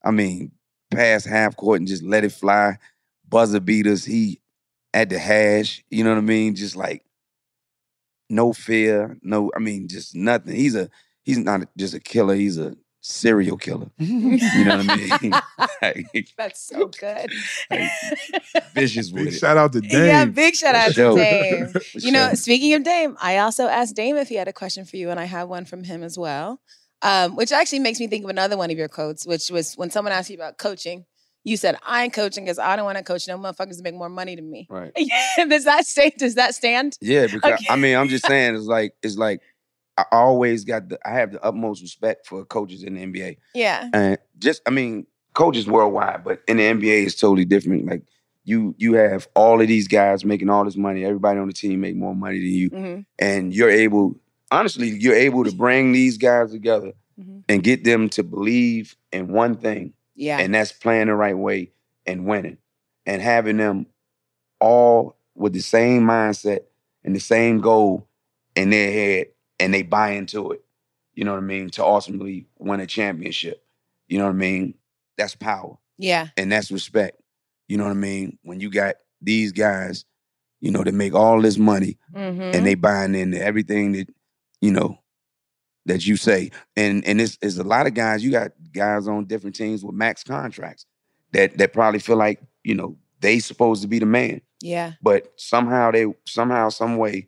I 0.03 0.09
mean, 0.09 0.51
pass 0.89 1.25
half 1.25 1.55
court 1.55 1.79
and 1.79 1.87
just 1.87 2.01
let 2.01 2.23
it 2.23 2.31
fly. 2.31 2.77
Buzzer 3.31 3.59
beaters. 3.59 4.05
He 4.05 4.39
at 4.93 5.09
the 5.09 5.17
hash. 5.17 5.83
You 5.89 6.03
know 6.03 6.11
what 6.11 6.19
I 6.19 6.21
mean? 6.21 6.53
Just 6.53 6.75
like 6.75 7.03
no 8.29 8.53
fear. 8.53 9.17
No, 9.23 9.51
I 9.55 9.59
mean, 9.59 9.87
just 9.87 10.13
nothing. 10.15 10.55
He's 10.55 10.75
a 10.75 10.89
he's 11.23 11.39
not 11.39 11.61
just 11.75 11.95
a 11.95 11.99
killer. 11.99 12.35
He's 12.35 12.59
a 12.59 12.75
serial 13.03 13.57
killer. 13.57 13.89
You 13.97 14.37
know 14.65 14.77
what 14.77 14.89
I 14.89 15.17
mean? 15.21 15.33
Like, 15.81 16.27
That's 16.37 16.61
so 16.61 16.87
good. 16.89 17.31
vicious 18.75 19.11
with 19.11 19.25
Big 19.25 19.33
it. 19.33 19.37
shout 19.39 19.57
out 19.57 19.73
to 19.73 19.81
Dame. 19.81 20.05
yeah, 20.05 20.25
big 20.25 20.53
shout 20.55 20.75
out 20.75 20.93
to 20.93 21.15
Dame. 21.15 21.73
You 21.95 22.11
know, 22.11 22.33
speaking 22.35 22.73
of 22.75 22.83
Dame, 22.83 23.17
I 23.21 23.37
also 23.39 23.65
asked 23.67 23.95
Dame 23.95 24.17
if 24.17 24.29
he 24.29 24.35
had 24.35 24.47
a 24.47 24.53
question 24.53 24.85
for 24.85 24.97
you, 24.97 25.09
and 25.09 25.19
I 25.19 25.25
have 25.25 25.49
one 25.49 25.65
from 25.65 25.83
him 25.83 26.03
as 26.03 26.17
well. 26.19 26.61
Um, 27.03 27.35
which 27.35 27.51
actually 27.51 27.79
makes 27.79 27.99
me 27.99 28.05
think 28.05 28.23
of 28.25 28.29
another 28.29 28.55
one 28.57 28.69
of 28.69 28.77
your 28.77 28.87
quotes, 28.87 29.25
which 29.25 29.49
was 29.49 29.73
when 29.73 29.89
someone 29.89 30.13
asked 30.13 30.29
you 30.29 30.35
about 30.35 30.59
coaching, 30.59 31.05
you 31.43 31.57
said, 31.57 31.75
I 31.85 32.03
ain't 32.03 32.13
coaching 32.13 32.43
because 32.45 32.59
I 32.59 32.75
don't 32.75 32.85
want 32.85 32.97
to 32.97 33.03
coach 33.03 33.27
no 33.27 33.37
motherfuckers 33.37 33.77
to 33.77 33.83
make 33.83 33.95
more 33.95 34.09
money 34.09 34.35
than 34.35 34.49
me. 34.51 34.67
right. 34.69 34.91
does 35.49 35.65
that 35.65 35.85
stay? 35.87 36.11
Does 36.17 36.35
that 36.35 36.53
stand? 36.55 36.97
Yeah, 37.01 37.27
because 37.27 37.53
Okay. 37.53 37.65
I 37.69 37.75
mean, 37.75 37.95
I'm 37.97 38.07
just 38.09 38.25
saying, 38.25 38.55
it's 38.55 38.65
like 38.65 38.93
it's 39.03 39.17
like 39.17 39.41
I 39.97 40.05
always 40.11 40.63
got 40.63 40.89
the 40.89 40.99
I 41.05 41.11
have 41.15 41.31
the 41.31 41.41
utmost 41.43 41.81
respect 41.81 42.27
for 42.27 42.45
coaches 42.45 42.83
in 42.83 42.95
the 42.95 43.01
NBA. 43.05 43.37
Yeah. 43.53 43.89
And 43.93 44.17
just 44.39 44.61
I 44.67 44.69
mean, 44.71 45.05
coaches 45.33 45.67
worldwide, 45.67 46.23
but 46.23 46.41
in 46.47 46.57
the 46.57 46.63
NBA 46.63 47.05
it's 47.05 47.15
totally 47.15 47.45
different. 47.45 47.85
Like 47.87 48.03
you 48.43 48.73
you 48.77 48.93
have 48.93 49.27
all 49.35 49.61
of 49.61 49.67
these 49.67 49.87
guys 49.87 50.23
making 50.25 50.49
all 50.49 50.63
this 50.65 50.75
money. 50.77 51.03
Everybody 51.05 51.39
on 51.39 51.47
the 51.47 51.53
team 51.53 51.81
make 51.81 51.95
more 51.95 52.15
money 52.15 52.39
than 52.39 52.47
you, 52.49 52.69
Mhm. 52.71 53.05
and 53.19 53.53
you're 53.53 53.69
able. 53.69 54.15
Honestly, 54.51 54.89
you're 54.89 55.15
able 55.15 55.43
to 55.45 55.51
bring 55.53 55.91
these 55.91 56.17
guys 56.17 56.51
together 56.51 56.91
Mhm. 57.19 57.43
and 57.47 57.63
get 57.63 57.83
them 57.83 58.09
to 58.09 58.23
believe 58.23 58.95
in 59.13 59.27
one 59.31 59.55
thing, 59.55 59.93
Yeah. 60.15 60.39
and 60.39 60.53
that's 60.53 60.71
playing 60.71 61.07
the 61.07 61.15
right 61.15 61.37
way 61.37 61.71
and 62.05 62.25
winning, 62.25 62.57
and 63.05 63.21
having 63.21 63.57
them 63.57 63.87
all 64.59 65.17
with 65.35 65.53
the 65.53 65.61
same 65.61 66.03
mindset 66.03 66.61
and 67.03 67.15
the 67.15 67.19
same 67.19 67.59
goal 67.59 68.07
in 68.55 68.69
their 68.69 68.91
head, 68.91 69.27
and 69.59 69.73
they 69.73 69.81
buy 69.83 70.11
into 70.11 70.51
it. 70.51 70.63
You 71.13 71.25
know 71.25 71.31
what 71.31 71.43
I 71.43 71.45
mean? 71.45 71.69
To 71.71 71.83
ultimately 71.85 72.47
win 72.57 72.79
a 72.79 72.87
championship. 72.87 73.63
You 74.07 74.17
know 74.17 74.25
what 74.25 74.31
I 74.31 74.33
mean? 74.33 74.75
That's 75.17 75.35
power 75.35 75.77
yeah. 76.01 76.27
and 76.35 76.51
that's 76.51 76.71
respect. 76.71 77.21
You 77.67 77.77
know 77.77 77.85
what 77.85 77.91
I 77.91 77.95
mean? 77.95 78.37
When 78.43 78.59
you 78.59 78.69
got 78.69 78.95
these 79.21 79.51
guys, 79.51 80.03
you 80.59 80.71
know, 80.71 80.83
that 80.83 80.93
make 80.93 81.13
all 81.13 81.41
this 81.41 81.57
money 81.57 81.97
hmm 82.13 82.41
and 82.53 82.65
they 82.65 82.75
buying 82.75 83.15
into 83.15 83.41
everything 83.41 83.93
that, 83.93 84.07
you 84.59 84.71
know, 84.71 84.97
that 85.85 86.05
you 86.05 86.15
say. 86.17 86.51
And 86.75 87.03
and 87.05 87.19
it's, 87.21 87.37
it's 87.41 87.57
a 87.57 87.63
lot 87.63 87.87
of 87.87 87.93
guys, 87.93 88.23
you 88.23 88.31
got 88.31 88.51
guys 88.73 89.07
on 89.07 89.25
different 89.25 89.55
teams 89.55 89.83
with 89.83 89.95
max 89.95 90.23
contracts 90.23 90.85
that 91.33 91.57
that 91.57 91.73
probably 91.73 91.99
feel 91.99 92.17
like, 92.17 92.41
you 92.63 92.75
know, 92.75 92.97
they 93.19 93.39
supposed 93.39 93.81
to 93.81 93.87
be 93.87 93.99
the 93.99 94.05
man. 94.05 94.41
yeah. 94.61 94.93
But 95.01 95.31
somehow 95.37 95.91
they 95.91 96.05
somehow, 96.25 96.69
some 96.69 96.97
way 96.97 97.27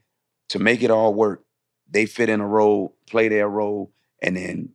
to 0.50 0.60
make 0.60 0.84
it 0.84 0.92
all 0.92 1.14
work, 1.14 1.44
they 1.90 2.06
fit 2.06 2.30
in 2.30 2.42
a 2.42 2.48
role, 2.48 2.96
play 3.10 3.28
their 3.30 3.48
role, 3.50 3.92
and 4.22 4.36
then 4.38 4.70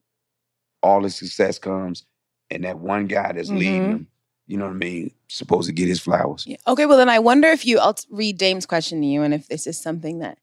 all 0.83 1.03
the 1.03 1.11
success 1.11 1.59
comes, 1.59 2.05
and 2.51 2.65
that 2.65 2.79
one 2.79 3.07
guy 3.07 3.33
that's 3.33 3.51
leading 3.51 3.83
Mhm. 3.83 3.91
them, 3.91 4.07
you 4.47 4.57
know 4.57 4.65
what 4.67 4.73
I 4.75 4.77
mean, 4.77 5.11
supposed 5.29 5.67
to 5.69 5.73
get 5.73 5.89
his 5.89 6.01
flowers. 6.01 6.45
Yeah. 6.47 6.57
Okay, 6.67 6.87
well 6.87 6.97
then 6.99 7.09
I 7.09 7.19
wonder 7.19 7.49
if 7.49 7.67
you 7.67 7.79
I'll 7.79 7.97
read 8.11 8.39
Dame's 8.39 8.67
question 8.67 9.01
to 9.01 9.07
you 9.07 9.23
and 9.23 9.35
if 9.35 9.49
this 9.49 9.67
is 9.67 9.79
something 9.79 10.21
that 10.21 10.39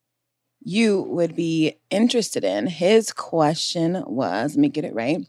you 0.67 1.03
would 1.03 1.35
be 1.35 1.75
interested 1.91 2.43
in. 2.43 2.65
His 2.65 3.13
question 3.13 4.03
was, 4.07 4.55
let 4.55 4.59
me 4.59 4.67
get 4.67 4.83
it 4.83 4.95
right. 4.95 5.25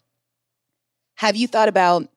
Have 1.17 1.37
you 1.37 1.47
thought 1.47 1.69
about 1.69 2.09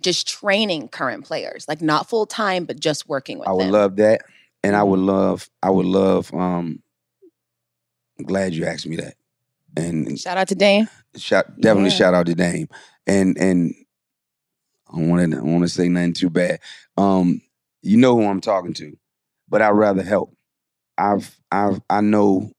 just 0.00 0.28
training 0.28 0.88
current 0.88 1.24
players, 1.24 1.66
like 1.68 1.82
not 1.82 2.08
full 2.08 2.26
time, 2.26 2.64
but 2.64 2.78
just 2.78 3.08
working 3.08 3.38
with 3.40 3.48
I 3.48 3.52
would 3.52 3.64
them? 3.64 3.72
love 3.72 3.96
that, 3.96 4.22
and 4.62 4.76
I 4.76 4.84
would 4.84 5.00
love, 5.00 5.50
I 5.62 5.70
would 5.70 5.84
love. 5.84 6.32
Um, 6.32 6.80
I'm 8.18 8.24
glad 8.24 8.54
you 8.54 8.64
asked 8.66 8.86
me 8.86 8.96
that, 8.96 9.14
and, 9.76 10.06
and 10.06 10.18
Shout 10.18 10.38
out 10.38 10.48
to 10.48 10.54
Dame. 10.54 10.88
shout 11.16 11.60
definitely 11.60 11.90
Yeah. 11.90 11.96
shout 11.96 12.14
out 12.14 12.26
to 12.26 12.34
Dame, 12.34 12.68
and 13.06 13.36
and 13.36 13.74
I 14.88 14.96
don't 14.96 15.08
want 15.08 15.32
to 15.32 15.38
I 15.38 15.42
want 15.42 15.62
to 15.64 15.68
say 15.68 15.88
nothing 15.88 16.12
too 16.12 16.30
bad. 16.30 16.60
Um, 16.96 17.40
you 17.82 17.96
know 17.96 18.14
who 18.16 18.26
I'm 18.26 18.40
talking 18.40 18.74
to, 18.74 18.96
but 19.48 19.60
I'd 19.60 19.70
rather 19.70 20.02
help. 20.02 20.34
I've 20.98 21.36
I've 21.50 21.80
I 21.90 22.00
know 22.00 22.52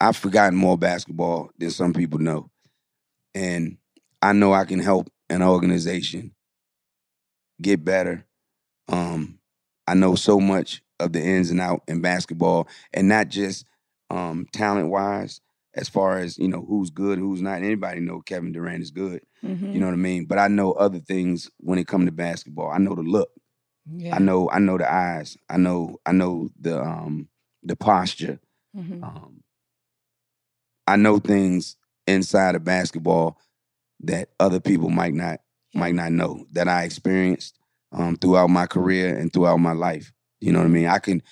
I've 0.00 0.16
forgotten 0.16 0.58
more 0.58 0.76
basketball 0.78 1.50
than 1.58 1.70
some 1.70 1.92
people 1.92 2.18
know, 2.18 2.50
and 3.34 3.78
I 4.22 4.32
know 4.32 4.52
I 4.52 4.64
can 4.64 4.78
help 4.80 5.10
an 5.30 5.42
organization 5.42 6.32
get 7.60 7.84
better. 7.84 8.26
Um, 8.88 9.38
I 9.86 9.94
know 9.94 10.14
so 10.14 10.38
much 10.40 10.82
of 11.00 11.12
the 11.12 11.22
ins 11.22 11.50
and 11.50 11.60
out 11.60 11.82
in 11.88 12.00
basketball, 12.00 12.68
and 12.92 13.08
not 13.08 13.28
just 13.28 13.64
um, 14.10 14.46
talent 14.52 14.90
wise, 14.90 15.40
as 15.74 15.88
far 15.88 16.18
as 16.18 16.38
you 16.38 16.48
know 16.48 16.64
who's 16.66 16.90
good, 16.90 17.18
who's 17.18 17.40
not. 17.42 17.58
Anybody 17.62 18.00
know 18.00 18.20
Kevin 18.20 18.52
Durant 18.52 18.82
is 18.82 18.90
good. 18.90 19.22
Mhm. 19.44 19.74
You 19.74 19.80
know 19.80 19.86
what 19.86 19.92
I 19.92 19.96
mean? 19.96 20.24
But 20.26 20.38
I 20.38 20.48
know 20.48 20.72
other 20.72 20.98
things 21.00 21.50
when 21.58 21.78
it 21.78 21.86
comes 21.86 22.06
to 22.06 22.12
basketball. 22.12 22.70
I 22.70 22.78
know 22.78 22.94
the 22.94 23.02
look. 23.02 23.30
yeah. 23.90 24.14
I 24.16 24.18
know 24.18 24.50
I 24.50 24.58
know 24.58 24.78
the 24.78 24.90
eyes. 24.92 25.36
I 25.48 25.56
know 25.58 25.96
I 26.04 26.12
know 26.12 26.48
the 26.60 26.80
um 26.82 27.28
the 27.62 27.76
posture. 27.76 28.40
Mhm. 28.76 29.02
Um 29.02 29.42
I 30.86 30.96
know 30.96 31.18
things 31.18 31.76
inside 32.06 32.54
of 32.54 32.64
basketball 32.64 33.38
that 34.00 34.30
other 34.40 34.60
people 34.60 34.90
might 34.90 35.14
not 35.14 35.40
might 35.74 35.94
not 35.94 36.12
know 36.12 36.46
that 36.52 36.68
I 36.68 36.84
experienced 36.84 37.58
um 37.92 38.16
throughout 38.16 38.48
my 38.50 38.66
career 38.66 39.16
and 39.16 39.32
throughout 39.32 39.58
my 39.58 39.72
life. 39.72 40.12
You 40.40 40.52
know 40.52 40.60
what 40.60 40.66
I 40.66 40.70
mean? 40.70 40.86
I 40.86 40.98
can 40.98 41.22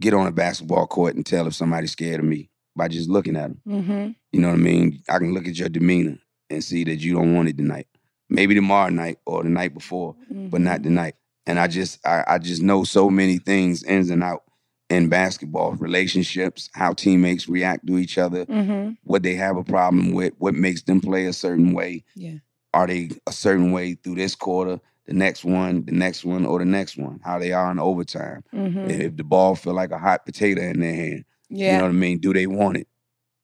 get 0.00 0.14
on 0.14 0.26
a 0.26 0.32
basketball 0.32 0.86
court 0.86 1.14
and 1.14 1.24
tell 1.24 1.46
if 1.46 1.54
somebody's 1.54 1.92
scared 1.92 2.20
of 2.20 2.26
me 2.26 2.50
by 2.76 2.88
just 2.88 3.08
looking 3.08 3.36
at 3.36 3.48
them. 3.48 3.60
Mhm. 3.66 4.14
You 4.32 4.40
know 4.40 4.48
what 4.48 4.58
I 4.58 4.62
mean? 4.62 5.02
I 5.08 5.18
can 5.18 5.32
look 5.32 5.48
at 5.48 5.58
your 5.58 5.68
demeanor 5.70 6.18
and 6.50 6.62
see 6.62 6.84
that 6.84 6.96
you 6.96 7.14
don't 7.14 7.34
want 7.34 7.48
it 7.48 7.56
tonight. 7.56 7.86
Maybe 8.28 8.54
tomorrow 8.54 8.90
night 8.90 9.18
or 9.24 9.42
the 9.42 9.48
night 9.48 9.72
before, 9.72 10.16
but 10.50 10.60
not 10.60 10.80
Mhm. 10.80 10.84
tonight. 10.84 11.14
And 11.46 11.58
I 11.58 11.66
just 11.68 12.04
I, 12.06 12.24
I 12.26 12.38
just 12.38 12.62
know 12.62 12.84
so 12.84 13.08
many 13.08 13.38
things 13.38 13.82
ins 13.84 14.10
and 14.10 14.22
out 14.22 14.42
in 14.88 15.08
basketball, 15.08 15.72
relationships, 15.72 16.70
how 16.72 16.92
teammates 16.92 17.48
react 17.48 17.86
to 17.86 17.98
each 17.98 18.18
other, 18.18 18.46
Mhm. 18.46 18.96
what 19.04 19.22
they 19.22 19.34
have 19.34 19.56
a 19.56 19.64
problem 19.64 20.12
with, 20.12 20.32
what 20.38 20.54
makes 20.54 20.82
them 20.82 21.00
play 21.00 21.26
a 21.26 21.32
certain 21.32 21.72
way. 21.72 22.04
Yeah. 22.14 22.34
Are 22.72 22.86
they 22.86 23.10
a 23.26 23.32
certain 23.32 23.72
way 23.72 23.94
through 23.94 24.14
this 24.16 24.34
quarter, 24.34 24.78
the 25.06 25.14
next 25.14 25.44
one, 25.44 25.84
the 25.84 25.92
next 25.92 26.24
one, 26.24 26.46
or 26.46 26.58
the 26.60 26.64
next 26.64 26.96
one? 26.96 27.20
How 27.24 27.38
they 27.38 27.52
are 27.52 27.70
in 27.72 27.78
overtime. 27.80 28.44
Mhm. 28.54 28.88
If 28.90 29.16
the 29.16 29.24
ball 29.24 29.54
feel 29.56 29.74
like 29.74 29.90
a 29.90 29.98
hot 29.98 30.24
potato 30.24 30.62
in 30.62 30.80
their 30.80 30.94
hand. 30.94 31.24
Yeah. 31.48 31.72
You 31.72 31.78
know 31.78 31.84
what 31.84 31.90
I 31.90 31.94
mean? 31.94 32.18
Do 32.18 32.32
they 32.32 32.46
want 32.46 32.76
it? 32.76 32.88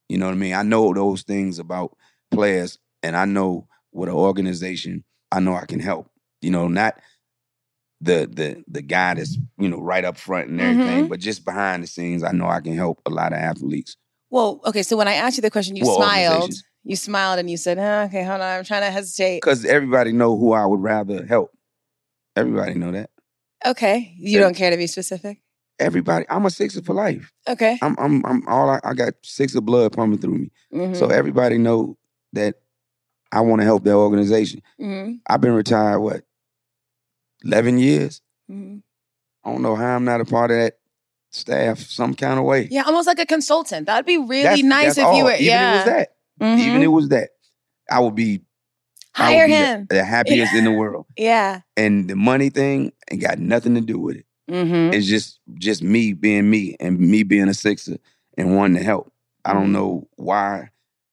You 0.08 0.18
know 0.18 0.26
what 0.26 0.34
I 0.34 0.38
mean? 0.38 0.54
I 0.54 0.62
know 0.62 0.92
those 0.92 1.22
things 1.22 1.58
about 1.58 1.96
players, 2.30 2.78
and 3.02 3.16
I 3.16 3.24
know 3.24 3.66
with 3.92 4.08
an 4.08 4.14
organization, 4.14 5.02
I 5.32 5.40
know 5.40 5.54
I 5.54 5.66
can 5.66 5.80
help. 5.80 6.08
You 6.40 6.50
know, 6.50 6.68
not 6.68 6.98
the 8.02 8.28
the 8.30 8.64
the 8.68 8.82
guy 8.82 9.14
that's 9.14 9.38
you 9.58 9.68
know 9.68 9.80
right 9.80 10.04
up 10.04 10.16
front 10.18 10.48
and 10.48 10.60
everything, 10.60 11.04
Mhm. 11.06 11.08
but 11.08 11.20
just 11.20 11.44
behind 11.44 11.82
the 11.82 11.86
scenes, 11.86 12.22
I 12.24 12.32
know 12.32 12.46
I 12.48 12.60
can 12.60 12.74
help 12.74 13.00
a 13.06 13.10
lot 13.10 13.32
of 13.32 13.38
athletes. 13.38 13.96
well, 14.30 14.60
okay, 14.66 14.82
so 14.82 14.96
when 14.96 15.06
I 15.08 15.14
asked 15.14 15.36
you 15.36 15.42
the 15.42 15.50
question, 15.50 15.76
you 15.76 15.84
Well, 15.84 15.96
smiled. 15.96 16.52
You 16.84 16.96
smiled 16.96 17.38
and 17.38 17.48
you 17.48 17.56
said, 17.56 17.78
"Huh, 17.78 18.06
okay, 18.08 18.24
hold 18.24 18.40
on, 18.40 18.58
I'm 18.58 18.64
trying 18.64 18.82
to 18.82 18.90
hesitate. 18.90 19.36
Because 19.40 19.64
everybody 19.64 20.10
know 20.12 20.36
who 20.36 20.52
I 20.52 20.66
would 20.66 20.80
rather 20.82 21.24
help. 21.24 21.50
Everybody 22.34 22.74
know 22.74 22.90
that. 22.92 23.10
Okay. 23.64 24.14
You 24.18 24.40
don't 24.40 24.56
care 24.56 24.70
to 24.72 24.76
be 24.76 24.88
specific? 24.88 25.40
Everybody, 25.78 26.24
I'm 26.28 26.44
a 26.46 26.50
sixer 26.50 26.82
for 26.82 26.94
life. 26.94 27.30
Okay. 27.48 27.78
I'm 27.82 27.94
I'm 27.98 28.24
I'm 28.26 28.48
all 28.48 28.68
I, 28.70 28.80
I 28.84 28.94
got 28.94 29.14
six 29.22 29.54
of 29.54 29.64
blood 29.64 29.92
pumping 29.92 30.18
through 30.18 30.38
me. 30.38 30.50
Mhm. 30.72 30.96
So 30.96 31.06
everybody 31.08 31.58
know 31.58 31.96
that 32.32 32.56
I 33.30 33.40
want 33.42 33.60
to 33.60 33.64
help 33.64 33.84
their 33.84 33.94
organization. 33.94 34.60
Mhm. 34.80 35.20
I've 35.28 35.40
been 35.40 35.52
retired 35.54 36.00
what, 36.00 36.22
eleven 37.44 37.78
years. 37.78 38.20
Mhm. 38.50 38.82
I 39.44 39.50
don't 39.52 39.62
know 39.62 39.74
how 39.76 39.96
I'm 39.96 40.04
not 40.04 40.20
a 40.20 40.24
part 40.24 40.50
of 40.50 40.56
that 40.58 40.74
staff 41.30 41.78
some 41.80 42.14
kind 42.14 42.38
of 42.38 42.44
way. 42.44 42.68
Yeah, 42.70 42.82
almost 42.82 43.06
like 43.06 43.18
a 43.18 43.26
consultant. 43.26 43.86
That'd 43.86 44.06
be 44.06 44.18
really 44.18 44.42
That's- 44.42 44.62
nice 44.62 44.84
that's 44.94 44.98
if 44.98 45.02
you 45.04 45.08
all. 45.08 45.24
were. 45.24 45.32
Even 45.34 45.44
yeah. 45.46 45.72
it 45.72 45.76
was 45.76 45.84
that. 45.86 46.08
Mhm. 46.40 46.58
Even 46.58 46.82
it 46.82 46.86
was 46.88 47.08
that. 47.08 47.30
I 47.90 48.00
would 48.00 48.14
be 48.14 48.40
I 49.14 49.28
would 49.28 49.34
Hire 49.36 49.46
be 49.46 49.52
the- 49.52 49.58
him. 49.58 49.86
The, 49.90 50.04
happiest 50.04 50.54
in 50.54 50.64
the 50.64 50.70
world. 50.80 51.06
Yeah. 51.18 51.60
And 51.76 52.08
the 52.08 52.16
money 52.16 52.48
thing 52.50 52.92
ain't 53.10 53.20
got 53.20 53.38
nothing 53.38 53.74
to 53.74 53.80
do 53.82 53.98
with 53.98 54.16
it. 54.16 54.26
Mm-hmm. 54.50 54.94
It's 54.94 55.06
just 55.06 55.38
just 55.58 55.82
me 55.82 56.12
being 56.14 56.48
me 56.50 56.76
and 56.80 56.98
me 56.98 57.22
being 57.22 57.48
a 57.48 57.54
sixer 57.54 57.98
and 58.38 58.56
wanting 58.56 58.76
to 58.78 58.82
help. 58.82 59.12
I 59.44 59.52
don't 59.52 59.68
Mhm. 59.68 59.72
know 59.72 60.08
why 60.16 60.70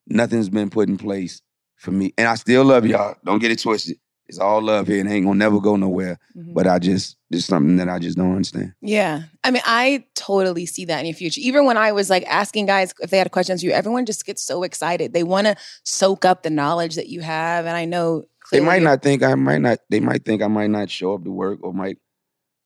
nothing's 0.08 0.50
been 0.50 0.70
put 0.70 0.88
in 0.88 0.98
place 0.98 1.42
for 1.76 1.92
me. 1.92 2.14
And 2.18 2.28
I 2.28 2.36
still 2.36 2.64
love 2.64 2.86
y'all. 2.86 3.16
Don't 3.26 3.40
get 3.40 3.52
it 3.52 3.60
twisted. 3.60 3.98
It's 4.30 4.38
all 4.38 4.62
love 4.62 4.88
here 4.88 5.00
and 5.00 5.12
ain't 5.12 5.26
gonna 5.26 5.40
never 5.40 5.60
go 5.60 5.76
nowhere. 5.76 6.20
But 6.36 6.66
mm-hmm. 6.66 6.76
I 6.76 6.78
just 6.78 7.18
it's 7.32 7.46
something 7.46 7.78
that 7.78 7.90
I 7.90 7.98
just 7.98 8.16
don't 8.16 8.32
understand. 8.32 8.74
Yeah. 8.80 9.24
I 9.44 9.50
mean, 9.50 9.64
I 9.66 10.06
totally 10.16 10.68
see 10.68 10.86
that 10.86 11.00
in 11.00 11.08
your 11.08 11.16
future. 11.16 11.42
Even 11.42 11.66
when 11.66 11.78
I 11.78 11.92
was 11.92 12.12
like 12.12 12.26
asking 12.28 12.68
guys 12.68 12.94
if 13.00 13.10
they 13.10 13.18
had 13.18 13.32
questions 13.32 13.62
for 13.62 13.66
you, 13.66 13.72
everyone 13.74 14.06
just 14.06 14.26
gets 14.28 14.44
so 14.44 14.62
excited. 14.62 15.14
They 15.14 15.24
want 15.24 15.48
to 15.48 15.56
soak 15.84 16.26
up 16.26 16.44
the 16.44 16.52
knowledge 16.52 16.96
that 16.96 17.08
you 17.08 17.22
have. 17.22 17.66
And 17.66 17.76
I 17.76 17.86
know 17.86 18.26
They 18.52 18.60
might 18.60 18.84
not 18.84 19.02
think 19.02 19.24
I 19.24 19.34
might 19.34 19.62
not. 19.62 19.80
They 19.90 20.00
might 20.00 20.24
think 20.24 20.44
I 20.44 20.48
might 20.48 20.70
not 20.70 20.92
show 20.92 21.16
up 21.16 21.24
to 21.24 21.32
work 21.32 21.60
or 21.64 21.74
might 21.74 21.98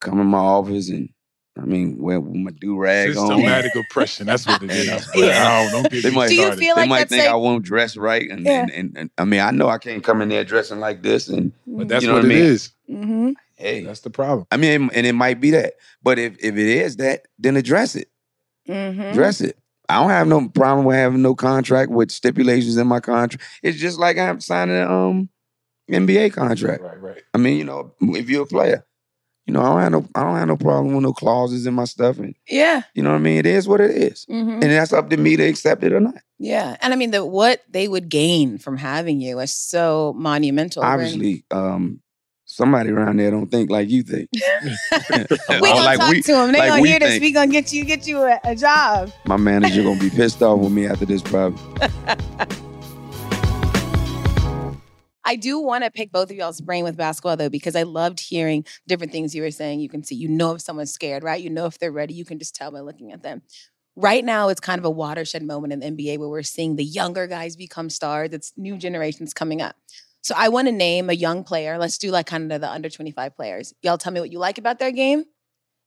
come 0.02 0.20
in 0.20 0.28
my 0.28 0.40
office 0.40 0.90
and 0.90 1.10
I 1.56 1.66
mean 1.66 1.98
wear 2.02 2.20
my 2.20 2.50
do 2.52 2.78
rag 2.78 3.10
on. 3.16 3.28
Systematic 3.28 3.76
oppression. 3.90 4.26
That's 4.28 4.48
what 4.48 4.64
it 4.64 4.72
is. 4.72 5.08
Yeah. 5.16 5.48
I 5.48 5.64
don't, 5.64 5.72
don't 5.84 5.92
get 5.92 6.04
They 6.04 6.10
me 6.10 6.16
might- 6.16 6.30
Do 6.30 6.36
you 6.36 6.42
started. 6.42 6.60
feel 6.60 6.76
they 6.76 6.82
like 6.82 6.90
might 6.90 7.10
think 7.10 7.24
like, 7.26 7.32
I 7.32 7.36
won't 7.36 7.64
dress 7.64 7.96
right, 7.96 8.28
and, 8.30 8.46
Yeah. 8.46 8.62
and, 8.62 8.72
and, 8.72 8.98
and 8.98 9.10
I 9.18 9.26
mean 9.26 9.40
I 9.40 9.52
know 9.52 9.70
I 9.70 9.78
can't 9.78 10.04
come 10.04 10.22
in 10.22 10.30
there 10.30 10.44
dressing 10.44 10.80
like 10.80 11.04
this, 11.04 11.28
and 11.28 11.52
But 11.68 11.88
that's 11.90 12.02
You 12.04 12.10
know 12.10 12.16
what, 12.16 12.24
what 12.24 12.32
I 12.32 12.34
it 12.36 12.40
mean? 12.40 12.46
is. 12.46 12.70
hmm 12.88 13.30
hey, 13.56 13.84
That's 13.84 14.00
the 14.02 14.10
problem. 14.10 14.48
I 14.52 14.58
mean, 14.58 14.90
and 14.94 15.06
it 15.06 15.14
might 15.14 15.40
be 15.40 15.52
that, 15.52 15.74
but 16.02 16.18
if 16.20 16.34
if 16.40 16.56
it 16.56 16.68
is 16.68 16.98
that, 16.98 17.28
then 17.38 17.56
address 17.56 17.96
it, 17.96 18.10
Mm-hmm. 18.68 19.02
address 19.02 19.40
it. 19.42 19.58
I 19.90 20.00
don't 20.02 20.10
have 20.10 20.28
no 20.28 20.48
problem 20.50 20.86
with 20.86 20.96
having 20.96 21.22
no 21.22 21.36
contract 21.36 21.92
with 21.92 22.10
stipulations 22.10 22.78
in 22.78 22.88
my 22.88 23.00
contract. 23.00 23.44
It's 23.62 23.78
just 23.78 24.00
like 24.00 24.18
I'm 24.18 24.40
signing 24.40 24.78
an 24.78 24.90
um 24.90 25.30
NBA 25.92 26.34
contract. 26.34 26.82
Right, 26.82 27.00
right. 27.02 27.22
I 27.34 27.38
mean, 27.38 27.58
you 27.58 27.66
know, 27.66 27.94
if 28.02 28.30
you're 28.30 28.44
a 28.44 28.48
player, 28.48 28.86
you 29.46 29.54
know, 29.54 29.62
I 29.62 29.66
don't 29.70 29.82
have 29.82 29.92
no 29.92 30.08
I 30.16 30.24
don't 30.24 30.36
have 30.38 30.48
no 30.48 30.58
problem 30.58 30.94
with 30.94 31.04
no 31.04 31.14
clauses 31.14 31.66
in 31.66 31.74
my 31.74 31.86
stuff, 31.86 32.18
and 32.20 32.34
Yeah. 32.50 32.84
you 32.94 33.04
know 33.04 33.10
what 33.12 33.18
I 33.18 33.20
mean. 33.20 33.38
It 33.38 33.46
is 33.46 33.68
what 33.68 33.82
it 33.82 33.92
is, 33.92 34.26
hmm 34.30 34.50
and 34.52 34.64
that's 34.64 34.94
up 34.94 35.10
to 35.10 35.18
me 35.18 35.36
to 35.38 35.44
accept 35.44 35.84
it 35.84 35.92
or 35.94 36.00
not. 36.00 36.16
Yeah. 36.40 36.78
And 36.82 36.94
I 36.94 36.96
mean, 36.98 37.12
the 37.12 37.26
what 37.26 37.62
they 37.70 37.88
would 37.88 38.10
gain 38.10 38.58
from 38.58 38.78
having 38.78 39.22
you 39.22 39.40
is 39.40 39.54
so 39.56 40.14
monumental. 40.18 40.84
right? 40.84 40.94
Obviously, 40.94 41.46
um, 41.52 42.02
somebody 42.46 42.90
around 42.92 43.18
there 43.18 43.32
don't 43.32 43.50
think 43.50 43.70
like 43.70 43.90
you 43.90 44.04
think. 44.04 44.30
we 45.12 45.18
gonna 45.48 45.76
like 45.76 46.00
talk 46.00 46.10
we- 46.12 46.22
to 46.22 46.32
them. 46.34 46.52
They 46.52 46.60
like 46.60 46.70
gonna 46.70 46.88
hear 46.88 47.00
this. 47.00 47.10
think. 47.12 47.22
We 47.24 47.32
gonna 47.32 47.52
get 47.52 47.72
you 47.74 47.84
get 47.86 48.08
you 48.08 48.22
a, 48.24 48.40
a 48.44 48.56
job. 48.56 49.12
My 49.26 49.38
manager 49.38 49.84
gonna 49.84 50.00
be 50.00 50.10
pissed 50.10 50.42
off 50.42 50.60
with 50.60 50.72
me 50.72 50.86
after 50.88 51.06
this 51.06 51.22
probably. 51.22 51.60
I 55.26 55.36
do 55.36 55.60
want 55.60 55.84
to 55.84 55.92
pick 55.92 56.12
both 56.12 56.30
of 56.30 56.36
y'all's 56.36 56.62
brain 56.62 56.84
with 56.84 56.98
basketball 56.98 57.38
though, 57.38 57.50
because 57.50 57.76
I 57.76 57.84
loved 57.84 58.20
hearing 58.20 58.66
different 58.88 59.12
things 59.12 59.34
you 59.34 59.42
were 59.42 59.52
saying. 59.52 59.80
You 59.80 59.90
can 59.90 60.04
see, 60.04 60.16
you 60.16 60.28
know, 60.28 60.56
if 60.56 60.62
someone's 60.62 60.92
scared, 60.92 61.24
right? 61.24 61.42
You 61.42 61.50
know 61.50 61.66
if 61.66 61.80
they're 61.80 61.92
ready. 61.92 62.14
You 62.14 62.26
can 62.26 62.40
just 62.40 62.56
tell 62.56 62.72
by 62.72 62.82
looking 62.82 63.12
at 63.12 63.24
them. 63.24 63.42
Right 63.96 64.26
now, 64.26 64.50
it's 64.50 64.60
kind 64.60 64.80
of 64.80 64.86
a 64.86 64.90
watershed 64.90 65.44
moment 65.44 65.72
in 65.72 65.80
the 65.80 65.92
NBA 66.06 66.18
where 66.18 66.28
we're 66.28 66.44
seeing 66.44 66.76
the 66.76 66.84
younger 66.84 67.28
guys 67.28 67.56
become 67.56 67.90
stars. 67.90 68.32
It's 68.34 68.52
new 68.58 68.76
generations 68.78 69.34
coming 69.34 69.62
up. 69.62 69.76
So 70.24 70.34
I 70.38 70.50
want 70.50 70.68
to 70.68 70.72
name 70.72 71.10
a 71.10 71.14
young 71.14 71.44
player. 71.44 71.78
Let's 71.78 71.98
do 71.98 72.10
like 72.10 72.26
kind 72.26 72.52
of 72.52 72.62
the 72.62 72.72
under 72.72 72.90
25 72.90 73.36
players. 73.36 73.74
Y'all 73.84 73.98
tell 73.98 74.12
me 74.14 74.20
what 74.20 74.32
you 74.32 74.40
like 74.40 74.58
about 74.58 74.80
their 74.80 74.92
game 74.92 75.26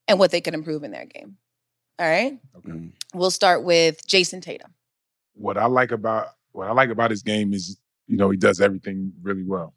and 0.07 0.19
what 0.19 0.31
they 0.31 0.41
could 0.41 0.55
improve 0.55 0.85
in 0.85 0.93
their 0.93 1.07
game. 1.07 1.37
All 1.99 2.07
right. 2.09 2.39
Mm. 2.67 2.93
We'll 3.15 3.31
start 3.31 3.65
with 3.65 4.07
Jayson 4.07 4.41
Tatum. 4.43 4.73
what 5.35 5.57
I 5.57 5.67
like 5.67 5.91
about 5.91 6.29
what 6.53 6.69
I 6.69 6.73
like 6.73 6.91
about 6.91 7.11
his 7.11 7.23
game 7.23 7.53
is, 7.53 7.79
you 8.07 8.17
know, 8.17 8.31
he 8.31 8.37
does 8.37 8.61
everything 8.61 9.13
really 9.23 9.45
well. 9.45 9.75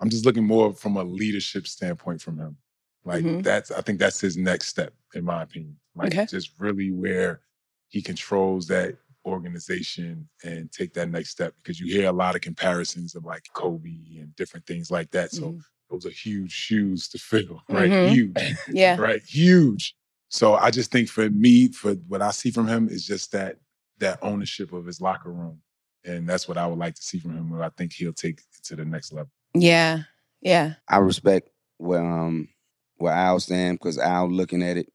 I'm 0.00 0.10
just 0.10 0.26
looking 0.26 0.46
more 0.46 0.72
from 0.74 0.96
a 0.96 1.04
leadership 1.04 1.66
standpoint 1.66 2.20
from 2.20 2.38
him. 2.38 2.56
Like 3.04 3.24
Mhm. 3.24 3.42
that's 3.42 3.70
I 3.70 3.80
think 3.82 3.98
that's 3.98 4.20
his 4.20 4.36
next 4.36 4.68
step, 4.68 4.92
in 5.14 5.24
my 5.24 5.42
opinion. 5.42 5.76
Like 5.94 6.12
Okay. 6.12 6.26
just 6.26 6.52
really 6.58 6.90
where 6.90 7.40
he 7.88 8.02
controls 8.02 8.66
that 8.68 8.96
organization 9.26 10.28
and 10.42 10.70
take 10.72 10.92
that 10.94 11.08
next 11.10 11.30
step 11.30 11.54
because 11.62 11.80
you 11.80 11.86
hear 11.86 12.08
a 12.08 12.12
lot 12.12 12.34
of 12.34 12.40
comparisons 12.42 13.14
of 13.14 13.24
like 13.24 13.44
Kobe 13.54 14.18
and 14.18 14.34
different 14.36 14.66
things 14.66 14.90
like 14.90 15.10
that. 15.12 15.32
So 15.32 15.46
Mhm. 15.46 15.62
those 15.90 16.06
are 16.06 16.10
huge 16.10 16.52
shoes 16.52 17.08
to 17.10 17.18
fill, 17.18 17.62
right? 17.70 17.92
Mhm. 17.92 18.10
Huge 18.10 18.36
Yeah. 18.68 18.96
right? 18.98 19.22
Huge. 19.22 19.94
So 20.30 20.54
I 20.56 20.70
just 20.70 20.90
think 20.90 21.08
for 21.08 21.30
me, 21.30 21.68
for 21.72 21.94
what 22.08 22.22
I 22.22 22.30
see 22.32 22.50
from 22.50 22.66
him 22.66 22.88
is 22.88 23.06
just 23.06 23.32
that 23.32 23.58
that 23.98 24.18
ownership 24.22 24.72
of 24.72 24.86
his 24.86 25.00
locker 25.00 25.32
room, 25.32 25.60
and 26.04 26.28
that's 26.28 26.46
what 26.48 26.58
I 26.58 26.66
would 26.66 26.78
like 26.78 26.94
to 26.94 27.02
see 27.02 27.18
from 27.18 27.36
him. 27.36 27.52
And 27.52 27.62
I 27.64 27.70
think 27.70 27.92
he'll 27.92 28.12
take 28.12 28.40
it 28.40 28.64
to 28.64 28.76
the 28.76 28.84
next 28.84 29.12
level. 29.12 29.30
Yeah. 29.54 30.02
Yeah. 30.40 30.74
I 30.88 30.98
respect 30.98 31.48
where 31.78 32.00
um 32.04 32.48
where 32.96 33.12
Al's 33.12 33.44
saying 33.46 33.74
because 33.74 33.98
Al 33.98 34.28
looking 34.30 34.62
at 34.62 34.76
it 34.76 34.92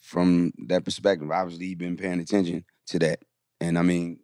from 0.00 0.52
that 0.68 0.84
perspective. 0.84 1.30
Obviously, 1.30 1.66
he 1.66 1.74
been 1.74 1.96
paying 1.96 2.20
attention 2.20 2.64
to 2.88 2.98
that, 3.00 3.20
and 3.60 3.78
I 3.78 3.82
mean, 3.82 4.20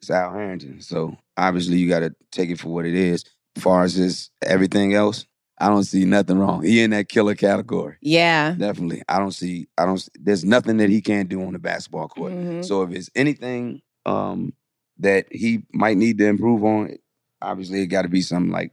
it's 0.00 0.10
Al 0.10 0.32
Harrington, 0.32 0.80
so 0.80 1.16
obviously 1.36 1.78
you 1.78 1.88
got 1.88 2.00
to 2.00 2.14
take 2.30 2.50
it 2.50 2.58
for 2.58 2.68
what 2.68 2.86
it 2.86 2.94
is. 2.94 3.24
As 3.56 3.62
far 3.62 3.82
as 3.84 3.96
this 3.96 4.30
everything 4.42 4.94
else, 4.94 5.26
I 5.58 5.68
don't 5.68 5.84
see 5.84 6.04
nothing 6.04 6.38
wrong. 6.38 6.62
He 6.62 6.82
in 6.82 6.90
that 6.90 7.08
killer 7.08 7.34
category, 7.34 7.96
Yeah. 8.00 8.54
definitely. 8.58 9.02
I 9.08 9.18
don't 9.18 9.32
see. 9.32 9.68
I 9.78 9.84
don't. 9.84 10.08
There's 10.14 10.44
nothing 10.44 10.78
that 10.78 10.90
he 10.90 11.00
can't 11.00 11.28
do 11.28 11.42
on 11.42 11.52
the 11.52 11.58
basketball 11.58 12.08
court. 12.08 12.32
Mhm. 12.32 12.64
So 12.64 12.82
if 12.82 12.90
it's 12.92 13.10
anything 13.14 13.82
um, 14.06 14.52
that 15.02 15.26
he 15.30 15.62
might 15.72 15.96
need 15.96 16.18
to 16.18 16.26
improve 16.26 16.64
on, 16.64 16.96
obviously 17.40 17.82
it 17.82 17.86
got 17.86 18.02
to 18.02 18.08
be 18.08 18.22
something 18.22 18.50
like 18.52 18.72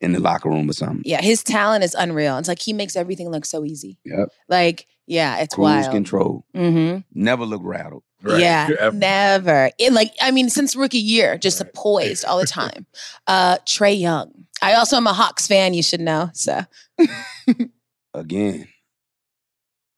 in 0.00 0.12
the 0.12 0.20
locker 0.20 0.48
room 0.48 0.70
or 0.70 0.72
something. 0.72 1.02
Yeah, 1.04 1.20
his 1.20 1.42
talent 1.42 1.82
is 1.82 1.94
unreal. 1.94 2.38
It's 2.38 2.48
like 2.48 2.60
he 2.62 2.72
makes 2.72 2.94
everything 2.96 3.30
look 3.30 3.44
so 3.44 3.64
easy. 3.64 3.98
Yep. 4.04 4.28
Like, 4.48 4.86
yeah, 5.06 5.38
it's 5.38 5.54
Cruise 5.54 5.64
wild. 5.64 5.90
control. 5.92 6.44
hmm 6.54 6.98
Never 7.12 7.44
look 7.44 7.62
rattled. 7.64 8.02
Yeah, 8.26 8.68
Ever. 8.80 8.96
never. 8.96 9.70
It, 9.78 9.92
like, 9.92 10.12
I 10.20 10.30
mean, 10.32 10.50
since 10.50 10.74
rookie 10.76 10.98
year, 10.98 11.38
just 11.38 11.60
Right. 11.60 11.72
poised 11.74 12.24
all 12.24 12.38
the 12.38 12.46
time. 12.60 12.86
Uh, 13.26 13.58
Trae 13.58 13.98
Young. 13.98 14.46
I 14.60 14.74
also 14.74 14.96
am 14.96 15.06
a 15.06 15.12
Hawks 15.12 15.46
fan. 15.46 15.72
You 15.74 15.82
should 15.84 16.00
know. 16.00 16.30
So, 16.34 16.60
Again, 18.14 18.66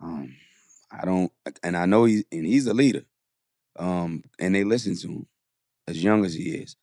um, 0.02 0.34
I 0.90 1.04
don't, 1.04 1.32
and 1.62 1.76
I 1.76 1.86
know 1.86 2.04
he, 2.04 2.24
and 2.32 2.44
he's 2.44 2.66
a 2.66 2.74
leader. 2.74 3.04
Um, 3.78 4.24
and 4.38 4.54
they 4.54 4.64
listen 4.64 4.96
to 4.96 5.08
him 5.08 5.26
as 5.90 6.02
young 6.02 6.24
as 6.24 6.34
he 6.34 6.50
is. 6.50 6.76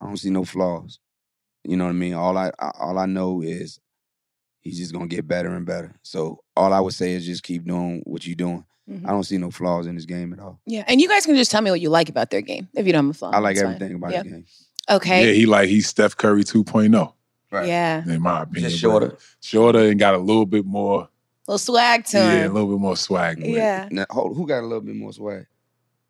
I 0.00 0.06
don't 0.06 0.16
see 0.16 0.30
no 0.30 0.44
flaws. 0.44 0.98
You 1.64 1.76
know 1.76 1.84
what 1.84 1.90
I 1.90 1.94
mean? 1.94 2.14
All 2.14 2.36
I, 2.38 2.50
I 2.58 2.70
all 2.78 2.98
I 2.98 3.06
know 3.06 3.42
is 3.42 3.80
he's 4.60 4.78
just 4.78 4.92
gonna 4.92 5.06
get 5.06 5.26
better 5.28 5.54
and 5.54 5.66
better. 5.66 5.94
So 6.02 6.42
all 6.56 6.72
I 6.72 6.80
would 6.80 6.94
say 6.94 7.12
is 7.12 7.26
just 7.26 7.42
keep 7.42 7.64
doing 7.64 8.02
what 8.06 8.26
you're 8.26 8.36
doing. 8.36 8.64
Mhm. 8.88 9.04
I 9.04 9.10
don't 9.10 9.24
see 9.24 9.36
no 9.38 9.50
flaws 9.50 9.86
in 9.88 9.96
his 9.96 10.06
game 10.06 10.32
at 10.32 10.38
all. 10.38 10.60
yeah, 10.64 10.84
and 10.86 11.00
you 11.00 11.08
guys 11.08 11.26
can 11.26 11.34
just 11.34 11.50
tell 11.50 11.60
me 11.60 11.70
what 11.72 11.80
you 11.80 11.90
like 11.90 12.08
about 12.08 12.30
their 12.30 12.40
game 12.40 12.68
if 12.74 12.86
you 12.86 12.92
don't 12.92 13.06
have 13.06 13.16
a 13.16 13.18
flaw. 13.18 13.30
I 13.32 13.38
like 13.40 13.56
That's 13.56 13.64
fine. 13.66 13.74
everything 13.74 13.96
about 13.96 14.12
Yeah. 14.12 14.22
his 14.22 14.32
game. 14.32 14.44
Okay. 14.88 15.26
Yeah, 15.26 15.32
he 15.32 15.46
like 15.46 15.68
he's 15.68 15.88
Steph 15.88 16.16
Curry 16.16 16.44
2.0, 16.44 17.12
Right. 17.50 17.66
Yeah, 17.66 18.04
in 18.08 18.22
my 18.22 18.42
opinion. 18.42 18.70
Just 18.70 18.82
but 18.82 18.88
shorter. 18.88 19.16
shorter, 19.40 19.88
and 19.90 19.98
got 19.98 20.14
a 20.14 20.18
little 20.18 20.46
bit 20.46 20.64
more. 20.64 21.08
little 21.48 21.58
swag 21.58 22.04
to 22.06 22.18
Yeah, 22.18 22.46
a 22.46 22.48
little 22.48 22.68
bit 22.68 22.78
more 22.78 22.96
swag. 22.96 23.44
Yeah. 23.44 23.88
Now, 23.90 24.06
hold, 24.10 24.36
who 24.36 24.46
got 24.46 24.60
a 24.60 24.66
little 24.66 24.80
bit 24.80 24.94
more 24.94 25.12
swag? 25.12 25.46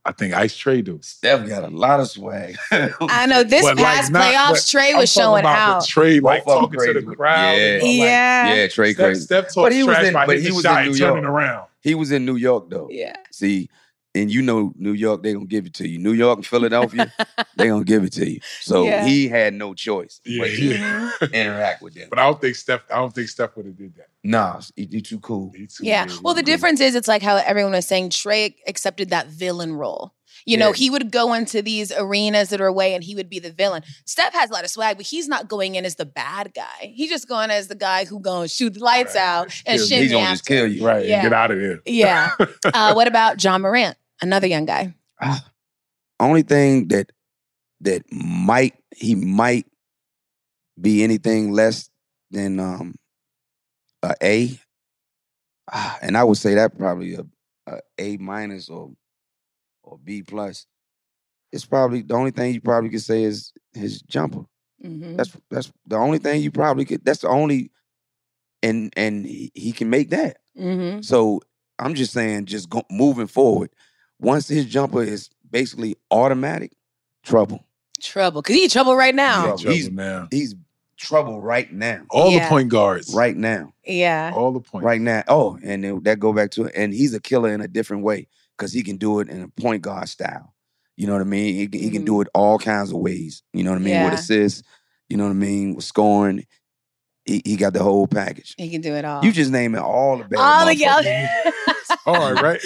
I 0.08 0.12
think 0.12 0.34
Ice 0.34 0.56
Trae 0.56 0.84
do. 0.84 1.00
Steph 1.02 1.48
got 1.48 1.64
a 1.64 1.68
lot 1.68 1.98
of 1.98 2.08
swag. 2.08 2.56
I 2.70 3.26
know 3.26 3.42
this 3.42 3.62
But, 3.62 3.76
like, 3.76 3.84
past 3.84 4.12
not- 4.12 4.22
playoffs, 4.22 4.72
but 4.72 4.80
Trae 4.80 4.96
was 4.96 5.10
showing 5.12 5.40
about 5.40 5.58
out. 5.58 5.80
the 5.82 5.86
Trae 5.88 6.22
like 6.22 6.44
Both 6.44 6.56
of 6.56 6.62
'em 6.72 6.78
talking 6.78 6.94
to 6.94 7.00
the 7.10 7.16
crowd. 7.16 7.52
Yeah. 7.56 7.58
and, 7.74 7.82
like, 7.82 7.92
Yeah. 7.96 8.54
yeah, 8.54 8.66
Trae 8.68 8.92
Steph, 8.94 8.96
crazy. 8.96 9.20
Steph 9.22 9.44
talks 9.46 9.54
But 9.56 9.72
he 9.72 9.82
was 9.82 9.96
trash 9.96 10.06
in- 10.06 10.12
by 10.14 10.26
but 10.26 10.38
he 10.38 10.48
the 10.48 10.54
was 10.54 10.62
shot 10.62 10.80
in 10.82 10.86
and 10.86 10.92
New 10.92 10.98
turning 10.98 11.22
York. 11.24 11.34
around. 11.34 11.66
He 11.80 11.94
was 11.96 12.12
in 12.12 12.24
New 12.24 12.36
York 12.36 12.70
though. 12.70 12.88
Yeah. 12.90 13.16
See, 13.32 13.68
and 14.16 14.30
you 14.32 14.42
know 14.42 14.72
New 14.76 14.92
York, 14.92 15.22
they 15.22 15.32
gonna 15.32 15.44
give 15.46 15.66
it 15.66 15.74
to 15.74 15.88
you. 15.88 15.98
New 15.98 16.12
York 16.12 16.38
and 16.38 16.46
Philadelphia, 16.46 17.12
they 17.56 17.68
gonna 17.68 17.84
give 17.84 18.04
it 18.04 18.12
to 18.14 18.28
you. 18.30 18.40
So 18.60 18.84
Yeah. 18.84 19.04
he 19.06 19.28
had 19.28 19.54
no 19.54 19.74
choice 19.74 20.20
Yeah, 20.24 20.42
but 20.42 20.48
to 20.50 20.62
yeah. 20.64 21.10
interact 21.32 21.82
with 21.82 21.94
them. 21.94 22.08
But 22.10 22.18
I 22.18 22.24
don't 22.24 22.40
think 22.40 22.56
Steph. 22.56 22.82
I 22.90 22.96
don't 22.96 23.14
think 23.14 23.28
Steph 23.28 23.56
would 23.56 23.66
have 23.66 23.76
did 23.76 23.94
that. 23.96 24.06
Nah, 24.24 24.60
he, 24.74 24.88
he 24.90 25.00
too 25.02 25.20
cool. 25.20 25.52
He 25.54 25.66
too- 25.66 25.84
Yeah. 25.84 26.06
he 26.08 26.18
Well, 26.22 26.34
the 26.34 26.42
cool. 26.42 26.46
difference 26.46 26.80
is 26.80 26.94
it's 26.94 27.08
like 27.08 27.22
how 27.22 27.36
everyone 27.36 27.72
was 27.72 27.86
saying 27.86 28.10
Trae 28.10 28.54
accepted 28.66 29.10
that 29.10 29.28
villain 29.28 29.72
role. 29.74 30.12
You 30.44 30.56
know, 30.58 30.68
Yeah. 30.68 30.74
he 30.74 30.90
would 30.90 31.10
go 31.10 31.32
into 31.32 31.60
these 31.62 31.90
arenas 31.90 32.50
that 32.50 32.60
are 32.60 32.66
away 32.66 32.94
and 32.94 33.02
he 33.02 33.14
would 33.16 33.28
be 33.28 33.38
the 33.40 33.50
villain. 33.50 33.82
Steph 34.04 34.32
has 34.34 34.50
a 34.50 34.52
lot 34.52 34.64
of 34.64 34.70
swag, 34.70 34.96
but 34.96 35.06
he's 35.06 35.26
not 35.28 35.48
going 35.48 35.74
in 35.76 35.84
as 35.84 35.96
the 35.96 36.04
bad 36.06 36.52
guy. 36.54 36.92
He's 36.94 37.08
just 37.08 37.26
going 37.28 37.50
as 37.50 37.66
the 37.68 37.74
guy 37.74 38.04
who 38.04 38.20
going 38.20 38.46
to 38.46 38.54
shoot 38.54 38.74
the 38.74 38.80
lights 38.84 39.14
Right. 39.14 39.22
out 39.22 39.44
and 39.66 39.78
Kill- 39.78 39.86
shimmy 39.88 40.02
He's 40.02 40.12
gonna 40.12 40.30
just 40.30 40.46
kill 40.46 40.66
you. 40.70 40.86
Right. 40.86 41.00
and 41.00 41.08
Yeah. 41.08 41.22
Get 41.22 41.32
out 41.32 41.50
of 41.50 41.58
here. 41.58 41.80
Yeah. 41.86 42.30
Uh, 42.64 42.92
what 42.92 43.08
about 43.08 43.42
Ja 43.42 43.56
Morant, 43.58 43.96
another 44.20 44.46
young 44.46 44.64
guy? 44.66 44.94
Ah, 45.20 45.44
only 46.20 46.42
thing 46.42 46.88
that 46.88 47.12
that 47.80 48.02
might 48.12 48.74
he 48.94 49.14
might 49.14 49.66
be 50.80 51.02
anything 51.04 51.52
less 51.52 51.90
than 52.30 52.60
um 52.60 52.94
a 54.02 54.14
A, 54.22 54.60
Ah, 55.72 55.98
and 56.00 56.16
I 56.16 56.22
would 56.24 56.36
say 56.36 56.54
that 56.54 56.78
probably 56.78 57.14
a, 57.14 57.24
a 57.66 57.80
A 57.98 58.16
minus 58.18 58.68
or 58.68 58.92
or 59.82 59.98
B 60.02 60.22
plus. 60.22 60.66
It's 61.52 61.64
probably 61.64 62.02
the 62.02 62.14
only 62.14 62.30
thing 62.30 62.52
you 62.52 62.60
probably 62.60 62.90
could 62.90 63.02
say 63.02 63.22
is 63.24 63.52
his 63.72 64.02
jumper. 64.02 64.44
Mhm. 64.84 65.16
That's 65.16 65.36
that's 65.50 65.72
the 65.86 65.96
only 65.96 66.18
thing 66.18 66.42
you 66.42 66.50
probably 66.50 66.84
could. 66.84 67.04
That's 67.04 67.20
the 67.20 67.28
only, 67.28 67.70
and 68.62 68.92
and 68.96 69.24
he, 69.26 69.50
he 69.54 69.72
can 69.72 69.90
make 69.90 70.10
that. 70.10 70.38
Mhm. 70.58 71.04
So 71.04 71.40
I'm 71.78 71.94
just 71.94 72.12
saying, 72.12 72.46
just 72.46 72.68
go, 72.70 72.82
moving 72.90 73.26
forward. 73.26 73.70
Once 74.20 74.48
his 74.48 74.66
jumper 74.66 75.02
is 75.02 75.30
basically 75.50 75.96
automatic, 76.10 76.72
trouble. 77.22 77.64
Trouble. 78.00 78.42
Because 78.42 78.56
he 78.56 78.64
in 78.64 78.70
trouble 78.70 78.96
right 78.96 79.14
now. 79.14 79.42
Trouble. 79.42 79.58
Trouble 79.58 79.76
He's- 79.76 79.90
now. 79.90 80.28
He's 80.30 80.54
trouble 80.98 81.40
right 81.42 81.70
now, 81.70 82.02
All 82.10 82.30
Yeah. 82.30 82.44
the 82.44 82.48
point 82.48 82.70
guards. 82.70 83.12
right 83.14 83.36
now, 83.36 83.74
Yeah. 83.86 84.32
All 84.34 84.50
the 84.52 84.60
point. 84.60 84.84
right 84.84 85.00
now. 85.00 85.22
Oh, 85.28 85.58
and 85.62 85.84
then 85.84 86.02
that 86.04 86.18
go 86.18 86.32
back 86.32 86.50
to 86.52 86.64
it. 86.64 86.72
And 86.74 86.94
he's 86.94 87.12
a 87.12 87.20
killer 87.20 87.52
in 87.52 87.60
a 87.60 87.68
different 87.68 88.02
way 88.02 88.28
because 88.56 88.72
he 88.72 88.82
can 88.82 88.96
do 88.96 89.20
it 89.20 89.28
in 89.28 89.42
a 89.42 89.48
point 89.60 89.82
guard 89.82 90.08
style. 90.08 90.54
You 90.96 91.06
know 91.06 91.12
what 91.12 91.20
I 91.20 91.26
mean? 91.26 91.54
He, 91.54 91.66
can- 91.68 91.80
he 91.80 91.90
can 91.90 92.04
do 92.06 92.12
mm-hmm. 92.12 92.22
it 92.22 92.28
all 92.34 92.58
kinds 92.58 92.90
of 92.92 92.98
ways. 92.98 93.42
You 93.52 93.62
know 93.62 93.72
what 93.72 93.80
I 93.80 93.84
mean? 93.84 94.04
With 94.04 94.14
assists. 94.14 94.62
You 95.10 95.18
know 95.18 95.24
what 95.24 95.30
I 95.30 95.34
mean? 95.34 95.74
With 95.74 95.84
scoring. 95.84 96.46
He, 97.26 97.42
he 97.44 97.56
got 97.56 97.72
the 97.74 97.82
whole 97.82 98.06
package. 98.06 98.54
He 98.56 98.70
can 98.70 98.80
do 98.80 98.94
it 98.94 99.04
all. 99.04 99.24
You 99.24 99.32
just 99.32 99.50
naming 99.50 99.80
all 99.80 100.16
the 100.18 100.24
bad 100.24 100.38
all 100.38 100.64
the 100.64 100.76
young, 100.76 101.02
motherfuckers. 102.06 102.14
All 102.26 102.32
right, 102.34 102.42
right? 102.42 102.60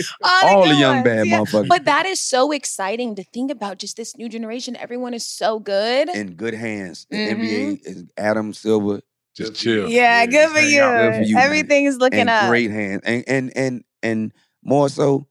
all 0.53 0.63
the 0.65 0.71
good 0.71 0.79
young 0.79 0.95
ones, 0.97 1.05
bad 1.05 1.27
yeah. 1.27 1.39
motherfuckers. 1.41 1.69
But 1.69 1.85
that 1.87 2.07
is 2.07 2.21
so 2.21 2.53
exciting 2.53 3.15
to 3.17 3.25
think 3.25 3.51
about. 3.51 3.79
Just 3.79 3.97
this 3.97 4.17
new 4.17 4.29
generation, 4.29 4.77
everyone 4.77 5.15
is 5.15 5.27
so 5.27 5.59
good. 5.59 6.09
in 6.11 6.35
good 6.35 6.55
hands. 6.55 7.07
The 7.11 7.17
Mhm. 7.17 7.31
NBA 7.33 7.81
is 7.87 8.05
Adam 8.17 8.53
Silver 8.53 9.01
Just 9.35 9.55
chill. 9.55 9.89
yeah, 9.89 10.27
good 10.27 10.51
for 10.51 10.61
you. 10.61 10.81
out. 10.83 11.13
Good 11.13 11.15
for 11.17 11.23
you, 11.29 11.35
man. 11.37 11.45
Everything 11.45 11.85
is 11.87 11.97
looking 11.99 12.21
in 12.21 12.29
up. 12.29 12.49
great 12.49 12.71
hands, 12.71 13.03
and 13.05 13.25
and 13.27 13.53
and 13.57 13.85
and 14.03 14.33
more 14.63 14.89
so, 14.89 15.27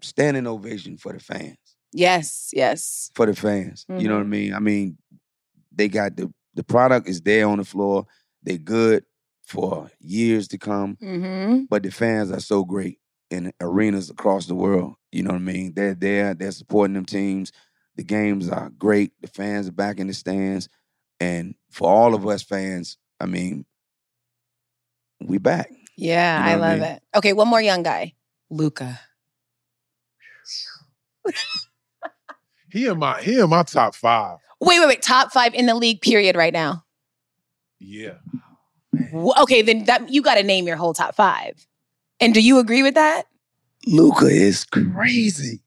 standing 0.00 0.46
ovation 0.46 0.96
for 0.96 1.12
the 1.12 1.20
fans. 1.20 1.56
Yes, 1.92 2.50
yes. 2.52 3.10
For 3.14 3.26
the 3.26 3.34
fans, 3.34 3.86
you 3.88 4.08
know 4.08 4.14
what 4.16 4.20
I 4.22 4.24
Mhm. 4.24 4.28
mean. 4.28 4.54
I 4.54 4.58
mean, 4.58 4.98
they 5.72 5.88
got 5.88 6.16
the 6.16 6.32
the 6.54 6.64
product 6.64 7.08
is 7.08 7.20
there 7.20 7.46
on 7.48 7.58
the 7.58 7.64
floor. 7.64 8.06
They 8.42 8.58
good 8.58 9.04
for 9.46 9.90
years 10.00 10.48
to 10.48 10.58
come, 10.58 10.96
Mm-hmm. 11.02 11.64
but 11.70 11.82
the 11.82 11.90
fans 11.90 12.30
are 12.32 12.40
so 12.40 12.64
great 12.64 12.98
in 13.30 13.52
arenas 13.60 14.10
across 14.10 14.46
the 14.46 14.54
world. 14.54 14.94
You 15.12 15.22
know 15.22 15.30
what 15.30 15.36
I 15.36 15.40
mean? 15.44 15.72
They're 15.74 15.94
there. 15.94 16.34
They're 16.34 16.50
supporting 16.52 16.94
them 16.94 17.04
teams. 17.06 17.52
The 17.96 18.04
games 18.04 18.48
are 18.48 18.70
great. 18.70 19.12
The 19.20 19.28
fans 19.28 19.68
are 19.68 19.72
back 19.72 19.98
in 19.98 20.06
the 20.06 20.14
stands. 20.14 20.68
And 21.20 21.54
for 21.70 21.88
all 21.88 22.14
of 22.14 22.26
us 22.26 22.42
fans, 22.42 22.96
I 23.20 23.26
mean, 23.26 23.64
we 25.20 25.38
back. 25.38 25.70
Yeah, 25.96 26.38
You 26.38 26.44
know 26.44 26.50
I 26.50 26.56
what 26.56 26.64
I 26.64 26.68
love 26.70 26.78
mean? 26.80 26.88
it. 26.90 27.02
Okay, 27.16 27.32
one 27.32 27.48
more 27.48 27.60
young 27.62 27.82
guy. 27.82 28.14
Luka. 28.50 29.00
He 32.70 32.86
in 32.86 32.98
my 32.98 33.20
he 33.22 33.40
in 33.40 33.48
my 33.48 33.62
top 33.62 33.94
five. 33.94 34.38
Wait, 34.60 34.78
wait, 34.78 34.86
wait. 34.88 35.02
Top 35.02 35.32
five 35.32 35.54
in 35.54 35.64
the 35.66 35.74
league, 35.74 36.02
period, 36.02 36.36
right 36.36 36.52
now. 36.52 36.84
Yeah. 37.80 38.14
Okay, 39.14 39.62
then 39.62 39.84
that 39.84 40.10
you 40.10 40.20
got 40.20 40.34
to 40.34 40.42
name 40.42 40.66
your 40.66 40.76
whole 40.76 40.92
top 40.92 41.14
five. 41.14 41.66
And 42.20 42.34
do 42.34 42.40
you 42.40 42.58
agree 42.58 42.82
with 42.82 42.94
that? 42.94 43.24
Luka 43.86 44.26
is 44.26 44.64
crazy. 44.64 45.60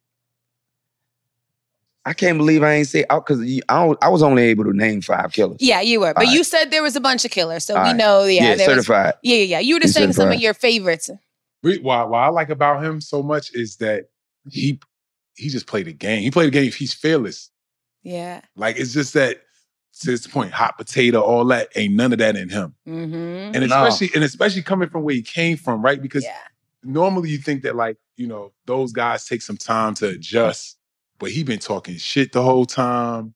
I 2.06 2.14
can't 2.14 2.38
believe 2.38 2.64
I 2.64 2.74
ain't 2.74 2.88
say 2.88 3.06
out 3.12 3.26
because 3.28 3.42
I, 3.70 3.94
I 4.02 4.10
was 4.10 4.24
only 4.24 4.44
able 4.44 4.64
to 4.64 4.74
name 4.76 5.02
five 5.02 5.32
killers. 5.34 5.58
Yeah, 5.60 5.82
you 5.82 6.00
were. 6.00 6.14
But 6.16 6.26
All 6.28 6.34
you 6.34 6.44
said 6.44 6.72
there 6.72 6.82
was 6.82 6.96
a 6.96 7.02
bunch 7.02 7.26
of 7.26 7.32
killers, 7.32 7.64
so 7.64 7.76
we 7.76 7.80
All 7.80 7.86
right. 7.86 7.96
know. 7.96 8.24
Yeah, 8.26 8.50
Yeah, 8.50 8.56
there 8.56 8.70
was. 8.76 8.86
certified. 8.88 9.14
Yeah, 9.22 9.38
yeah, 9.38 9.44
yeah. 9.44 9.60
You 9.60 9.76
were 9.76 9.80
just 9.80 9.90
He's 9.90 10.04
saying 10.04 10.14
some 10.14 10.32
of 10.32 10.40
your 10.40 10.56
favorites. 10.56 11.12
Re- 11.64 11.78
Why 11.78 12.04
why 12.04 12.26
I 12.26 12.30
like 12.30 12.50
about 12.50 12.84
him 12.84 13.02
so 13.02 13.22
much 13.22 13.54
is 13.54 13.76
that 13.78 14.10
he 14.50 14.80
he 15.36 15.50
just 15.50 15.68
played 15.68 15.88
a 15.88 15.94
game. 15.94 16.24
He 16.24 16.32
played 16.32 16.48
a 16.48 16.52
game. 16.52 16.72
He's 16.72 16.94
fearless. 16.94 17.52
Yeah. 18.02 18.42
Like 18.56 18.78
it's 18.80 18.94
just 18.94 19.14
that 19.14 19.44
to 20.00 20.08
this 20.08 20.26
point, 20.26 20.52
hot 20.52 20.78
potato, 20.78 21.20
all 21.22 21.46
that 21.46 21.68
ain't 21.76 21.94
none 21.94 22.12
of 22.14 22.20
that 22.20 22.36
in 22.36 22.50
him. 22.50 22.74
Mm-hmm. 22.88 23.16
And 23.16 23.70
No. 23.70 23.86
especially 23.86 24.10
and 24.16 24.24
especially 24.24 24.62
coming 24.62 24.90
from 24.90 25.04
where 25.04 25.16
he 25.16 25.22
came 25.22 25.58
from, 25.58 25.82
right? 25.82 26.02
Because 26.02 26.24
Yeah. 26.24 26.36
normally 26.84 27.30
you 27.30 27.38
think 27.38 27.64
that 27.64 27.76
like 27.76 27.98
you 28.18 28.28
know 28.28 28.52
those 28.66 28.92
guys 28.92 29.26
take 29.26 29.42
some 29.42 29.58
time 29.58 29.94
to 29.96 30.08
adjust, 30.10 30.78
but 31.20 31.32
he 31.32 31.44
been 31.44 31.60
talking 31.60 31.98
shit 31.98 32.32
the 32.32 32.42
whole 32.42 32.66
time. 32.66 33.34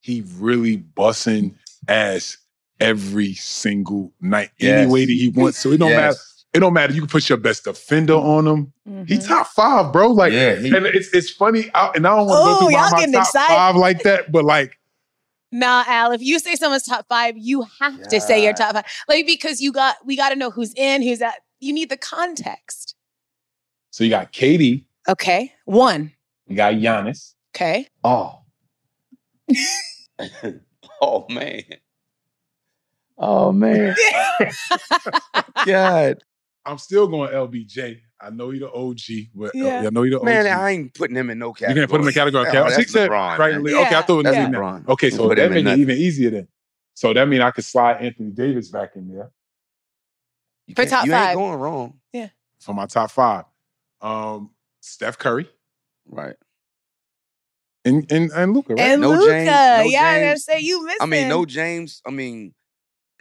He 0.00 0.22
really 0.38 0.78
bussing 0.78 1.54
ass 1.88 2.36
every 2.78 3.34
single 3.34 4.12
night, 4.20 4.50
any 4.60 4.86
way 4.86 5.06
that 5.06 5.12
he 5.12 5.28
wants. 5.34 5.58
So 5.58 5.72
it 5.72 5.78
don't 5.78 5.90
Yes. 5.90 5.96
matter. 5.96 6.18
It 6.54 6.60
don't 6.60 6.72
matter. 6.72 6.92
You 6.92 7.00
can 7.02 7.08
put 7.08 7.28
your 7.28 7.38
best 7.38 7.64
defender 7.64 8.14
on 8.14 8.46
him. 8.46 8.72
He 9.06 9.16
Mhm. 9.18 9.26
top 9.26 9.46
five, 9.48 9.92
bro. 9.92 10.10
Like, 10.12 10.32
yeah, 10.32 10.54
he, 10.56 10.74
and 10.74 10.86
it's 10.86 11.12
it's 11.12 11.28
funny. 11.30 11.70
I, 11.74 11.90
and 11.94 12.06
I 12.06 12.16
don't 12.16 12.26
want 12.28 12.40
to 12.40 12.44
go 12.44 12.58
through 12.58 12.70
y'all 12.70 12.90
my, 12.90 13.06
my 13.06 13.06
top 13.06 13.26
excited. 13.26 13.54
five 13.54 13.76
like 13.76 14.02
that, 14.04 14.30
but 14.32 14.44
like, 14.44 14.78
Nah, 15.52 15.84
Al, 15.86 16.12
if 16.12 16.20
you 16.20 16.38
say 16.38 16.54
someone's 16.56 16.82
top 16.82 17.06
five, 17.08 17.36
you 17.38 17.64
have 17.80 18.02
to 18.08 18.20
say 18.20 18.42
your 18.42 18.52
top 18.52 18.74
five. 18.74 18.84
Like 19.08 19.26
because 19.26 19.60
you 19.60 19.72
got 19.72 19.96
we 20.04 20.16
got 20.16 20.30
to 20.30 20.36
know 20.36 20.50
who's 20.50 20.74
in, 20.74 21.02
who's 21.02 21.22
out. 21.22 21.34
You 21.60 21.72
need 21.72 21.88
the 21.88 21.96
context. 21.96 22.94
so 23.90 24.04
you 24.04 24.10
got 24.10 24.32
KD, 24.32 24.84
Okay. 25.08 25.52
One. 25.64 26.12
you 26.46 26.56
got 26.56 26.74
Giannis. 26.74 27.34
Okay. 27.54 27.86
oh, 28.04 28.40
oh 31.00 31.26
man, 31.30 31.62
oh 33.16 33.52
man, 33.52 33.94
God, 35.64 36.22
I'm 36.66 36.78
still 36.78 37.06
going 37.06 37.30
LBJ. 37.32 38.00
I 38.20 38.30
know 38.30 38.50
you 38.50 38.60
the 38.60 38.72
OG, 38.72 39.28
but 39.34 39.48
uh, 39.48 39.50
Yeah. 39.54 39.84
I 39.86 39.90
know 39.90 40.02
you 40.02 40.10
the 40.12 40.16
OG. 40.20 40.24
man, 40.24 40.46
I 40.46 40.70
ain't 40.70 40.94
putting 40.94 41.16
him 41.16 41.28
in 41.30 41.38
no 41.38 41.52
category. 41.52 41.80
you 41.82 41.86
category. 41.86 41.86
can't 41.86 41.90
put 41.90 42.00
him 42.00 42.08
in 42.08 42.14
category. 42.14 42.48
Okay, 42.48 42.58
Oh, 42.58 42.64
that's 42.64 42.76
think 42.92 43.10
LeBron, 43.10 43.38
right. 43.38 43.52
man. 43.62 43.74
Okay, 43.74 43.94
I 43.94 44.02
thought 44.02 44.10
it 44.10 44.12
was 44.14 44.24
That's 44.24 44.36
Yeah. 44.36 44.46
in 44.46 44.52
there. 44.52 44.60
LeBron. 44.62 44.88
Okay, 44.88 45.10
so 45.10 45.28
that 45.28 45.38
him 45.38 45.52
in 45.56 45.64
make 45.64 45.74
it 45.74 45.80
even 45.80 45.96
easier 45.98 46.30
then. 46.30 46.48
So 46.94 47.12
that 47.12 47.28
means 47.28 47.42
I 47.42 47.50
could 47.50 47.64
slide 47.64 47.98
Anthony 47.98 48.30
Davis 48.30 48.68
back 48.70 48.92
in 48.96 49.08
there 49.14 49.30
You 50.66 50.74
For 50.74 50.82
can't- 50.82 50.90
top 50.90 51.04
you 51.06 51.12
five. 51.12 51.28
ain't 51.30 51.36
going 51.38 51.58
wrong, 51.60 52.00
Yeah. 52.12 52.28
for 52.58 52.74
my 52.74 52.86
top 52.86 53.10
five. 53.10 53.44
Um, 54.00 54.50
Steph 54.80 55.18
Curry 55.18 55.48
right? 56.08 56.36
and 57.84 58.10
and, 58.10 58.30
and 58.32 58.52
Luka, 58.54 58.74
right? 58.74 58.80
And 58.82 59.00
No 59.02 59.10
Luka. 59.10 59.26
James, 59.30 59.46
no 59.46 59.82
yeah, 59.90 60.02
I 60.04 60.20
gotta 60.20 60.38
say 60.38 60.60
you 60.60 60.84
missed. 60.86 61.02
I 61.02 61.06
mean, 61.06 61.28
no 61.28 61.44
James. 61.44 62.00
I 62.06 62.10
mean, 62.10 62.54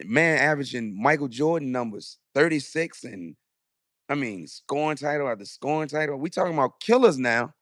man, 0.03 0.37
averaging 0.39 0.99
Michael 1.01 1.27
Jordan 1.27 1.71
numbers, 1.71 2.17
36, 2.33 3.03
and 3.03 3.35
I 4.09 4.15
mean, 4.15 4.47
scoring 4.47 4.97
title 4.97 5.27
after 5.27 5.45
scoring 5.45 5.89
title. 5.89 6.17
We 6.17 6.29
talking 6.29 6.53
about 6.53 6.79
killers 6.79 7.17
now. 7.17 7.53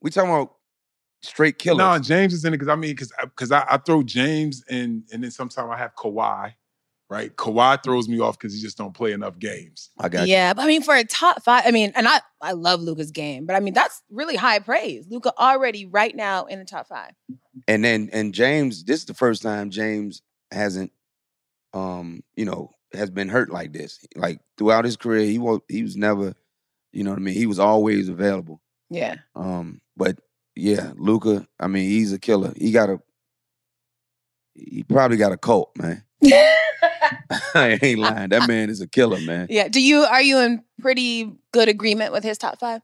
We 0.00 0.10
talking 0.10 0.30
about 0.30 0.54
straight 1.22 1.58
killers. 1.58 1.78
No, 1.78 1.98
James 1.98 2.32
is 2.32 2.44
in 2.44 2.54
it 2.54 2.58
because 2.58 2.68
I 2.68 2.76
mean, 2.76 2.92
because 2.92 3.12
because 3.20 3.52
I, 3.52 3.64
I 3.68 3.76
throw 3.78 4.02
James 4.02 4.64
and 4.68 5.04
and 5.12 5.22
then 5.22 5.30
sometimes 5.30 5.70
I 5.70 5.76
have 5.76 5.94
Kawhi, 5.94 6.54
right? 7.10 7.36
Kawhi 7.36 7.82
throws 7.82 8.08
me 8.08 8.20
off 8.20 8.38
because 8.38 8.54
he 8.54 8.60
just 8.60 8.78
don't 8.78 8.94
play 8.94 9.12
enough 9.12 9.38
games. 9.38 9.90
I 9.98 10.08
got 10.08 10.26
Yeah, 10.26 10.54
but 10.54 10.62
I 10.62 10.66
mean, 10.66 10.82
for 10.82 10.94
a 10.94 11.04
top 11.04 11.42
five, 11.42 11.64
I 11.66 11.70
mean, 11.70 11.92
and 11.94 12.08
I 12.08 12.20
I 12.40 12.52
love 12.52 12.80
Luka's 12.80 13.10
game, 13.10 13.44
but 13.44 13.56
I 13.56 13.60
mean 13.60 13.74
that's 13.74 14.02
really 14.10 14.36
high 14.36 14.60
praise. 14.60 15.06
Luka 15.08 15.32
already 15.38 15.86
right 15.86 16.14
now 16.14 16.44
in 16.46 16.58
the 16.58 16.64
top 16.64 16.88
five. 16.88 17.12
And 17.68 17.84
then 17.84 18.08
and 18.12 18.32
James, 18.32 18.84
this 18.84 19.00
is 19.00 19.06
the 19.06 19.14
first 19.14 19.42
time 19.42 19.70
James 19.70 20.22
hasn't, 20.50 20.92
um, 21.72 22.22
you 22.36 22.44
know, 22.44 22.70
has 22.94 23.10
been 23.10 23.28
hurt 23.28 23.50
like 23.50 23.72
this. 23.72 24.04
Like 24.16 24.40
throughout 24.56 24.84
his 24.84 24.96
career, 24.96 25.26
he 25.26 25.38
was 25.38 25.60
he 25.68 25.82
was 25.82 25.96
never, 25.96 26.34
you 26.92 27.04
know 27.04 27.10
what 27.10 27.18
I 27.18 27.22
mean. 27.22 27.34
He 27.34 27.46
was 27.46 27.58
always 27.58 28.08
available. 28.08 28.60
Yeah. 28.90 29.16
Um, 29.34 29.80
but 29.96 30.18
yeah, 30.56 30.92
Luka, 30.96 31.46
I 31.58 31.66
mean, 31.66 31.88
he's 31.88 32.12
a 32.12 32.18
killer. 32.18 32.52
He 32.56 32.70
got 32.70 32.90
a 32.90 33.00
he 34.54 34.84
probably 34.84 35.16
got 35.16 35.32
a 35.32 35.36
cult, 35.36 35.70
man. 35.76 36.04
I 37.54 37.78
ain't 37.82 37.98
lying. 37.98 38.30
That 38.30 38.46
man 38.48 38.70
is 38.70 38.80
a 38.80 38.86
killer, 38.86 39.20
man. 39.20 39.48
yeah. 39.50 39.68
Do 39.68 39.80
you 39.80 40.04
are 40.04 40.22
you 40.22 40.38
in 40.38 40.62
pretty 40.80 41.32
good 41.52 41.68
agreement 41.68 42.12
with 42.12 42.24
his 42.24 42.38
top 42.38 42.60
five? 42.60 42.82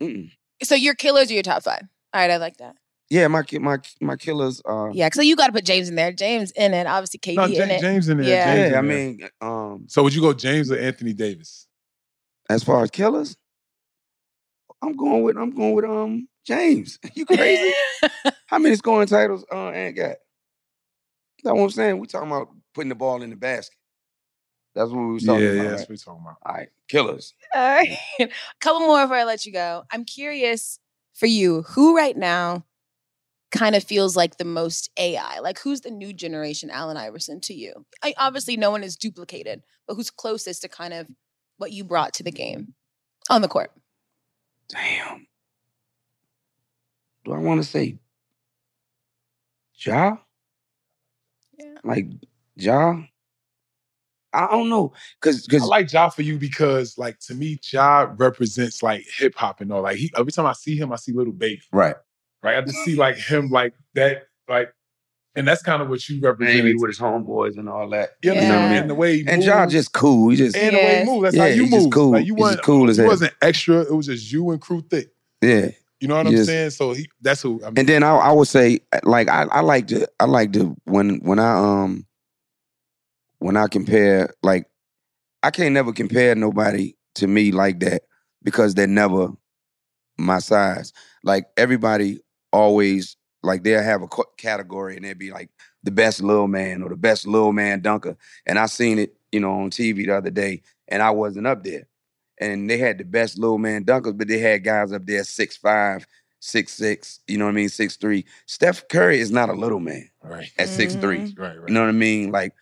Mm-mm. 0.00 0.30
So 0.62 0.74
your 0.74 0.94
killers 0.94 1.30
are 1.30 1.34
your 1.34 1.42
top 1.42 1.62
five. 1.62 1.82
All 2.14 2.20
right, 2.20 2.30
I 2.30 2.36
like 2.36 2.58
that. 2.58 2.76
Yeah, 3.12 3.28
my 3.28 3.44
my 3.60 3.76
my 4.00 4.16
killers 4.16 4.62
are 4.64 4.90
Yeah, 4.94 5.10
so 5.12 5.20
you 5.20 5.36
got 5.36 5.48
to 5.48 5.52
put 5.52 5.66
James 5.66 5.90
in 5.90 5.96
there. 5.96 6.12
James 6.12 6.50
in 6.52 6.72
it, 6.72 6.86
obviously 6.86 7.18
KD 7.20 7.36
No, 7.36 7.44
in 7.44 7.70
it. 7.70 7.78
James 7.78 8.08
in 8.08 8.16
there. 8.16 8.26
Yeah. 8.26 8.54
James 8.54 8.66
in 8.66 8.72
yeah, 8.72 8.78
I 8.78 8.80
there. 8.80 8.82
mean, 8.82 9.28
um, 9.42 9.84
so 9.86 10.02
would 10.02 10.14
you 10.14 10.22
go 10.22 10.32
James 10.32 10.72
or 10.72 10.78
Anthony 10.78 11.12
Davis? 11.12 11.66
as 12.48 12.64
far 12.64 12.82
as 12.82 12.90
killers, 12.90 13.36
I'm 14.82 14.94
going 14.96 15.22
with 15.24 15.36
I'm 15.36 15.50
going 15.50 15.74
with 15.74 15.84
um 15.84 16.26
James. 16.46 16.98
You 17.14 17.26
crazy? 17.26 17.74
How 18.46 18.58
many 18.58 18.76
scoring 18.76 19.08
titles 19.08 19.44
uh 19.52 19.68
Ant 19.68 19.94
got? 19.94 20.16
That's 21.44 21.54
what 21.54 21.64
I'm 21.64 21.70
saying. 21.70 21.98
We 21.98 22.06
talking 22.06 22.28
about 22.30 22.48
putting 22.72 22.88
the 22.88 22.94
ball 22.94 23.20
in 23.20 23.28
the 23.28 23.36
basket. 23.36 23.76
That's 24.74 24.90
what 24.90 25.00
we 25.00 25.12
was 25.12 25.22
Yeah, 25.22 25.32
talking 25.32 25.44
yeah, 25.44 25.50
about. 25.52 25.62
that's 25.64 25.72
right? 25.72 25.80
what 25.80 25.88
we're 25.90 25.96
talking 25.96 26.22
about. 26.22 26.36
All 26.46 26.54
right, 26.54 26.68
killers. 26.88 27.34
All 27.54 27.60
right. 27.60 27.98
A 28.20 28.28
couple 28.60 28.80
more 28.86 29.02
before 29.02 29.16
I 29.18 29.24
let 29.24 29.44
you 29.44 29.52
go. 29.52 29.82
I'm 29.92 30.06
curious 30.06 30.78
for 31.12 31.26
you, 31.26 31.60
who 31.68 31.94
right 31.94 32.16
now 32.16 32.64
kind 33.52 33.76
of 33.76 33.84
feels 33.84 34.16
like 34.16 34.38
the 34.38 34.44
most 34.44 34.90
AI? 34.98 35.38
Like 35.40 35.58
who's 35.58 35.82
the 35.82 35.90
new 35.90 36.12
generation 36.12 36.70
Allen 36.70 36.96
Iverson 36.96 37.40
to 37.42 37.54
you? 37.54 37.86
I, 38.02 38.14
obviously 38.18 38.56
no 38.56 38.70
one 38.70 38.82
is 38.82 38.96
duplicated, 38.96 39.62
but 39.86 39.94
who's 39.94 40.10
closest 40.10 40.62
to 40.62 40.68
kind 40.68 40.94
of 40.94 41.06
what 41.58 41.72
you 41.72 41.84
brought 41.84 42.14
to 42.14 42.22
the 42.22 42.32
game 42.32 42.74
on 43.30 43.42
the 43.42 43.48
court? 43.48 43.70
Damn. 44.68 45.26
Do 47.24 47.32
I 47.32 47.38
want 47.38 47.62
to 47.62 47.68
say 47.68 47.98
Ja? 49.76 50.16
Yeah. 51.58 51.74
Like 51.84 52.06
Ja? 52.56 53.02
I 54.34 54.46
don't 54.50 54.70
know. 54.70 54.92
Cause 55.20 55.46
cause 55.46 55.62
I 55.62 55.66
like 55.66 55.92
Ja 55.92 56.08
for 56.08 56.22
you 56.22 56.38
because, 56.38 56.96
like, 56.96 57.18
to 57.20 57.34
me, 57.34 57.60
Ja 57.70 58.06
represents 58.16 58.82
like 58.82 59.04
hip 59.18 59.34
hop 59.36 59.60
and 59.60 59.70
all. 59.70 59.82
Like, 59.82 59.98
he 59.98 60.10
every 60.16 60.32
time 60.32 60.46
I 60.46 60.54
see 60.54 60.76
him, 60.76 60.90
I 60.90 60.96
see 60.96 61.12
Lil 61.12 61.32
Baby. 61.32 61.60
right. 61.70 61.96
Right, 62.42 62.56
I 62.56 62.60
just 62.62 62.82
see 62.84 62.96
like 62.96 63.16
him, 63.16 63.50
like 63.50 63.72
that, 63.94 64.24
like, 64.48 64.74
and 65.36 65.46
that's 65.46 65.62
kind 65.62 65.80
of 65.80 65.88
what 65.88 66.06
you 66.08 66.20
represent. 66.20 66.56
Maybe 66.56 66.74
with 66.74 66.88
his 66.90 66.98
homeboys 66.98 67.56
and 67.56 67.68
all 67.68 67.88
that. 67.90 68.10
you 68.22 68.34
know 68.34 68.36
what 68.36 68.48
Yeah. 68.48 68.58
I 68.58 68.68
mean? 68.68 68.78
And 68.78 68.90
the 68.90 68.94
way 68.96 69.16
he 69.18 69.28
And 69.28 69.42
Ja 69.44 69.60
moves, 69.60 69.72
just 69.72 69.92
cool. 69.92 70.28
He 70.30 70.36
just 70.36 70.56
and 70.56 70.74
the 70.74 70.78
way 70.80 70.84
Yes. 70.84 71.06
he 71.08 71.12
moves. 71.12 71.22
That's 71.22 71.36
Yeah, 71.36 71.42
how 71.42 71.48
you 71.48 71.66
move. 71.66 71.92
cool. 71.92 72.10
Like 72.10 72.26
you 72.26 72.34
just 72.36 72.40
weren't 72.44 72.62
cool 72.62 72.90
as 72.90 72.98
you 72.98 73.04
wasn't 73.04 73.32
extra. 73.40 73.80
It 73.82 73.92
was 73.94 74.06
just 74.06 74.32
you 74.32 74.50
and 74.50 74.60
crew 74.60 74.82
thick. 74.90 75.10
yeah. 75.40 75.68
You 76.00 76.08
know 76.08 76.16
what 76.16 76.26
I'm 76.26 76.32
Yes. 76.34 76.46
saying? 76.46 76.70
So 76.70 76.94
he, 76.94 77.08
that's 77.20 77.42
who. 77.42 77.60
I 77.62 77.66
mean, 77.66 77.78
And 77.78 77.88
then 77.88 78.02
I, 78.02 78.10
I 78.16 78.32
would 78.32 78.48
say 78.48 78.80
like 79.04 79.28
I, 79.28 79.44
I 79.44 79.60
like 79.60 79.86
to 79.88 80.08
I 80.18 80.24
like 80.24 80.52
to 80.54 80.76
when 80.84 81.20
when 81.20 81.38
I 81.38 81.52
um 81.56 82.04
when 83.38 83.56
I 83.56 83.68
compare 83.68 84.34
like 84.42 84.66
I 85.44 85.52
can't 85.52 85.72
never 85.74 85.92
compare 85.92 86.34
nobody 86.34 86.94
to 87.16 87.28
me 87.28 87.52
like 87.52 87.78
that 87.80 88.02
because 88.42 88.74
they're 88.74 88.88
never 88.88 89.28
my 90.18 90.40
size. 90.40 90.92
Like 91.22 91.46
everybody 91.56 92.18
always 92.52 93.16
like 93.42 93.64
they'll 93.64 93.82
have 93.82 94.02
a 94.02 94.08
category 94.36 94.96
and 94.96 95.04
they'd 95.04 95.18
be 95.18 95.32
like 95.32 95.50
the 95.82 95.90
best 95.90 96.22
little 96.22 96.48
man 96.48 96.82
or 96.82 96.88
the 96.88 96.96
best 96.96 97.26
little 97.26 97.52
man 97.52 97.80
dunker. 97.80 98.16
And 98.46 98.58
I 98.58 98.66
seen 98.66 98.98
it, 98.98 99.16
you 99.32 99.40
know, 99.40 99.52
on 99.52 99.70
TV 99.70 100.06
the 100.06 100.16
other 100.16 100.30
day, 100.30 100.62
and 100.88 101.02
I 101.02 101.10
wasn't 101.10 101.46
up 101.46 101.64
there. 101.64 101.88
And 102.40 102.68
they 102.68 102.78
had 102.78 102.98
the 102.98 103.04
best 103.04 103.38
little 103.38 103.58
man 103.58 103.84
dunkers, 103.84 104.16
but 104.16 104.28
they 104.28 104.38
had 104.38 104.64
guys 104.64 104.92
up 104.92 105.06
there 105.06 105.24
six 105.24 105.56
five, 105.56 106.06
six 106.40 106.72
six, 106.72 107.20
you 107.26 107.38
know 107.38 107.44
what 107.46 107.52
I 107.52 107.54
mean, 107.54 107.68
six 107.68 107.96
three. 107.96 108.24
Steph 108.46 108.86
Curry 108.88 109.20
is 109.20 109.30
not 109.30 109.48
a 109.48 109.54
little 109.54 109.80
man 109.80 110.08
right, 110.22 110.50
at 110.58 110.68
six 110.68 110.94
three. 110.94 111.18
Mhm. 111.18 111.38
right, 111.38 111.58
right. 111.58 111.68
You 111.68 111.74
know 111.74 111.80
what 111.82 111.88
I 111.88 111.92
mean? 111.92 112.30
Like, 112.30 112.54